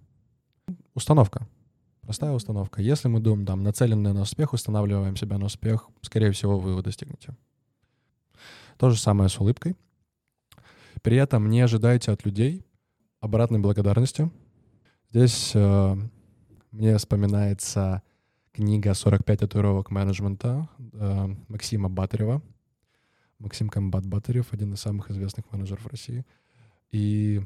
Установка. 0.99 1.47
Простая 2.01 2.33
установка. 2.33 2.83
Если 2.83 3.07
мы 3.07 3.21
думаем, 3.21 3.47
там, 3.47 3.63
нацеленные 3.63 4.13
на 4.13 4.23
успех, 4.23 4.53
устанавливаем 4.53 5.15
себя 5.15 5.39
на 5.39 5.45
успех, 5.45 5.89
скорее 6.03 6.33
всего, 6.33 6.59
вы 6.59 6.71
его 6.71 6.83
достигнете. 6.83 7.37
То 8.79 8.91
же 8.91 8.99
самое 8.99 9.31
с 9.31 9.39
улыбкой. 9.39 9.77
При 11.03 11.17
этом 11.17 11.51
не 11.51 11.61
ожидайте 11.61 12.11
от 12.11 12.25
людей 12.25 12.67
обратной 13.21 13.61
благодарности. 13.61 14.29
Здесь 15.11 15.53
э, 15.55 15.97
мне 16.73 16.97
вспоминается 16.97 18.03
книга 18.51 18.91
«45 18.91 19.37
татуировок 19.37 19.93
менеджмента» 19.93 20.69
э, 20.95 21.29
Максима 21.47 21.89
Батарева. 21.89 22.43
Максим 23.39 23.69
Комбат 23.69 24.05
Батарев, 24.05 24.53
один 24.53 24.75
из 24.75 24.81
самых 24.81 25.13
известных 25.13 25.49
менеджеров 25.53 25.87
России. 25.87 26.27
И 26.91 27.41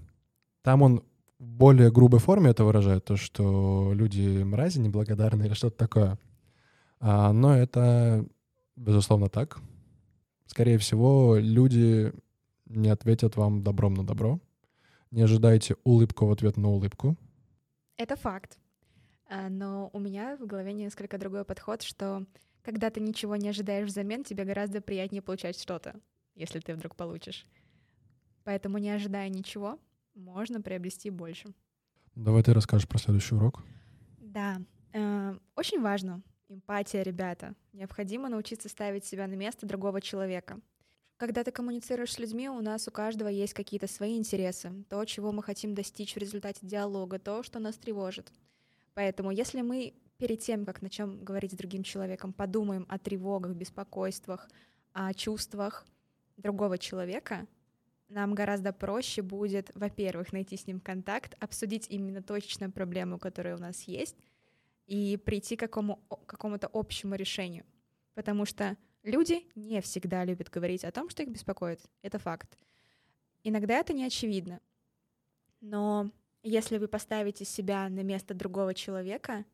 там 0.63 0.81
он 0.81 1.03
более 1.43 1.91
грубой 1.91 2.21
форме 2.21 2.51
это 2.51 2.65
выражает, 2.65 3.05
то, 3.05 3.17
что 3.17 3.93
люди 3.95 4.43
мрази, 4.45 4.79
неблагодарные 4.79 5.49
или 5.49 5.55
что-то 5.55 5.77
такое. 5.77 6.19
А, 7.01 7.33
но 7.33 7.57
это, 7.57 8.25
безусловно, 8.77 9.29
так. 9.29 9.59
Скорее 10.47 10.79
всего, 10.79 11.37
люди 11.37 12.13
не 12.67 12.89
ответят 12.89 13.37
вам 13.37 13.65
добром 13.65 13.95
на 13.95 14.07
добро. 14.07 14.39
Не 15.11 15.23
ожидайте 15.23 15.77
улыбку 15.83 16.27
в 16.27 16.31
ответ 16.31 16.57
на 16.57 16.69
улыбку. 16.69 17.17
Это 17.97 18.15
факт. 18.15 18.59
А, 19.29 19.49
но 19.49 19.91
у 19.93 19.99
меня 19.99 20.37
в 20.37 20.47
голове 20.47 20.73
несколько 20.73 21.19
другой 21.19 21.45
подход, 21.45 21.83
что 21.83 22.25
когда 22.63 22.89
ты 22.91 23.01
ничего 23.01 23.35
не 23.35 23.49
ожидаешь 23.49 23.89
взамен, 23.89 24.23
тебе 24.23 24.45
гораздо 24.45 24.81
приятнее 24.81 25.23
получать 25.23 25.61
что-то, 25.61 25.97
если 26.37 26.61
ты 26.61 26.75
вдруг 26.75 26.95
получишь. 26.95 27.47
Поэтому, 28.45 28.79
не 28.79 28.91
ожидая 28.91 29.29
ничего, 29.29 29.79
можно 30.15 30.61
приобрести 30.61 31.11
больше. 31.11 31.53
Давай 32.15 32.43
ты 32.43 32.53
расскажешь 32.53 32.89
про 32.89 32.99
следующий 32.99 33.35
урок. 33.35 33.63
Да, 34.19 34.61
э, 34.93 35.35
очень 35.57 35.81
важно. 35.81 36.23
Эмпатия, 36.49 37.03
ребята. 37.03 37.55
Необходимо 37.73 38.29
научиться 38.29 38.69
ставить 38.69 39.05
себя 39.05 39.27
на 39.27 39.35
место 39.35 39.67
другого 39.67 40.01
человека. 40.01 40.61
Когда 41.17 41.45
ты 41.45 41.53
коммуницируешь 41.53 42.13
с 42.13 42.19
людьми, 42.19 42.49
у 42.49 42.61
нас 42.61 42.89
у 42.89 42.91
каждого 42.91 43.29
есть 43.29 43.55
какие-то 43.55 43.87
свои 43.87 44.19
интересы, 44.19 44.85
то, 44.89 45.05
чего 45.05 45.33
мы 45.33 45.43
хотим 45.43 45.75
достичь 45.75 46.15
в 46.15 46.19
результате 46.19 46.67
диалога, 46.67 47.19
то, 47.19 47.43
что 47.43 47.59
нас 47.59 47.77
тревожит. 47.77 48.33
Поэтому, 48.95 49.31
если 49.31 49.63
мы 49.63 49.95
перед 50.19 50.41
тем, 50.41 50.67
как 50.67 50.83
начнем 50.83 51.25
говорить 51.25 51.53
с 51.53 51.57
другим 51.57 51.83
человеком, 51.83 52.33
подумаем 52.33 52.87
о 52.89 52.99
тревогах, 52.99 53.55
беспокойствах, 53.55 54.49
о 54.93 55.15
чувствах 55.15 55.87
другого 56.37 56.77
человека, 56.77 57.47
нам 58.13 58.35
гораздо 58.35 58.73
проще 58.73 59.23
будет, 59.23 59.71
во-первых, 59.75 60.33
найти 60.33 60.57
с 60.57 60.67
ним 60.67 60.81
контакт, 60.81 61.35
обсудить 61.41 61.87
именно 61.89 62.23
точную 62.23 62.71
проблему, 62.71 63.19
которая 63.19 63.57
у 63.57 63.61
нас 63.61 63.83
есть, 63.83 64.17
и 64.87 65.17
прийти 65.17 65.57
к 65.57 65.61
какому, 65.61 65.97
какому-то 66.27 66.69
общему 66.73 67.15
решению. 67.15 67.65
Потому 68.15 68.45
что 68.45 68.77
люди 69.03 69.47
не 69.55 69.81
всегда 69.81 70.25
любят 70.25 70.51
говорить 70.51 70.85
о 70.85 70.93
том, 70.93 71.09
что 71.09 71.23
их 71.23 71.31
беспокоит. 71.31 71.81
Это 72.03 72.19
факт. 72.19 72.59
Иногда 73.43 73.75
это 73.79 73.93
не 73.93 74.05
очевидно. 74.05 74.61
Но 75.61 76.11
если 76.43 76.79
вы 76.79 76.89
поставите 76.89 77.45
себя 77.45 77.89
на 77.89 78.03
место 78.03 78.35
другого 78.35 78.75
человека 78.75 79.45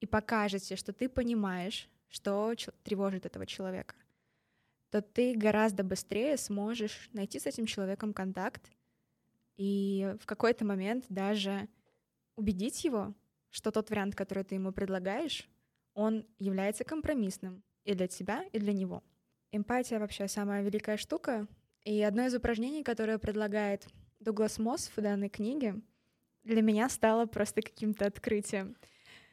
и 0.00 0.06
покажете, 0.06 0.76
что 0.76 0.92
ты 0.92 1.08
понимаешь, 1.08 1.88
что 2.08 2.54
тревожит 2.82 3.26
этого 3.26 3.46
человека, 3.46 3.94
то 4.90 5.02
ты 5.02 5.34
гораздо 5.34 5.84
быстрее 5.84 6.36
сможешь 6.36 7.10
найти 7.12 7.38
с 7.38 7.46
этим 7.46 7.66
человеком 7.66 8.12
контакт 8.12 8.70
и 9.56 10.14
в 10.20 10.26
какой-то 10.26 10.64
момент 10.64 11.04
даже 11.08 11.68
убедить 12.36 12.84
его, 12.84 13.14
что 13.50 13.70
тот 13.70 13.90
вариант, 13.90 14.14
который 14.14 14.44
ты 14.44 14.54
ему 14.54 14.72
предлагаешь, 14.72 15.48
он 15.94 16.26
является 16.38 16.84
компромиссным 16.84 17.62
и 17.84 17.94
для 17.94 18.06
тебя, 18.06 18.44
и 18.52 18.58
для 18.58 18.72
него. 18.72 19.02
Эмпатия 19.52 19.98
вообще 19.98 20.28
самая 20.28 20.62
великая 20.62 20.98
штука, 20.98 21.46
и 21.84 22.02
одно 22.02 22.26
из 22.26 22.34
упражнений, 22.34 22.82
которое 22.82 23.18
предлагает 23.18 23.86
Дуглас 24.20 24.58
Мосс 24.58 24.90
в 24.94 25.00
данной 25.00 25.28
книге, 25.28 25.80
для 26.44 26.60
меня 26.60 26.88
стало 26.88 27.26
просто 27.26 27.62
каким-то 27.62 28.06
открытием. 28.06 28.76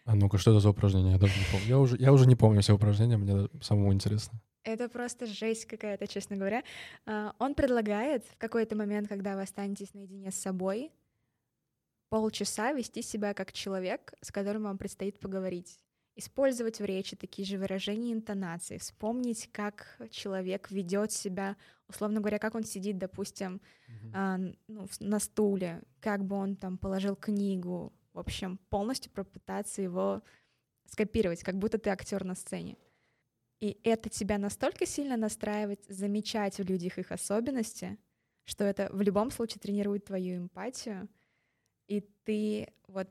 А 0.06 0.16
ну-ка, 0.16 0.38
что 0.38 0.52
это 0.52 0.60
за 0.60 0.70
упражнение? 0.70 1.13
Я 1.13 1.20
даже 1.20 1.38
не 1.38 1.46
помню. 1.52 1.68
Я 1.68 1.80
уже, 1.80 1.98
я 1.98 2.13
уже 2.13 2.28
не 2.28 2.36
помню 2.36 2.62
все 2.62 2.76
упражнения, 2.76 3.18
мне 3.18 3.48
самому 3.62 3.94
интересно. 3.94 4.39
Это 4.63 4.88
просто 4.88 5.26
жесть 5.26 5.65
какая-то, 5.65 6.08
честно 6.08 6.38
говоря. 6.38 6.63
А, 7.06 7.36
он 7.39 7.54
предлагает 7.54 8.26
в 8.26 8.38
какой-то 8.38 8.76
момент, 8.76 9.10
когда 9.10 9.36
вы 9.36 9.41
останетесь 9.41 9.93
наедине 9.93 10.32
с 10.32 10.36
собой, 10.36 10.91
полчаса 12.10 12.71
вести 12.71 13.02
себя 13.02 13.34
как 13.34 13.52
человек, 13.52 14.13
с 14.21 14.32
которым 14.32 14.63
вам 14.63 14.78
предстоит 14.78 15.19
поговорить. 15.19 15.80
Использовать 16.15 16.80
в 16.80 16.86
речи 16.86 17.15
такие 17.15 17.45
же 17.45 17.58
выражения 17.58 18.12
и 18.12 18.13
интонации, 18.13 18.78
вспомнить, 18.78 19.49
как 19.52 19.97
человек 20.12 20.69
ведет 20.69 21.12
себя, 21.12 21.58
условно 21.88 22.19
говоря, 22.19 22.38
как 22.38 22.54
он 22.54 22.63
сидит, 22.63 22.99
допустим, 22.99 23.60
mm-hmm. 23.89 24.12
а, 24.13 24.38
ну, 24.67 24.88
на 24.99 25.19
стуле, 25.19 25.82
как 25.99 26.23
бы 26.23 26.36
он 26.36 26.56
там 26.56 26.78
положил 26.78 27.15
книгу, 27.15 27.91
в 28.13 28.19
общем, 28.19 28.60
полностью 28.69 29.12
попытаться 29.12 29.82
его 29.82 30.21
скопировать, 30.86 31.43
как 31.43 31.56
будто 31.58 31.80
ты 31.80 31.89
актер 31.89 32.23
на 32.23 32.36
сцене. 32.36 32.78
И 33.63 33.80
это 33.84 34.10
тебя 34.10 34.38
настолько 34.38 34.86
сильно 34.86 35.15
настраивает 35.15 35.86
замечать 35.88 36.58
в 36.58 36.63
людях 36.63 36.97
их 36.97 37.13
особенности, 37.13 37.97
что 38.43 38.65
это 38.65 38.89
в 38.91 39.02
любом 39.02 39.32
случае 39.32 39.62
тренирует 39.62 40.04
твою 40.04 40.36
эмпатию, 40.36 41.08
и 41.88 42.02
ты 42.26 42.73
вот, 42.89 43.08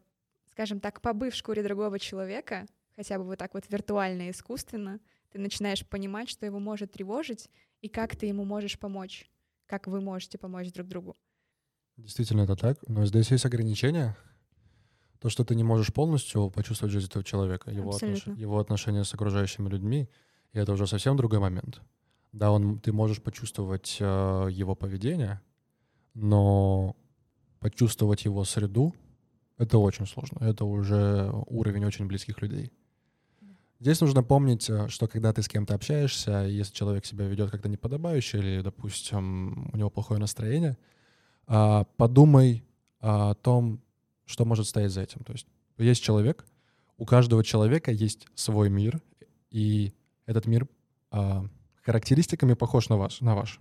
скажем 0.51 0.79
так, 0.79 1.01
побыв 1.01 1.33
в 1.33 1.37
шкуре 1.39 1.63
другого 1.63 1.99
человека, 1.99 2.67
хотя 2.97 3.17
бы 3.17 3.25
вот 3.25 3.39
так 3.39 3.55
вот 3.55 3.65
виртуально 3.71 4.29
и 4.29 4.31
искусственно, 4.31 5.01
ты 5.31 5.39
начинаешь 5.39 5.87
понимать, 5.87 6.29
что 6.29 6.45
его 6.45 6.59
может 6.59 6.93
тревожить, 6.93 7.49
и 7.81 7.89
как 7.89 8.15
ты 8.15 8.27
ему 8.27 8.45
можешь 8.45 8.79
помочь, 8.79 9.31
как 9.65 9.87
вы 9.87 10.03
можете 10.03 10.37
помочь 10.37 10.71
друг 10.71 10.87
другу. 10.87 11.17
Действительно, 11.97 12.43
это 12.43 12.57
так, 12.57 12.77
но 12.87 13.07
здесь 13.07 13.31
есть 13.31 13.47
ограничения. 13.47 14.19
То, 15.19 15.31
что 15.31 15.47
ты 15.47 15.55
не 15.55 15.65
можешь 15.65 15.95
полностью 15.95 16.51
почувствовать 16.51 16.93
жизнь 16.93 17.07
этого 17.07 17.25
человека, 17.25 17.71
его, 17.71 17.95
отнош... 17.95 18.27
его 18.27 18.59
отношения 18.59 19.05
с 19.05 19.15
окружающими 19.15 19.71
людьми, 19.71 20.11
и 20.53 20.59
это 20.59 20.73
уже 20.73 20.87
совсем 20.87 21.17
другой 21.17 21.39
момент. 21.39 21.81
Да, 22.33 22.51
он, 22.51 22.79
ты 22.79 22.93
можешь 22.93 23.23
почувствовать 23.23 23.99
э, 24.01 24.49
его 24.51 24.75
поведение, 24.75 25.41
но 26.15 26.97
почувствовать 27.61 28.25
его 28.25 28.45
среду— 28.45 28.95
это 29.59 29.79
очень 29.79 30.07
сложно. 30.07 30.39
Это 30.41 30.65
уже 30.65 31.31
уровень 31.47 31.85
очень 31.85 32.07
близких 32.07 32.41
людей. 32.41 32.73
Здесь 33.81 34.01
нужно 34.01 34.23
помнить, 34.23 34.71
э, 34.71 34.89
что 34.89 35.09
когда 35.09 35.33
ты 35.33 35.43
с 35.43 35.49
кем-то 35.49 35.75
общаешься, 35.75 36.47
если 36.49 36.73
человек 36.73 37.05
себя 37.05 37.27
ведет 37.27 37.51
как-то 37.51 37.69
неподобающе 37.69 38.39
или, 38.39 38.61
допустим, 38.63 39.71
у 39.73 39.77
него 39.77 39.91
плохое 39.91 40.21
настроение, 40.21 40.79
э, 41.49 41.85
подумай 41.97 42.65
о 43.01 43.35
том, 43.35 43.83
что 44.25 44.45
может 44.45 44.67
стоять 44.67 44.93
за 44.93 45.03
этим. 45.03 45.25
То 45.25 45.33
есть 45.33 45.47
есть 45.79 46.03
человек, 46.03 46.47
у 46.97 47.05
каждого 47.05 47.43
человека 47.43 47.91
есть 47.91 48.27
свой 48.35 48.71
мир, 48.71 49.03
и 49.51 49.93
этот 50.27 50.47
мир 50.47 50.69
а, 51.11 51.47
характеристиками 51.83 52.55
похож 52.55 52.89
на 52.89 52.97
ваш, 52.97 53.21
на 53.21 53.35
ваш. 53.35 53.61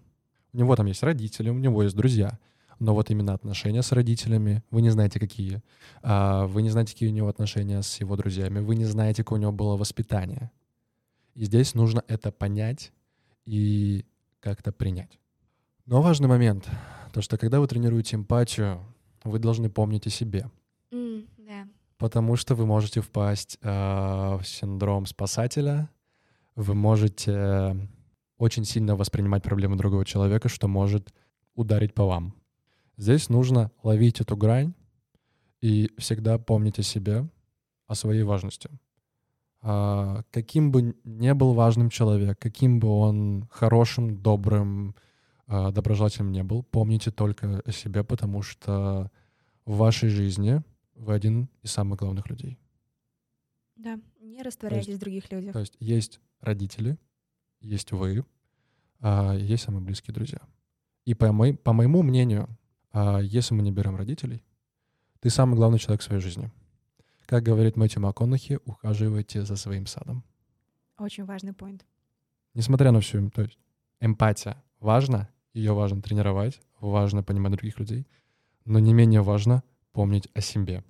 У 0.53 0.57
него 0.57 0.75
там 0.75 0.85
есть 0.85 1.03
родители, 1.03 1.49
у 1.49 1.57
него 1.57 1.83
есть 1.83 1.95
друзья, 1.95 2.39
но 2.79 2.93
вот 2.93 3.09
именно 3.09 3.33
отношения 3.33 3.81
с 3.81 3.91
родителями, 3.91 4.63
вы 4.71 4.81
не 4.81 4.89
знаете, 4.89 5.19
какие. 5.19 5.61
А, 6.01 6.47
вы 6.47 6.61
не 6.61 6.69
знаете, 6.69 6.93
какие 6.93 7.09
у 7.09 7.13
него 7.13 7.27
отношения 7.27 7.81
с 7.81 7.99
его 7.99 8.15
друзьями, 8.15 8.59
вы 8.59 8.75
не 8.75 8.85
знаете, 8.85 9.23
какое 9.23 9.39
у 9.39 9.41
него 9.41 9.51
было 9.51 9.77
воспитание. 9.77 10.51
И 11.35 11.45
здесь 11.45 11.75
нужно 11.75 12.03
это 12.07 12.31
понять 12.31 12.91
и 13.45 14.05
как-то 14.39 14.71
принять. 14.71 15.19
Но 15.85 16.01
важный 16.01 16.27
момент, 16.27 16.69
то 17.13 17.21
что 17.21 17.37
когда 17.37 17.59
вы 17.59 17.67
тренируете 17.67 18.15
эмпатию, 18.15 18.81
вы 19.23 19.39
должны 19.39 19.69
помнить 19.69 20.07
о 20.07 20.09
себе. 20.09 20.49
Mm, 20.91 21.27
yeah. 21.37 21.67
Потому 21.97 22.35
что 22.35 22.55
вы 22.55 22.65
можете 22.65 23.01
впасть 23.01 23.57
э, 23.61 23.69
в 23.69 24.41
синдром 24.43 25.05
спасателя, 25.05 25.89
вы 26.61 26.75
можете 26.75 27.89
очень 28.37 28.65
сильно 28.65 28.95
воспринимать 28.95 29.43
проблемы 29.43 29.75
другого 29.77 30.05
человека, 30.05 30.47
что 30.47 30.67
может 30.67 31.13
ударить 31.55 31.93
по 31.93 32.05
вам. 32.05 32.33
Здесь 32.97 33.29
нужно 33.29 33.71
ловить 33.83 34.21
эту 34.21 34.37
грань 34.37 34.73
и 35.61 35.91
всегда 35.97 36.37
помнить 36.37 36.79
о 36.79 36.83
себе, 36.83 37.27
о 37.87 37.95
своей 37.95 38.23
важности. 38.23 38.69
А, 39.61 40.23
каким 40.31 40.71
бы 40.71 40.95
ни 41.03 41.31
был 41.33 41.53
важным 41.53 41.89
человек, 41.89 42.39
каким 42.39 42.79
бы 42.79 42.87
он 42.87 43.47
хорошим, 43.51 44.17
добрым, 44.17 44.95
а, 45.47 45.71
доброжелательным 45.71 46.31
не 46.31 46.43
был, 46.43 46.63
помните 46.63 47.11
только 47.11 47.61
о 47.65 47.71
себе, 47.71 48.03
потому 48.03 48.41
что 48.41 49.11
в 49.65 49.77
вашей 49.77 50.09
жизни 50.09 50.61
вы 50.95 51.13
один 51.13 51.49
из 51.63 51.71
самых 51.71 51.99
главных 51.99 52.29
людей. 52.29 52.57
Да, 53.81 53.99
не 54.19 54.43
растворяйтесь 54.43 54.95
в 54.95 54.99
других 54.99 55.31
людях. 55.31 55.53
То 55.53 55.59
есть 55.59 55.75
есть 55.79 56.19
родители, 56.39 56.99
есть 57.61 57.91
вы, 57.91 58.23
а 58.99 59.33
есть 59.33 59.63
самые 59.63 59.81
близкие 59.81 60.13
друзья. 60.13 60.39
И 61.05 61.15
по, 61.15 61.31
мой, 61.31 61.55
по 61.55 61.73
моему 61.73 62.03
мнению, 62.03 62.47
а 62.91 63.19
если 63.19 63.55
мы 63.55 63.63
не 63.63 63.71
берем 63.71 63.95
родителей, 63.95 64.43
ты 65.19 65.31
самый 65.31 65.55
главный 65.55 65.79
человек 65.79 66.01
в 66.01 66.03
своей 66.03 66.21
жизни. 66.21 66.51
Как 67.25 67.41
говорит 67.41 67.75
Мэтью 67.75 68.03
МакКонахи, 68.03 68.59
ухаживайте 68.65 69.43
за 69.45 69.55
своим 69.55 69.87
садом. 69.87 70.23
Очень 70.99 71.25
важный 71.25 71.53
поинт. 71.53 71.83
Несмотря 72.53 72.91
на 72.91 72.99
всю, 73.01 73.31
то 73.31 73.41
есть 73.41 73.57
эмпатия 73.99 74.63
важна, 74.79 75.27
ее 75.53 75.73
важно 75.73 76.03
тренировать, 76.03 76.61
важно 76.79 77.23
понимать 77.23 77.53
других 77.53 77.79
людей, 77.79 78.05
но 78.65 78.77
не 78.77 78.93
менее 78.93 79.23
важно 79.23 79.63
помнить 79.91 80.27
о 80.35 80.41
себе. 80.41 80.83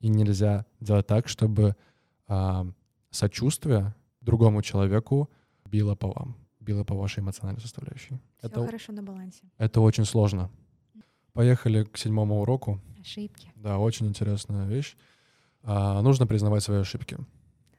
И 0.00 0.08
нельзя 0.08 0.66
делать 0.78 1.06
так, 1.06 1.26
чтобы 1.26 1.74
а, 2.28 2.66
сочувствие 3.10 3.94
другому 4.20 4.62
человеку 4.62 5.30
било 5.64 5.94
по 5.96 6.08
вам, 6.08 6.36
било 6.60 6.84
по 6.84 6.94
вашей 6.94 7.20
эмоциональной 7.20 7.60
составляющей. 7.60 8.20
Все 8.38 8.46
это, 8.46 8.64
хорошо 8.64 8.92
на 8.92 9.02
балансе. 9.02 9.42
это 9.56 9.80
очень 9.80 10.04
сложно. 10.04 10.50
Поехали 11.32 11.84
к 11.84 11.96
седьмому 11.96 12.40
уроку. 12.40 12.80
Ошибки. 13.00 13.52
Да, 13.56 13.78
очень 13.78 14.06
интересная 14.06 14.66
вещь. 14.66 14.96
А, 15.62 16.00
нужно 16.02 16.26
признавать 16.26 16.62
свои 16.62 16.78
ошибки. 16.80 17.18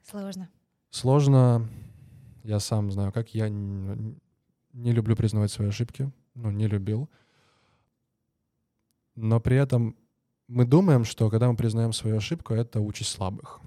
Сложно. 0.02 0.48
Сложно, 0.90 1.68
я 2.42 2.58
сам 2.58 2.90
знаю, 2.90 3.12
как 3.12 3.34
я 3.34 3.48
не, 3.48 4.16
не 4.72 4.92
люблю 4.92 5.14
признавать 5.14 5.52
свои 5.52 5.68
ошибки, 5.68 6.10
ну, 6.34 6.50
не 6.50 6.66
любил. 6.66 7.08
Но 9.14 9.40
при 9.40 9.56
этом 9.56 9.96
мы 10.48 10.64
думаем, 10.64 11.04
что 11.04 11.30
когда 11.30 11.48
мы 11.50 11.56
признаем 11.56 11.92
свою 11.92 12.16
ошибку, 12.16 12.54
это 12.54 12.80
участь 12.80 13.10
слабых. 13.10 13.60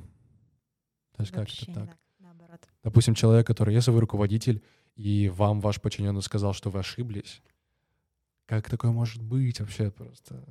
То 1.15 1.21
есть 1.21 1.35
Вообще 1.35 1.65
как 1.65 1.69
это 1.69 1.81
не 1.81 1.87
так? 1.87 1.97
Наоборот. 2.19 2.61
Допустим, 2.83 3.15
человек, 3.15 3.47
который, 3.47 3.73
если 3.73 3.91
вы 3.91 3.99
руководитель, 3.99 4.63
и 4.95 5.29
вам 5.29 5.59
ваш 5.59 5.81
подчиненный 5.81 6.21
сказал, 6.21 6.53
что 6.53 6.69
вы 6.69 6.79
ошиблись, 6.79 7.41
как 8.45 8.69
такое 8.69 8.91
может 8.91 9.21
быть 9.21 9.59
вообще 9.59 9.91
просто? 9.91 10.43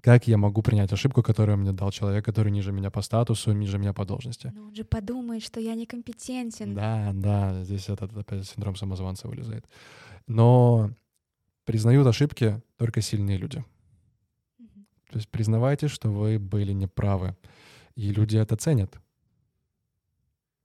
Как 0.00 0.28
я 0.28 0.38
могу 0.38 0.62
принять 0.62 0.92
ошибку, 0.92 1.22
которую 1.22 1.58
мне 1.58 1.72
дал 1.72 1.90
человек, 1.90 2.24
который 2.24 2.52
ниже 2.52 2.72
меня 2.72 2.90
по 2.90 3.02
статусу, 3.02 3.52
ниже 3.52 3.78
меня 3.78 3.92
по 3.92 4.04
должности? 4.04 4.52
Но 4.54 4.66
он 4.66 4.74
же 4.74 4.84
подумает, 4.84 5.42
что 5.42 5.60
я 5.60 5.74
некомпетентен. 5.74 6.74
Да, 6.74 7.10
да, 7.14 7.64
здесь 7.64 7.88
этот 7.88 8.16
опять 8.16 8.46
синдром 8.46 8.76
самозванца 8.76 9.26
вылезает. 9.26 9.66
Но 10.26 10.90
признают 11.64 12.06
ошибки 12.06 12.62
только 12.76 13.00
сильные 13.00 13.38
люди. 13.38 13.64
То 15.10 15.16
есть 15.16 15.28
признавайте, 15.28 15.88
что 15.88 16.10
вы 16.10 16.38
были 16.38 16.72
неправы. 16.72 17.36
И 17.96 18.12
люди 18.12 18.36
это 18.36 18.56
ценят. 18.56 19.00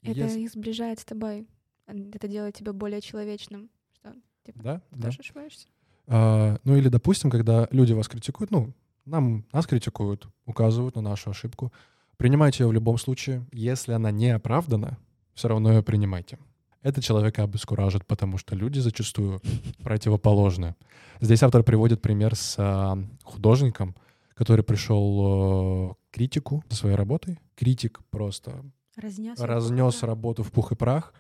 Это 0.04 0.20
если- 0.22 0.40
их 0.42 0.52
сближает 0.52 1.00
с 1.00 1.06
тобой. 1.06 1.48
Это 1.88 2.28
делает 2.28 2.56
тебя 2.56 2.74
более 2.74 3.02
человечным. 3.02 3.70
Что, 3.94 4.14
типа, 4.46 4.60
Да, 4.64 4.80
ты 4.90 4.96
да. 4.98 5.06
тоже 5.08 5.20
ошибаешься? 5.20 5.68
А, 6.08 6.58
ну 6.64 6.76
или, 6.78 6.90
допустим, 6.90 7.30
когда 7.30 7.68
люди 7.72 7.94
вас 7.94 8.08
критикуют, 8.08 8.52
ну, 8.52 8.74
нам, 9.06 9.46
нас 9.52 9.68
критикуют, 9.68 10.28
указывают 10.46 10.96
на 10.96 11.02
нашу 11.02 11.30
ошибку. 11.32 11.72
Принимайте 12.18 12.64
ее 12.64 12.68
в 12.70 12.74
любом 12.74 12.98
случае. 12.98 13.46
Если 13.52 13.92
она 13.92 14.12
не 14.12 14.30
оправдана, 14.30 14.98
все 15.34 15.48
равно 15.50 15.72
ее 15.74 15.84
принимайте. 15.84 16.38
Это 16.82 17.02
человека 17.02 17.44
обескуражит, 17.44 18.06
потому 18.06 18.38
что 18.38 18.56
люди 18.56 18.80
зачастую 18.80 19.42
противоположны. 19.84 20.76
Здесь 21.22 21.44
автор 21.44 21.64
приводит 21.64 22.02
пример 22.02 22.36
с 22.36 22.56
а, 22.58 22.98
художником, 23.24 23.96
который 24.36 24.64
пришел 24.64 25.92
э, 25.92 25.94
к 25.94 26.16
критику 26.16 26.64
своей 26.70 26.96
работой. 26.96 27.40
Критик 27.56 28.02
просто 28.10 28.64
Разнес. 28.96 29.40
разнес 29.40 30.04
работу 30.04 30.44
в 30.44 30.52
пух 30.52 30.72
и 30.72 30.76
прах, 30.76 31.14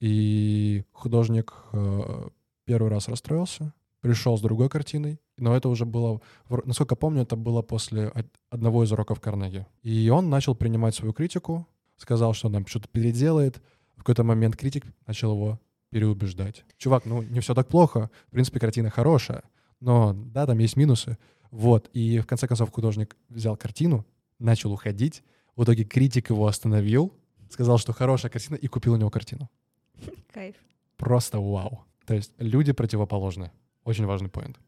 и 0.00 0.84
художник 0.92 1.52
э, 1.72 2.28
первый 2.64 2.90
раз 2.90 3.08
расстроился, 3.08 3.72
пришел 4.00 4.38
с 4.38 4.40
другой 4.40 4.68
картиной, 4.68 5.20
но 5.36 5.54
это 5.54 5.68
уже 5.68 5.84
было, 5.84 6.20
насколько 6.64 6.96
помню, 6.96 7.22
это 7.22 7.36
было 7.36 7.62
после 7.62 8.08
од- 8.08 8.26
одного 8.48 8.84
из 8.84 8.92
уроков 8.92 9.20
Карнеги. 9.20 9.66
И 9.82 10.08
он 10.08 10.30
начал 10.30 10.54
принимать 10.54 10.94
свою 10.94 11.12
критику, 11.12 11.66
сказал, 11.96 12.32
что 12.32 12.48
он 12.48 12.54
там 12.54 12.66
что-то 12.66 12.88
переделает. 12.88 13.60
В 13.96 13.98
какой-то 13.98 14.24
момент 14.24 14.56
критик 14.56 14.84
начал 15.06 15.32
его 15.32 15.60
переубеждать. 15.90 16.64
Чувак, 16.78 17.04
ну 17.04 17.22
не 17.22 17.40
все 17.40 17.54
так 17.54 17.68
плохо, 17.68 18.10
в 18.28 18.30
принципе, 18.30 18.58
картина 18.60 18.88
хорошая, 18.88 19.42
но 19.80 20.14
да, 20.14 20.46
там 20.46 20.58
есть 20.58 20.76
минусы. 20.76 21.18
Вот, 21.50 21.90
и 21.92 22.20
в 22.20 22.26
конце 22.26 22.46
концов 22.46 22.70
художник 22.70 23.16
взял 23.28 23.56
картину, 23.56 24.06
начал 24.38 24.72
уходить, 24.72 25.22
в 25.56 25.64
итоге 25.64 25.84
критик 25.84 26.30
его 26.30 26.46
остановил, 26.46 27.12
сказал, 27.50 27.78
что 27.78 27.92
хорошая 27.92 28.30
картина, 28.30 28.56
и 28.56 28.66
купил 28.66 28.94
у 28.94 28.96
него 28.96 29.10
картину. 29.10 29.50
Кайф. 30.32 30.56
Просто 30.96 31.38
вау. 31.38 31.84
То 32.06 32.14
есть 32.14 32.32
люди 32.38 32.72
противоположны. 32.72 33.50
Очень 33.84 34.06
важный 34.06 34.28
поинт. 34.28 34.58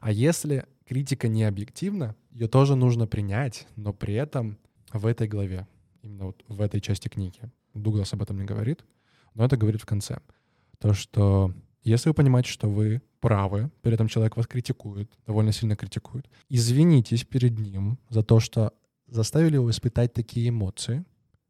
А 0.00 0.10
если 0.10 0.64
критика 0.86 1.28
не 1.28 1.44
объективна, 1.44 2.14
ее 2.30 2.48
тоже 2.48 2.76
нужно 2.76 3.06
принять, 3.06 3.66
но 3.76 3.92
при 3.92 4.14
этом 4.14 4.58
в 4.92 5.06
этой 5.06 5.28
главе, 5.28 5.66
именно 6.02 6.26
вот 6.26 6.44
в 6.48 6.60
этой 6.60 6.80
части 6.80 7.08
книги, 7.08 7.40
Дуглас 7.74 8.12
об 8.12 8.22
этом 8.22 8.38
не 8.38 8.44
говорит, 8.44 8.84
но 9.34 9.44
это 9.44 9.56
говорит 9.56 9.82
в 9.82 9.86
конце. 9.86 10.20
То, 10.78 10.94
что 10.94 11.52
если 11.82 12.08
вы 12.08 12.14
понимаете, 12.14 12.50
что 12.50 12.68
вы 12.68 13.02
правы, 13.20 13.70
при 13.82 13.92
этом 13.92 14.08
человек 14.08 14.36
вас 14.36 14.46
критикует, 14.46 15.10
довольно 15.26 15.52
сильно 15.52 15.76
критикует, 15.76 16.28
извинитесь 16.48 17.24
перед 17.24 17.58
ним 17.58 17.98
за 18.08 18.22
то, 18.22 18.40
что 18.40 18.72
заставили 19.08 19.54
его 19.54 19.70
испытать 19.70 20.12
такие 20.12 20.48
эмоции, 20.48 21.04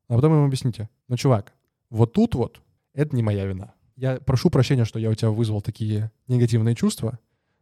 а 0.08 0.14
потом 0.14 0.32
ему 0.32 0.46
объясните, 0.46 0.88
ну, 1.08 1.16
чувак, 1.16 1.52
вот 1.90 2.12
тут 2.12 2.34
вот 2.34 2.62
это 2.94 3.14
не 3.14 3.22
моя 3.22 3.44
вина. 3.44 3.74
Я 3.96 4.20
прошу 4.20 4.50
прощения, 4.50 4.84
что 4.84 4.98
я 4.98 5.10
у 5.10 5.14
тебя 5.14 5.30
вызвал 5.30 5.60
такие 5.60 6.12
негативные 6.28 6.74
чувства, 6.74 7.18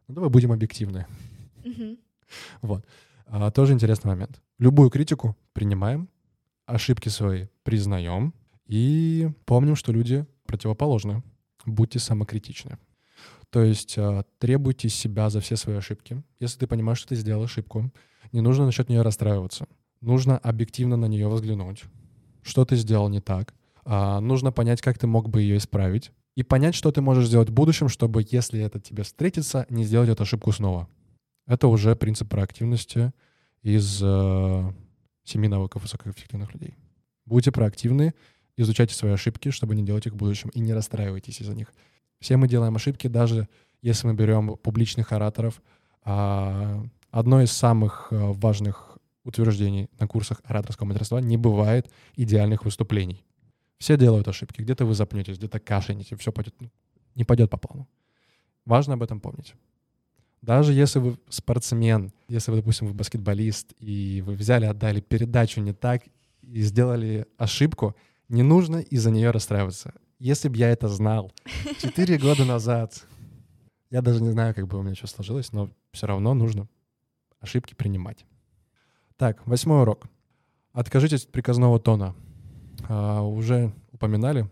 но 0.07 0.15
давай 0.15 0.29
будем 0.29 0.51
объективны. 0.51 1.05
Вот. 2.61 2.85
А, 3.25 3.51
тоже 3.51 3.73
интересный 3.73 4.09
момент. 4.09 4.41
Любую 4.59 4.89
критику 4.89 5.37
принимаем, 5.53 6.09
ошибки 6.65 7.09
свои 7.09 7.47
признаем 7.63 8.33
и 8.65 9.29
помним, 9.45 9.75
что 9.75 9.91
люди 9.91 10.25
противоположны. 10.45 11.23
Будьте 11.65 11.99
самокритичны. 11.99 12.77
То 13.49 13.63
есть 13.63 13.97
а, 13.97 14.23
требуйте 14.39 14.89
себя 14.89 15.29
за 15.29 15.39
все 15.39 15.55
свои 15.55 15.77
ошибки. 15.77 16.21
Если 16.39 16.59
ты 16.59 16.67
понимаешь, 16.67 16.99
что 16.99 17.09
ты 17.09 17.15
сделал 17.15 17.43
ошибку, 17.43 17.91
не 18.31 18.41
нужно 18.41 18.65
насчет 18.65 18.89
нее 18.89 19.01
расстраиваться. 19.01 19.67
Нужно 20.01 20.37
объективно 20.37 20.97
на 20.97 21.05
нее 21.05 21.27
взглянуть. 21.27 21.83
Что 22.43 22.65
ты 22.65 22.75
сделал 22.75 23.09
не 23.09 23.19
так. 23.19 23.53
А, 23.83 24.19
нужно 24.19 24.51
понять, 24.51 24.81
как 24.81 24.97
ты 24.97 25.07
мог 25.07 25.29
бы 25.29 25.41
ее 25.41 25.57
исправить. 25.57 26.11
И 26.35 26.43
понять, 26.43 26.75
что 26.75 26.91
ты 26.91 27.01
можешь 27.01 27.27
сделать 27.27 27.49
в 27.49 27.53
будущем, 27.53 27.89
чтобы, 27.89 28.23
если 28.29 28.59
это 28.61 28.79
тебе 28.79 29.03
встретится, 29.03 29.65
не 29.69 29.83
сделать 29.83 30.09
эту 30.09 30.23
ошибку 30.23 30.51
снова. 30.51 30.87
Это 31.47 31.67
уже 31.67 31.95
принцип 31.95 32.29
проактивности 32.29 33.11
из 33.63 33.99
э, 34.03 34.71
семи 35.23 35.47
навыков 35.47 35.81
высокоэффективных 35.81 36.53
людей. 36.53 36.75
Будьте 37.25 37.51
проактивны, 37.51 38.13
изучайте 38.55 38.93
свои 38.93 39.13
ошибки, 39.13 39.49
чтобы 39.49 39.75
не 39.75 39.83
делать 39.83 40.05
их 40.05 40.13
в 40.13 40.17
будущем, 40.17 40.49
и 40.49 40.59
не 40.59 40.73
расстраивайтесь 40.73 41.41
из-за 41.41 41.55
них. 41.55 41.73
Все 42.19 42.37
мы 42.37 42.47
делаем 42.47 42.75
ошибки, 42.75 43.07
даже 43.07 43.47
если 43.81 44.07
мы 44.07 44.13
берем 44.13 44.57
публичных 44.57 45.11
ораторов. 45.11 45.61
А, 46.03 46.83
одно 47.09 47.41
из 47.41 47.51
самых 47.51 48.07
э, 48.11 48.15
важных 48.15 48.86
утверждений 49.27 49.89
на 49.99 50.07
курсах 50.07 50.41
ораторского 50.43 50.87
мастерства— 50.87 51.21
не 51.21 51.37
бывает 51.37 51.89
идеальных 52.15 52.65
выступлений. 52.65 53.23
Все 53.77 53.97
делают 53.97 54.27
ошибки. 54.27 54.61
Где-то 54.61 54.85
вы 54.85 54.95
запнетесь, 54.95 55.37
где-то 55.37 55.59
кашляете, 55.59 56.15
все 56.15 56.31
пойдет, 56.31 56.55
ну, 56.59 56.71
не 57.15 57.23
пойдет 57.23 57.49
по 57.49 57.57
плану. 57.57 57.87
Важно 58.65 58.95
об 58.95 59.03
этом 59.03 59.19
помнить. 59.19 59.53
Даже 60.41 60.73
если 60.73 60.99
вы 60.99 61.17
спортсмен, 61.29 62.11
если 62.27 62.51
вы, 62.51 62.57
допустим, 62.57 62.87
вы 62.87 62.93
баскетболист, 62.93 63.73
и 63.79 64.23
вы 64.25 64.35
взяли, 64.35 64.65
отдали 64.65 65.01
передачу 65.01 65.61
не 65.61 65.73
так 65.73 66.03
и 66.41 66.61
сделали 66.61 67.25
ошибку, 67.37 67.95
не 68.29 68.43
нужно 68.43 68.77
из-за 68.77 69.11
нее 69.11 69.31
расстраиваться. 69.31 69.93
Если 70.19 70.49
бы 70.49 70.57
я 70.57 70.69
это 70.69 70.87
знал 70.87 71.31
четыре 71.81 72.17
года 72.17 72.45
назад, 72.45 73.05
я 73.89 74.01
даже 74.01 74.21
не 74.21 74.31
знаю, 74.31 74.53
как 74.53 74.67
бы 74.67 74.77
у 74.77 74.81
меня 74.81 74.95
что 74.95 75.07
сложилось, 75.07 75.51
но 75.51 75.69
все 75.91 76.07
равно 76.07 76.33
нужно 76.33 76.67
ошибки 77.39 77.73
принимать. 77.73 78.25
Так, 79.17 79.45
восьмой 79.47 79.81
урок. 79.81 80.05
Откажитесь 80.73 81.23
от 81.23 81.31
приказного 81.31 81.79
тона. 81.79 82.15
А, 82.87 83.21
уже 83.23 83.73
упоминали, 83.91 84.47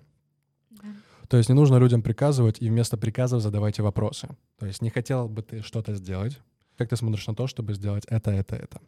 Да. 0.72 0.88
то 1.30 1.38
есть 1.38 1.50
не 1.50 1.56
нужно 1.56 1.78
людям 1.78 2.02
приказывать, 2.02 2.60
и 2.60 2.70
вместо 2.70 2.98
приказов 2.98 3.44
задавайте 3.44 3.84
вопросы. 3.84 4.28
То 4.58 4.66
есть 4.66 4.82
не 4.82 4.90
хотел 4.90 5.30
бы 5.30 5.44
ты 5.44 5.62
что-то 5.62 5.94
сделать, 5.94 6.40
как 6.78 6.90
ты 6.90 6.96
смотришь 6.96 7.28
на 7.28 7.36
то, 7.36 7.46
чтобы 7.46 7.76
сделать 7.76 8.06
это, 8.08 8.32
это, 8.32 8.56
это. 8.56 8.82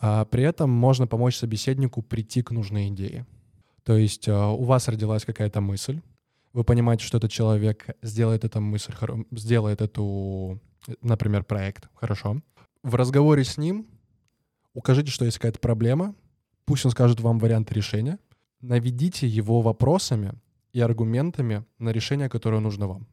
А 0.00 0.24
при 0.24 0.42
этом 0.42 0.70
можно 0.70 1.06
помочь 1.06 1.36
собеседнику 1.36 2.00
прийти 2.00 2.42
к 2.42 2.50
нужной 2.50 2.88
идее. 2.88 3.26
То 3.82 3.98
есть 3.98 4.26
а, 4.26 4.48
у 4.48 4.64
вас 4.64 4.88
родилась 4.88 5.26
какая-то 5.26 5.60
мысль, 5.60 6.00
вы 6.54 6.64
понимаете, 6.64 7.04
что 7.04 7.18
этот 7.18 7.30
человек 7.30 7.94
сделает 8.00 8.44
эту 8.44 8.62
мысль, 8.62 8.94
сделает 9.32 9.82
эту, 9.82 10.58
например, 11.02 11.44
проект 11.44 11.90
хорошо. 11.94 12.40
В 12.82 12.94
разговоре 12.94 13.44
с 13.44 13.58
ним 13.58 13.86
укажите, 14.74 15.10
что 15.10 15.24
есть 15.24 15.38
какая-то 15.38 15.58
проблема, 15.58 16.14
пусть 16.64 16.84
он 16.84 16.90
скажет 16.90 17.20
вам 17.20 17.38
варианты 17.38 17.74
решения, 17.74 18.18
наведите 18.60 19.26
его 19.26 19.60
вопросами 19.60 20.32
и 20.72 20.80
аргументами 20.80 21.64
на 21.78 21.90
решение, 21.90 22.28
которое 22.28 22.60
нужно 22.60 22.88
вам. 22.88 23.06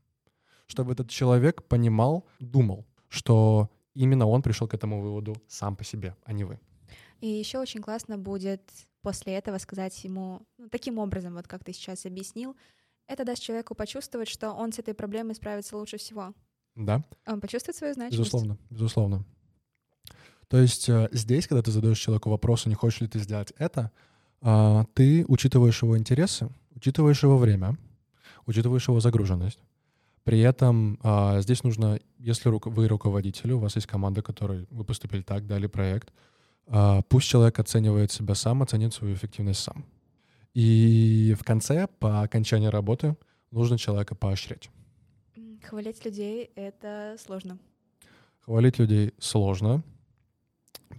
Чтобы 0.67 0.93
этот 0.93 1.09
человек 1.09 1.63
понимал, 1.63 2.25
думал, 2.39 2.85
что 3.07 3.69
именно 3.93 4.25
он 4.27 4.41
пришел 4.41 4.67
к 4.67 4.73
этому 4.73 5.01
выводу 5.01 5.35
сам 5.47 5.75
по 5.75 5.83
себе, 5.83 6.15
а 6.23 6.33
не 6.33 6.43
вы. 6.43 6.59
И 7.21 7.27
еще 7.27 7.59
очень 7.59 7.81
классно 7.81 8.17
будет 8.17 8.61
после 9.01 9.33
этого 9.33 9.59
сказать 9.59 10.03
ему 10.03 10.41
ну, 10.57 10.67
таким 10.69 10.97
образом, 10.97 11.35
вот 11.35 11.47
как 11.47 11.63
ты 11.63 11.73
сейчас 11.73 12.05
объяснил, 12.05 12.55
это 13.07 13.23
даст 13.23 13.41
человеку 13.41 13.75
почувствовать, 13.75 14.27
что 14.27 14.51
он 14.51 14.73
с 14.73 14.79
этой 14.79 14.93
проблемой 14.93 15.35
справится 15.35 15.77
лучше 15.77 15.97
всего. 15.97 16.33
Да. 16.75 17.03
Он 17.25 17.39
почувствует 17.39 17.77
свою 17.77 17.93
значимость. 17.93 18.17
Безусловно, 18.17 18.57
безусловно. 18.69 19.25
То 20.47 20.57
есть 20.57 20.89
э, 20.89 21.09
здесь, 21.11 21.47
когда 21.47 21.61
ты 21.61 21.71
задаешь 21.71 21.99
человеку 21.99 22.29
вопрос, 22.29 22.65
не 22.65 22.75
хочешь 22.75 23.01
ли 23.01 23.07
ты 23.07 23.19
сделать 23.19 23.51
это, 23.57 23.91
э, 24.41 24.83
ты 24.93 25.25
учитываешь 25.27 25.81
его 25.81 25.97
интересы, 25.97 26.49
учитываешь 26.75 27.23
его 27.23 27.37
время, 27.37 27.77
учитываешь 28.45 28.87
его 28.87 28.99
загруженность. 28.99 29.59
При 30.23 30.39
этом 30.39 30.99
э, 31.03 31.41
здесь 31.41 31.63
нужно, 31.63 31.99
если 32.17 32.49
вы 32.49 32.87
руководитель, 32.87 33.51
у 33.51 33.59
вас 33.59 33.75
есть 33.75 33.87
команда, 33.87 34.21
которой 34.21 34.67
вы 34.69 34.83
поступили 34.83 35.21
так, 35.21 35.47
дали 35.47 35.67
проект, 35.67 36.11
пусть 37.09 37.27
человек 37.27 37.59
оценивает 37.59 38.11
себя 38.11 38.33
сам, 38.33 38.63
оценит 38.63 38.91
свою 38.91 39.13
эффективность 39.13 39.61
сам. 39.61 39.85
И 40.55 41.35
в 41.39 41.43
конце, 41.43 41.87
по 41.99 42.23
окончании 42.23 42.65
работы, 42.65 43.15
нужно 43.51 43.77
человека 43.77 44.15
поощрять. 44.15 44.71
Хвалить 45.61 46.03
людей— 46.05 46.49
это 46.55 47.17
сложно. 47.19 47.59
Хвалить 48.39 48.79
людей 48.79 49.13
сложно, 49.19 49.83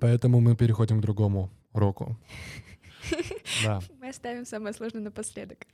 поэтому 0.01 0.41
мы 0.41 0.57
переходим 0.57 0.99
к 0.99 1.03
другому 1.03 1.51
уроку. 1.72 2.16
Да. 3.64 3.81
Мы 4.01 4.09
оставим 4.09 4.45
самое 4.45 4.74
сложное 4.74 5.03
напоследок. 5.03 5.66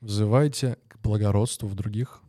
Взывайте 0.00 0.76
к 0.88 0.98
благородству 1.00 1.68
в 1.68 1.74
других 1.76 2.20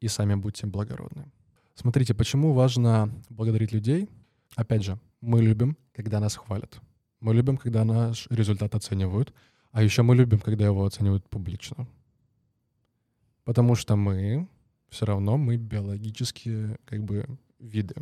и 0.00 0.08
сами 0.08 0.34
будьте 0.34 0.66
благородны. 0.66 1.32
Смотрите, 1.74 2.12
почему 2.14 2.52
важно 2.52 3.10
благодарить 3.30 3.72
людей? 3.72 4.08
Опять 4.54 4.84
же, 4.84 4.98
мы 5.22 5.42
любим, 5.42 5.76
когда 5.92 6.20
нас 6.20 6.36
хвалят. 6.36 6.78
Мы 7.20 7.34
любим, 7.34 7.56
когда 7.56 7.84
наш 7.84 8.26
результат 8.30 8.74
оценивают. 8.74 9.32
А 9.72 9.82
еще 9.82 10.02
мы 10.02 10.14
любим, 10.14 10.40
когда 10.40 10.66
его 10.66 10.84
оценивают 10.84 11.28
публично. 11.28 11.88
Потому 13.44 13.74
что 13.74 13.96
мы 13.96 14.46
все 14.88 15.06
равно 15.06 15.36
мы 15.36 15.56
биологические 15.56 16.78
как 16.84 17.02
бы 17.02 17.26
виды. 17.58 17.94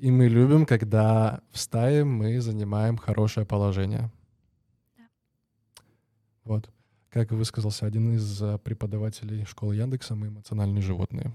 И 0.00 0.10
мы 0.10 0.28
любим, 0.28 0.64
когда 0.64 1.42
в 1.52 1.58
стае 1.58 2.04
мы 2.04 2.40
занимаем 2.40 2.96
хорошее 2.96 3.44
положение. 3.44 4.10
Да. 4.96 5.04
Вот. 6.44 6.70
Как 7.10 7.32
высказался 7.32 7.84
один 7.84 8.14
из 8.14 8.40
э, 8.40 8.56
преподавателей 8.64 9.44
школы 9.44 9.76
Яндекса, 9.76 10.14
мы 10.14 10.28
эмоциональные 10.28 10.80
животные. 10.80 11.34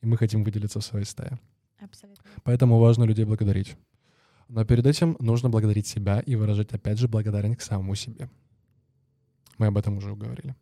И 0.00 0.06
мы 0.06 0.16
хотим 0.16 0.44
выделиться 0.44 0.80
в 0.80 0.84
своей 0.84 1.04
стае. 1.04 1.38
Абсолютно. 1.78 2.24
Поэтому 2.42 2.78
важно 2.78 3.04
людей 3.04 3.26
благодарить. 3.26 3.76
Но 4.48 4.64
перед 4.64 4.86
этим 4.86 5.18
нужно 5.20 5.50
благодарить 5.50 5.86
себя 5.86 6.20
и 6.20 6.36
выражать, 6.36 6.72
опять 6.72 6.98
же, 6.98 7.06
благодарность 7.06 7.60
к 7.60 7.62
самому 7.62 7.94
себе. 7.96 8.30
Мы 9.58 9.66
об 9.66 9.76
этом 9.76 9.98
уже 9.98 10.16
говорили. 10.16 10.56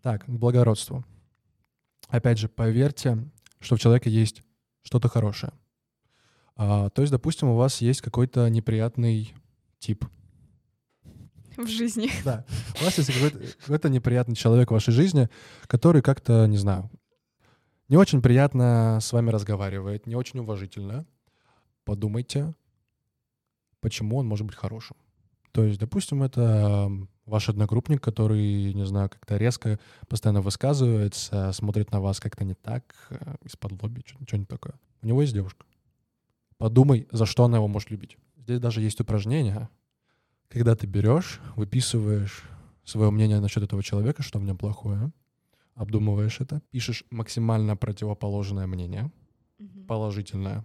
Так, 0.00 0.26
к 0.26 0.28
благородству. 0.28 1.04
Опять 2.06 2.38
же, 2.38 2.48
поверьте, 2.48 3.18
что 3.58 3.74
в 3.74 3.80
человеке 3.80 4.10
есть 4.10 4.44
что-то 4.84 5.08
хорошее. 5.08 5.52
А, 6.62 6.90
то 6.90 7.00
есть, 7.00 7.10
допустим, 7.10 7.48
у 7.48 7.56
вас 7.56 7.80
есть 7.80 8.02
какой-то 8.02 8.46
неприятный 8.50 9.32
тип. 9.78 10.04
В 11.56 11.66
жизни. 11.66 12.10
Да. 12.24 12.44
У 12.78 12.84
вас 12.84 12.98
есть 12.98 13.10
какой-то, 13.10 13.38
какой-то 13.60 13.88
неприятный 13.88 14.34
человек 14.34 14.68
в 14.68 14.74
вашей 14.74 14.92
жизни, 14.92 15.30
который 15.68 16.02
как-то, 16.02 16.44
не 16.46 16.58
знаю, 16.58 16.90
не 17.88 17.96
очень 17.96 18.20
приятно 18.20 18.98
с 19.00 19.10
вами 19.10 19.30
разговаривает, 19.30 20.06
не 20.06 20.16
очень 20.16 20.40
уважительно. 20.40 21.06
Подумайте, 21.84 22.54
почему 23.80 24.18
он 24.18 24.26
может 24.26 24.46
быть 24.46 24.54
хорошим. 24.54 24.98
То 25.52 25.64
есть, 25.64 25.80
допустим, 25.80 26.22
это 26.22 26.92
ваш 27.24 27.48
одногруппник, 27.48 28.02
который, 28.02 28.74
не 28.74 28.84
знаю, 28.84 29.08
как-то 29.08 29.38
резко 29.38 29.80
постоянно 30.08 30.42
высказывается, 30.42 31.52
смотрит 31.54 31.90
на 31.90 32.02
вас 32.02 32.20
как-то 32.20 32.44
не 32.44 32.52
так, 32.54 32.84
э, 33.08 33.36
из-под 33.44 33.82
лоби, 33.82 34.02
что- 34.04 34.18
что-нибудь 34.26 34.48
такое. 34.48 34.74
У 35.00 35.06
него 35.06 35.22
есть 35.22 35.32
девушка. 35.32 35.64
Подумай, 36.60 37.08
за 37.10 37.24
что 37.24 37.44
она 37.44 37.56
его 37.56 37.68
может 37.68 37.90
любить. 37.90 38.18
Здесь 38.36 38.60
даже 38.60 38.82
есть 38.82 39.00
упражнение, 39.00 39.70
когда 40.48 40.76
ты 40.76 40.86
берешь, 40.86 41.40
выписываешь 41.56 42.42
свое 42.84 43.10
мнение 43.10 43.40
насчет 43.40 43.62
этого 43.62 43.82
человека, 43.82 44.22
что 44.22 44.38
в 44.38 44.44
нем 44.44 44.58
плохое, 44.58 45.10
обдумываешь 45.74 46.38
это, 46.38 46.60
пишешь 46.70 47.04
максимально 47.08 47.78
противоположное 47.78 48.66
мнение, 48.66 49.10
положительное, 49.88 50.62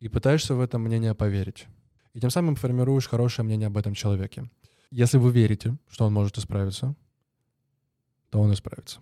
и 0.00 0.08
пытаешься 0.08 0.56
в 0.56 0.60
это 0.60 0.78
мнение 0.78 1.14
поверить. 1.14 1.68
И 2.12 2.18
тем 2.18 2.30
самым 2.30 2.56
формируешь 2.56 3.06
хорошее 3.06 3.46
мнение 3.46 3.68
об 3.68 3.76
этом 3.76 3.94
человеке. 3.94 4.50
Если 4.90 5.16
вы 5.16 5.30
верите, 5.30 5.78
что 5.88 6.06
он 6.06 6.12
может 6.12 6.38
исправиться, 6.38 6.96
то 8.30 8.40
он 8.40 8.52
исправится. 8.52 8.98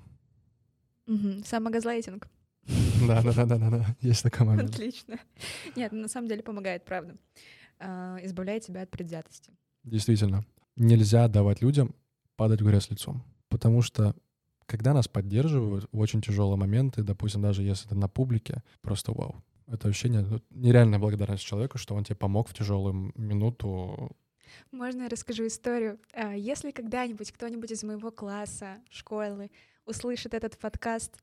Мгм. 1.06 1.42
Самогазлайтинг. 1.42 2.28
Да, 3.06 3.22
да, 3.22 3.32
да, 3.32 3.46
да, 3.46 3.58
да, 3.58 3.70
да. 3.70 3.96
Есть 4.00 4.22
такой 4.22 4.46
момент. 4.46 4.70
Отлично. 4.70 5.18
Нет, 5.76 5.92
ну, 5.92 6.02
на 6.02 6.08
самом 6.08 6.28
деле 6.28 6.42
помогает, 6.42 6.84
правда. 6.84 7.16
А, 7.78 8.18
Избавляет 8.22 8.64
тебя 8.64 8.82
от 8.82 8.90
предвзятости. 8.90 9.52
Действительно. 9.82 10.44
Нельзя 10.76 11.28
давать 11.28 11.62
людям 11.62 11.94
падать 12.36 12.60
в 12.60 12.66
грязь 12.66 12.90
лицом. 12.90 13.24
Потому 13.48 13.82
что 13.82 14.14
когда 14.66 14.94
нас 14.94 15.08
поддерживают 15.08 15.88
в 15.92 15.98
очень 15.98 16.22
тяжелые 16.22 16.56
моменты, 16.56 17.02
допустим, 17.02 17.42
даже 17.42 17.62
если 17.62 17.86
это 17.86 17.94
на 17.94 18.08
публике, 18.08 18.62
просто 18.80 19.12
вау. 19.12 19.42
Это 19.66 19.88
ощущение, 19.88 20.26
нереальная 20.50 20.98
благодарность 20.98 21.44
человеку, 21.44 21.78
что 21.78 21.94
он 21.94 22.04
тебе 22.04 22.16
помог 22.16 22.48
в 22.48 22.54
тяжелую 22.54 23.12
минуту. 23.16 24.16
Можно 24.70 25.02
я 25.02 25.08
расскажу 25.08 25.46
историю? 25.46 25.98
А, 26.12 26.34
Если 26.34 26.70
когда-нибудь 26.70 27.32
кто-нибудь 27.32 27.70
из 27.70 27.82
моего 27.82 28.10
класса, 28.10 28.78
школы 28.90 29.50
услышит 29.86 30.34
этот 30.34 30.58
подкаст, 30.58 31.16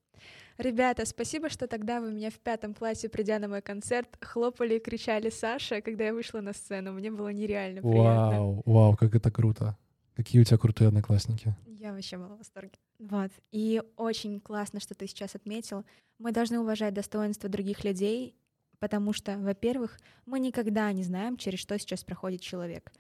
ребята, 0.57 1.05
спасибо, 1.05 1.49
что 1.49 1.67
тогда 1.67 1.99
вы 2.01 2.11
меня 2.11 2.29
в 2.29 2.39
пятом 2.39 2.73
классе, 2.73 3.09
придя 3.09 3.39
на 3.39 3.47
мой 3.47 3.61
концерт, 3.61 4.17
хлопали 4.21 4.75
и 4.75 4.79
кричали 4.79 5.29
Саша, 5.29 5.81
когда 5.81 6.05
я 6.05 6.13
вышла 6.13 6.41
на 6.41 6.53
сцену. 6.53 6.93
Мне 6.93 7.11
было 7.11 7.29
нереально 7.29 7.81
приятно. 7.81 8.39
Вау, 8.39 8.63
вау, 8.65 8.95
как 8.95 9.15
это 9.15 9.31
круто. 9.31 9.77
Какие 10.15 10.41
у 10.41 10.43
тебя 10.43 10.57
крутые 10.57 10.89
одноклассники. 10.89 11.55
Я 11.65 11.93
вообще 11.93 12.17
была 12.17 12.35
в 12.35 12.37
восторге. 12.37 12.77
Вот. 12.99 13.31
И 13.51 13.81
очень 13.95 14.39
классно, 14.39 14.79
что 14.79 14.93
ты 14.93 15.07
сейчас 15.07 15.35
отметил. 15.35 15.83
Мы 16.19 16.31
должны 16.31 16.59
уважать 16.59 16.93
достоинство 16.93 17.49
других 17.49 17.83
людей, 17.83 18.35
потому 18.77 19.13
что, 19.13 19.37
во-первых, 19.37 19.97
мы 20.25 20.39
никогда 20.39 20.91
не 20.91 21.03
знаем, 21.03 21.37
через 21.37 21.59
что 21.59 21.79
сейчас 21.79 22.03
проходит 22.03 22.41
человек. 22.41 22.91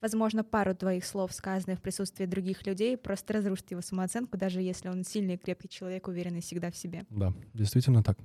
Возможно, 0.00 0.42
пару 0.42 0.74
твоих 0.74 1.04
слов, 1.04 1.32
сказанных 1.32 1.78
в 1.78 1.82
присутствии 1.82 2.24
других 2.24 2.66
людей, 2.66 2.96
просто 2.96 3.34
разрушит 3.34 3.70
его 3.70 3.82
самооценку, 3.82 4.38
даже 4.38 4.62
если 4.62 4.88
он 4.88 5.04
сильный 5.04 5.34
и 5.34 5.38
крепкий 5.38 5.68
человек, 5.68 6.08
уверенный 6.08 6.40
всегда 6.40 6.70
в 6.70 6.76
себе. 6.76 7.04
Да, 7.10 7.34
действительно 7.52 8.02
так. 8.02 8.18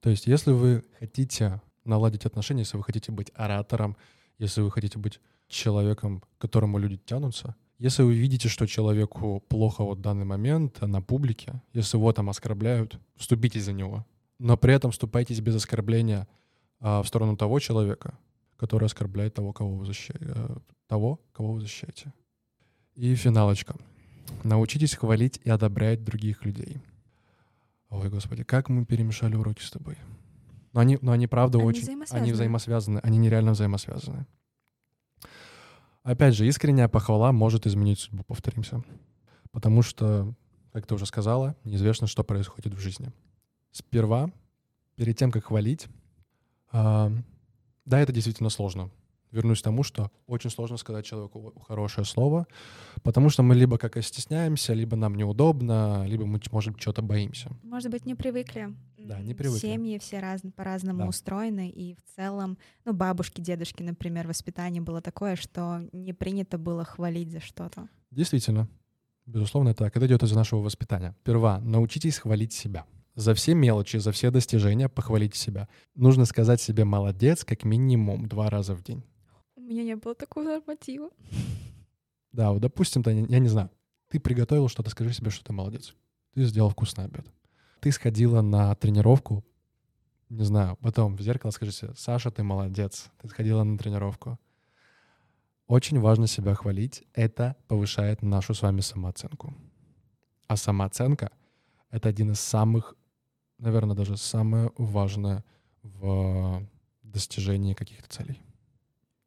То 0.00 0.10
есть, 0.10 0.26
если 0.26 0.52
вы 0.52 0.84
хотите 0.98 1.62
наладить 1.84 2.26
отношения, 2.26 2.60
если 2.60 2.76
вы 2.76 2.82
хотите 2.82 3.10
быть 3.10 3.30
оратором, 3.34 3.96
если 4.38 4.60
вы 4.60 4.70
хотите 4.70 4.98
быть 4.98 5.20
человеком, 5.48 6.20
к 6.20 6.42
которому 6.42 6.78
люди 6.78 6.98
тянутся, 6.98 7.56
если 7.78 8.02
вы 8.02 8.14
видите, 8.14 8.48
что 8.48 8.66
человеку 8.66 9.42
плохо 9.48 9.82
вот 9.82 9.98
в 9.98 10.00
данный 10.00 10.24
момент 10.24 10.80
на 10.80 11.02
публике, 11.02 11.62
если 11.72 11.96
его 11.96 12.12
там 12.12 12.30
оскорбляют, 12.30 12.98
вступитесь 13.16 13.64
за 13.64 13.72
него. 13.72 14.06
Но 14.38 14.56
при 14.56 14.74
этом 14.74 14.90
вступайтесь 14.90 15.40
без 15.40 15.56
оскорбления 15.56 16.28
а, 16.80 17.02
в 17.02 17.08
сторону 17.08 17.36
того 17.36 17.58
человека, 17.58 18.18
который 18.56 18.86
оскорбляет 18.86 19.34
того, 19.34 19.52
кого 19.52 19.76
вы 19.76 19.86
защищаете. 19.86 20.34
Того, 20.94 21.18
кого 21.32 21.54
вы 21.54 21.60
защищаете. 21.60 22.12
И 22.94 23.16
финалочка. 23.16 23.74
Научитесь 24.44 24.94
хвалить 24.94 25.40
и 25.42 25.50
одобрять 25.50 26.04
других 26.04 26.44
людей. 26.44 26.80
Ой, 27.88 28.08
господи, 28.10 28.44
как 28.44 28.68
мы 28.68 28.86
перемешали 28.86 29.34
уроки 29.34 29.60
с 29.60 29.72
тобой. 29.72 29.98
Но 30.72 30.78
они, 30.78 30.96
но 31.02 31.10
они 31.10 31.26
правда 31.26 31.58
Они 31.58 31.66
очень... 31.66 31.82
взаимосвязаны. 31.82 32.22
Они 32.22 32.32
взаимосвязаны. 32.32 32.98
Они 33.00 33.18
нереально 33.18 33.50
взаимосвязаны. 33.54 34.24
Опять 36.04 36.36
же, 36.36 36.46
искренняя 36.46 36.86
похвала 36.86 37.32
может 37.32 37.66
изменить 37.66 37.98
судьбу, 37.98 38.22
повторимся. 38.22 38.84
Потому 39.50 39.82
что, 39.82 40.32
как 40.72 40.86
ты 40.86 40.94
уже 40.94 41.06
сказала, 41.06 41.56
неизвестно, 41.64 42.06
что 42.06 42.22
происходит 42.22 42.72
в 42.72 42.78
жизни. 42.78 43.10
Сперва, 43.72 44.30
перед 44.94 45.18
тем, 45.18 45.32
как 45.32 45.46
хвалить, 45.46 45.88
а, 46.70 47.10
да, 47.84 47.98
это 47.98 48.12
действительно 48.12 48.48
сложно. 48.48 48.92
Вернусь 49.34 49.60
к 49.60 49.64
тому, 49.64 49.82
что 49.82 50.12
очень 50.28 50.48
сложно 50.48 50.76
сказать 50.76 51.04
человеку 51.04 51.52
хорошее 51.66 52.04
слово, 52.04 52.46
потому 53.02 53.30
что 53.30 53.42
мы 53.42 53.56
либо 53.56 53.78
как 53.78 53.96
и 53.96 54.02
стесняемся, 54.02 54.74
либо 54.74 54.96
нам 54.96 55.16
неудобно, 55.16 56.06
либо 56.06 56.24
мы, 56.24 56.40
может 56.52 56.78
чего-то 56.78 57.02
боимся. 57.02 57.50
Может 57.64 57.90
быть, 57.90 58.06
не 58.06 58.14
привыкли. 58.14 58.72
Да, 58.96 59.20
не 59.20 59.34
привыкли. 59.34 59.58
Семьи 59.58 59.98
все 59.98 60.20
раз, 60.20 60.40
по-разному 60.54 61.00
Да. 61.00 61.08
устроены, 61.08 61.68
и 61.68 61.96
в 61.96 62.14
целом, 62.14 62.58
ну, 62.84 62.92
бабушки, 62.92 63.40
дедушки, 63.40 63.82
например, 63.82 64.28
воспитание 64.28 64.80
было 64.80 65.00
такое, 65.00 65.34
что 65.34 65.80
не 65.92 66.12
принято 66.12 66.56
было 66.56 66.84
хвалить 66.84 67.32
за 67.32 67.40
что-то. 67.40 67.88
Действительно, 68.12 68.68
безусловно 69.26 69.74
так. 69.74 69.96
Это 69.96 70.06
идет 70.06 70.22
из 70.22 70.30
нашего 70.30 70.60
воспитания. 70.60 71.16
Сперва 71.22 71.58
научитесь 71.58 72.18
хвалить 72.18 72.52
себя. 72.52 72.86
За 73.16 73.34
все 73.34 73.54
мелочи, 73.54 73.96
за 73.96 74.12
все 74.12 74.30
достижения 74.30 74.88
похвалите 74.88 75.36
себя. 75.38 75.68
Нужно 75.96 76.24
сказать 76.24 76.60
себе 76.60 76.84
«молодец» 76.84 77.44
как 77.44 77.64
минимум 77.64 78.28
два 78.28 78.48
раза 78.48 78.74
в 78.74 78.82
день. 78.84 79.02
У 79.64 79.66
меня 79.66 79.82
не 79.82 79.96
было 79.96 80.14
такого 80.14 80.44
норматива. 80.44 81.10
Да, 82.32 82.50
вот 82.50 82.60
допустим, 82.60 83.04
ты, 83.04 83.12
я 83.12 83.38
не 83.38 83.46
знаю, 83.46 83.70
ты 84.08 84.18
приготовил 84.18 84.68
что-то, 84.68 84.90
скажи 84.90 85.12
себе, 85.12 85.30
что 85.30 85.44
ты 85.44 85.52
молодец. 85.52 85.94
Ты 86.32 86.42
сделал 86.46 86.68
вкусный 86.68 87.04
обед. 87.04 87.24
Ты 87.78 87.92
сходила 87.92 88.42
на 88.42 88.74
тренировку, 88.74 89.44
не 90.28 90.42
знаю, 90.42 90.76
потом 90.80 91.14
в 91.16 91.20
зеркало 91.20 91.52
скажи 91.52 91.70
себе, 91.70 91.92
Саша, 91.96 92.32
ты 92.32 92.42
молодец, 92.42 93.08
ты 93.22 93.28
сходила 93.28 93.62
на 93.62 93.78
тренировку. 93.78 94.36
Очень 95.68 96.00
важно 96.00 96.26
себя 96.26 96.54
хвалить, 96.56 97.04
это 97.12 97.54
повышает 97.68 98.20
нашу 98.22 98.52
с 98.52 98.62
вами 98.62 98.80
самооценку. 98.80 99.54
А 100.48 100.56
самооценка— 100.56 101.30
это 101.90 102.08
один 102.08 102.32
из 102.32 102.40
самых, 102.40 102.96
наверное, 103.58 103.94
даже 103.94 104.16
самое 104.16 104.72
важное 104.76 105.44
в 105.82 106.66
достижении 107.04 107.74
каких-то 107.74 108.08
целей. 108.08 108.42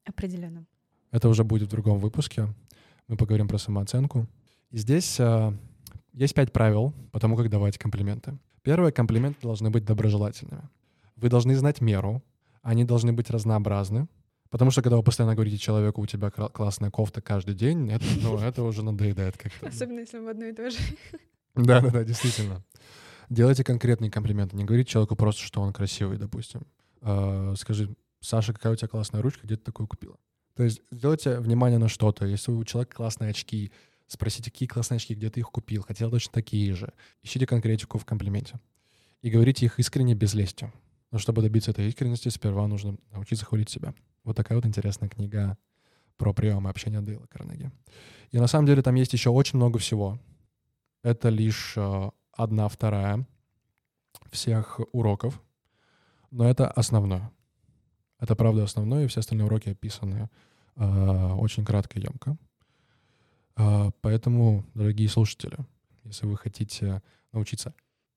Определенно. 0.08 0.66
Это 1.12 1.30
уже 1.30 1.44
будет 1.44 1.68
в 1.68 1.72
другом 1.72 2.00
выпуске. 2.00 2.48
Мы 3.08 3.18
поговорим 3.18 3.48
про 3.48 3.58
самооценку. 3.58 4.28
И 4.72 4.78
здесь 4.78 5.20
э, 5.20 5.54
есть 6.14 6.34
пять 6.34 6.52
правил 6.52 6.94
по 7.12 7.20
тому, 7.20 7.36
как 7.36 7.50
давать 7.50 7.78
комплименты. 7.78 8.38
Первое, 8.64 8.92
комплименты 8.92 9.40
должны 9.42 9.70
быть 9.70 9.86
доброжелательными. 9.86 10.64
Вы 11.16 11.30
должны 11.30 11.56
знать 11.56 11.82
меру, 11.82 12.24
они 12.62 12.84
должны 12.84 13.14
быть 13.14 13.30
разнообразны, 13.30 14.08
потому 14.50 14.72
что 14.72 14.82
когда 14.82 14.98
вы 14.98 15.04
постоянно 15.04 15.36
говорите 15.36 15.58
человеку, 15.58 16.02
у 16.02 16.06
тебя 16.06 16.30
классная 16.30 16.92
кофта 16.92 17.22
каждый 17.22 17.56
день, 17.56 17.90
это, 17.90 18.06
ну, 18.22 18.38
это 18.40 18.64
уже 18.64 18.84
надоедает 18.84 19.38
как-то. 19.38 19.68
Особенно, 19.68 20.00
если 20.00 20.20
в 20.20 20.28
одно 20.28 20.46
и 20.46 20.54
то 20.54 20.70
же. 20.70 20.78
Да-да-да, 21.56 22.04
действительно. 22.04 22.64
Делайте 23.30 23.64
конкретные 23.64 24.12
комплименты. 24.12 24.56
Не 24.56 24.64
говорите 24.64 24.92
человеку 24.92 25.16
просто, 25.16 25.42
что 25.44 25.62
он 25.62 25.74
красивый, 25.74 26.18
допустим. 26.18 26.62
Э, 27.02 27.56
Скажи, 27.58 27.96
Саша, 28.20 28.54
какая 28.54 28.74
у 28.74 28.76
тебя 28.76 28.88
классная 28.88 29.22
ручка, 29.22 29.46
где 29.46 29.56
ты 29.56 29.64
такую 29.64 29.88
купила? 29.88 30.18
То 30.56 30.64
есть 30.64 30.82
сделайте 30.92 31.40
внимание 31.40 31.78
на 31.78 31.88
что-то. 31.88 32.26
Если 32.26 32.52
у 32.52 32.64
человека 32.64 32.96
классные 32.96 33.30
очки, 33.30 33.72
спросите, 34.08 34.52
какие 34.52 34.68
классные 34.68 34.96
очки, 34.96 35.14
где 35.14 35.30
ты 35.30 35.40
их 35.40 35.52
купил, 35.52 35.84
хотел 35.84 36.10
точно 36.10 36.34
такие 36.34 36.74
же. 36.74 36.94
Ищите 37.22 37.46
конкретику 37.46 38.00
в 38.00 38.06
комплименте. 38.06 38.60
И 39.22 39.30
говорите 39.30 39.66
их 39.66 39.80
искренне, 39.80 40.16
без 40.16 40.34
лести. 40.34 40.72
Но 41.12 41.20
чтобы 41.20 41.42
добиться 41.42 41.72
этой 41.72 41.88
искренности, 41.88 42.30
сперва 42.30 42.68
нужно 42.68 42.98
научиться 43.12 43.46
хвалить 43.46 43.70
себя. 43.70 43.94
Вот 44.24 44.36
такая 44.36 44.58
вот 44.58 44.66
интересная 44.66 45.10
книга 45.10 45.58
про 46.18 46.34
приемы 46.34 46.70
общения 46.70 47.02
Дейла 47.02 47.26
Карнеги. 47.28 47.72
И 48.32 48.40
на 48.40 48.48
самом 48.48 48.66
деле 48.66 48.82
там 48.82 48.96
есть 48.96 49.14
еще 49.14 49.30
очень 49.30 49.58
много 49.58 49.80
всего. 49.80 50.20
Это 51.04 51.30
лишь 51.30 51.74
э, 51.78 52.10
одна 52.34 52.68
вторая 52.68 53.26
всех 54.32 54.80
уроков, 54.92 55.42
но 56.32 56.50
это 56.50 56.70
основное. 56.70 57.32
Это 58.20 58.36
правда 58.36 58.64
основное, 58.64 59.06
и 59.06 59.08
все 59.08 59.20
остальные 59.20 59.46
уроки 59.46 59.70
описаны 59.70 60.30
э, 60.76 61.34
очень 61.34 61.64
кратко 61.64 62.00
и 62.00 62.04
емко. 62.04 62.38
Э, 63.58 63.92
поэтому, 64.02 64.66
дорогие 64.74 65.08
слушатели, 65.10 65.58
если 66.04 66.26
вы 66.26 66.38
хотите 66.38 67.02
научиться 67.32 67.74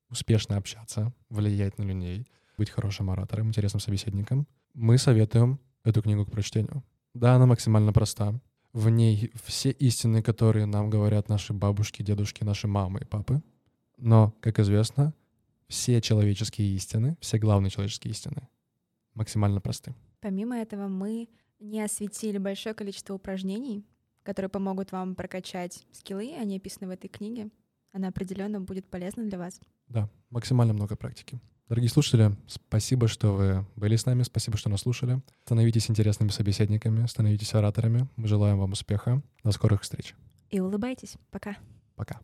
успешно 0.09 0.57
общаться, 0.57 1.12
влиять 1.28 1.78
на 1.78 1.82
людей, 1.82 2.26
быть 2.57 2.70
хорошим 2.70 3.11
оратором, 3.11 3.48
интересным 3.48 3.80
собеседником, 3.80 4.46
мы 4.74 4.98
советуем 4.98 5.61
эту 5.84 6.03
книгу 6.03 6.24
к 6.24 6.30
прочтению. 6.30 6.82
Да, 7.14 7.34
она 7.34 7.46
максимально 7.46 7.92
проста. 7.92 8.40
В 8.72 8.88
ней 8.88 9.32
все 9.44 9.70
истины, 9.70 10.22
которые 10.22 10.66
нам 10.66 10.90
говорят 10.90 11.28
наши 11.28 11.53
бабушки, 11.53 12.03
дедушки, 12.03 12.44
наши 12.44 12.68
мамы 12.68 13.01
и 13.01 13.05
папы. 13.05 13.42
Но, 13.98 14.34
как 14.40 14.59
известно, 14.61 15.12
все 15.68 16.01
человеческие 16.01 16.74
истины, 16.74 17.16
все 17.20 17.38
главные 17.38 17.70
человеческие 17.70 18.12
истины 18.12 18.48
максимально 19.14 19.61
просты. 19.61 19.94
Помимо 20.20 20.56
этого, 20.56 20.88
мы 20.88 21.28
не 21.58 21.82
осветили 21.82 22.38
большое 22.38 22.74
количество 22.74 23.14
упражнений, 23.14 23.84
которые 24.22 24.48
помогут 24.48 24.92
вам 24.92 25.14
прокачать 25.14 25.86
скиллы, 25.92 26.34
они 26.38 26.56
описаны 26.56 26.88
в 26.88 26.90
этой 26.90 27.08
книге. 27.08 27.50
Она 27.92 28.08
определенно 28.08 28.61
будет 28.61 28.86
полезна 28.88 29.24
для 29.24 29.38
вас. 29.38 29.61
Да, 29.88 30.08
максимально 30.30 30.72
много 30.72 30.96
практики. 30.96 31.40
Дорогие 31.68 31.88
слушатели, 31.88 32.32
спасибо, 32.48 33.06
что 33.06 33.32
вы 33.32 33.66
были 33.76 33.94
с 33.94 34.04
нами, 34.04 34.24
спасибо, 34.24 34.56
что 34.56 34.68
нас 34.68 34.80
слушали. 34.80 35.22
Становитесь 35.44 35.88
интересными 35.88 36.30
собеседниками, 36.30 37.06
становитесь 37.06 37.54
ораторами. 37.54 38.08
Мы 38.16 38.26
желаем 38.26 38.58
вам 38.58 38.72
успеха. 38.72 39.22
До 39.44 39.52
скорых 39.52 39.82
встреч. 39.82 40.14
И 40.50 40.58
улыбайтесь. 40.58 41.14
Пока. 41.30 41.56
Пока. 41.94 42.20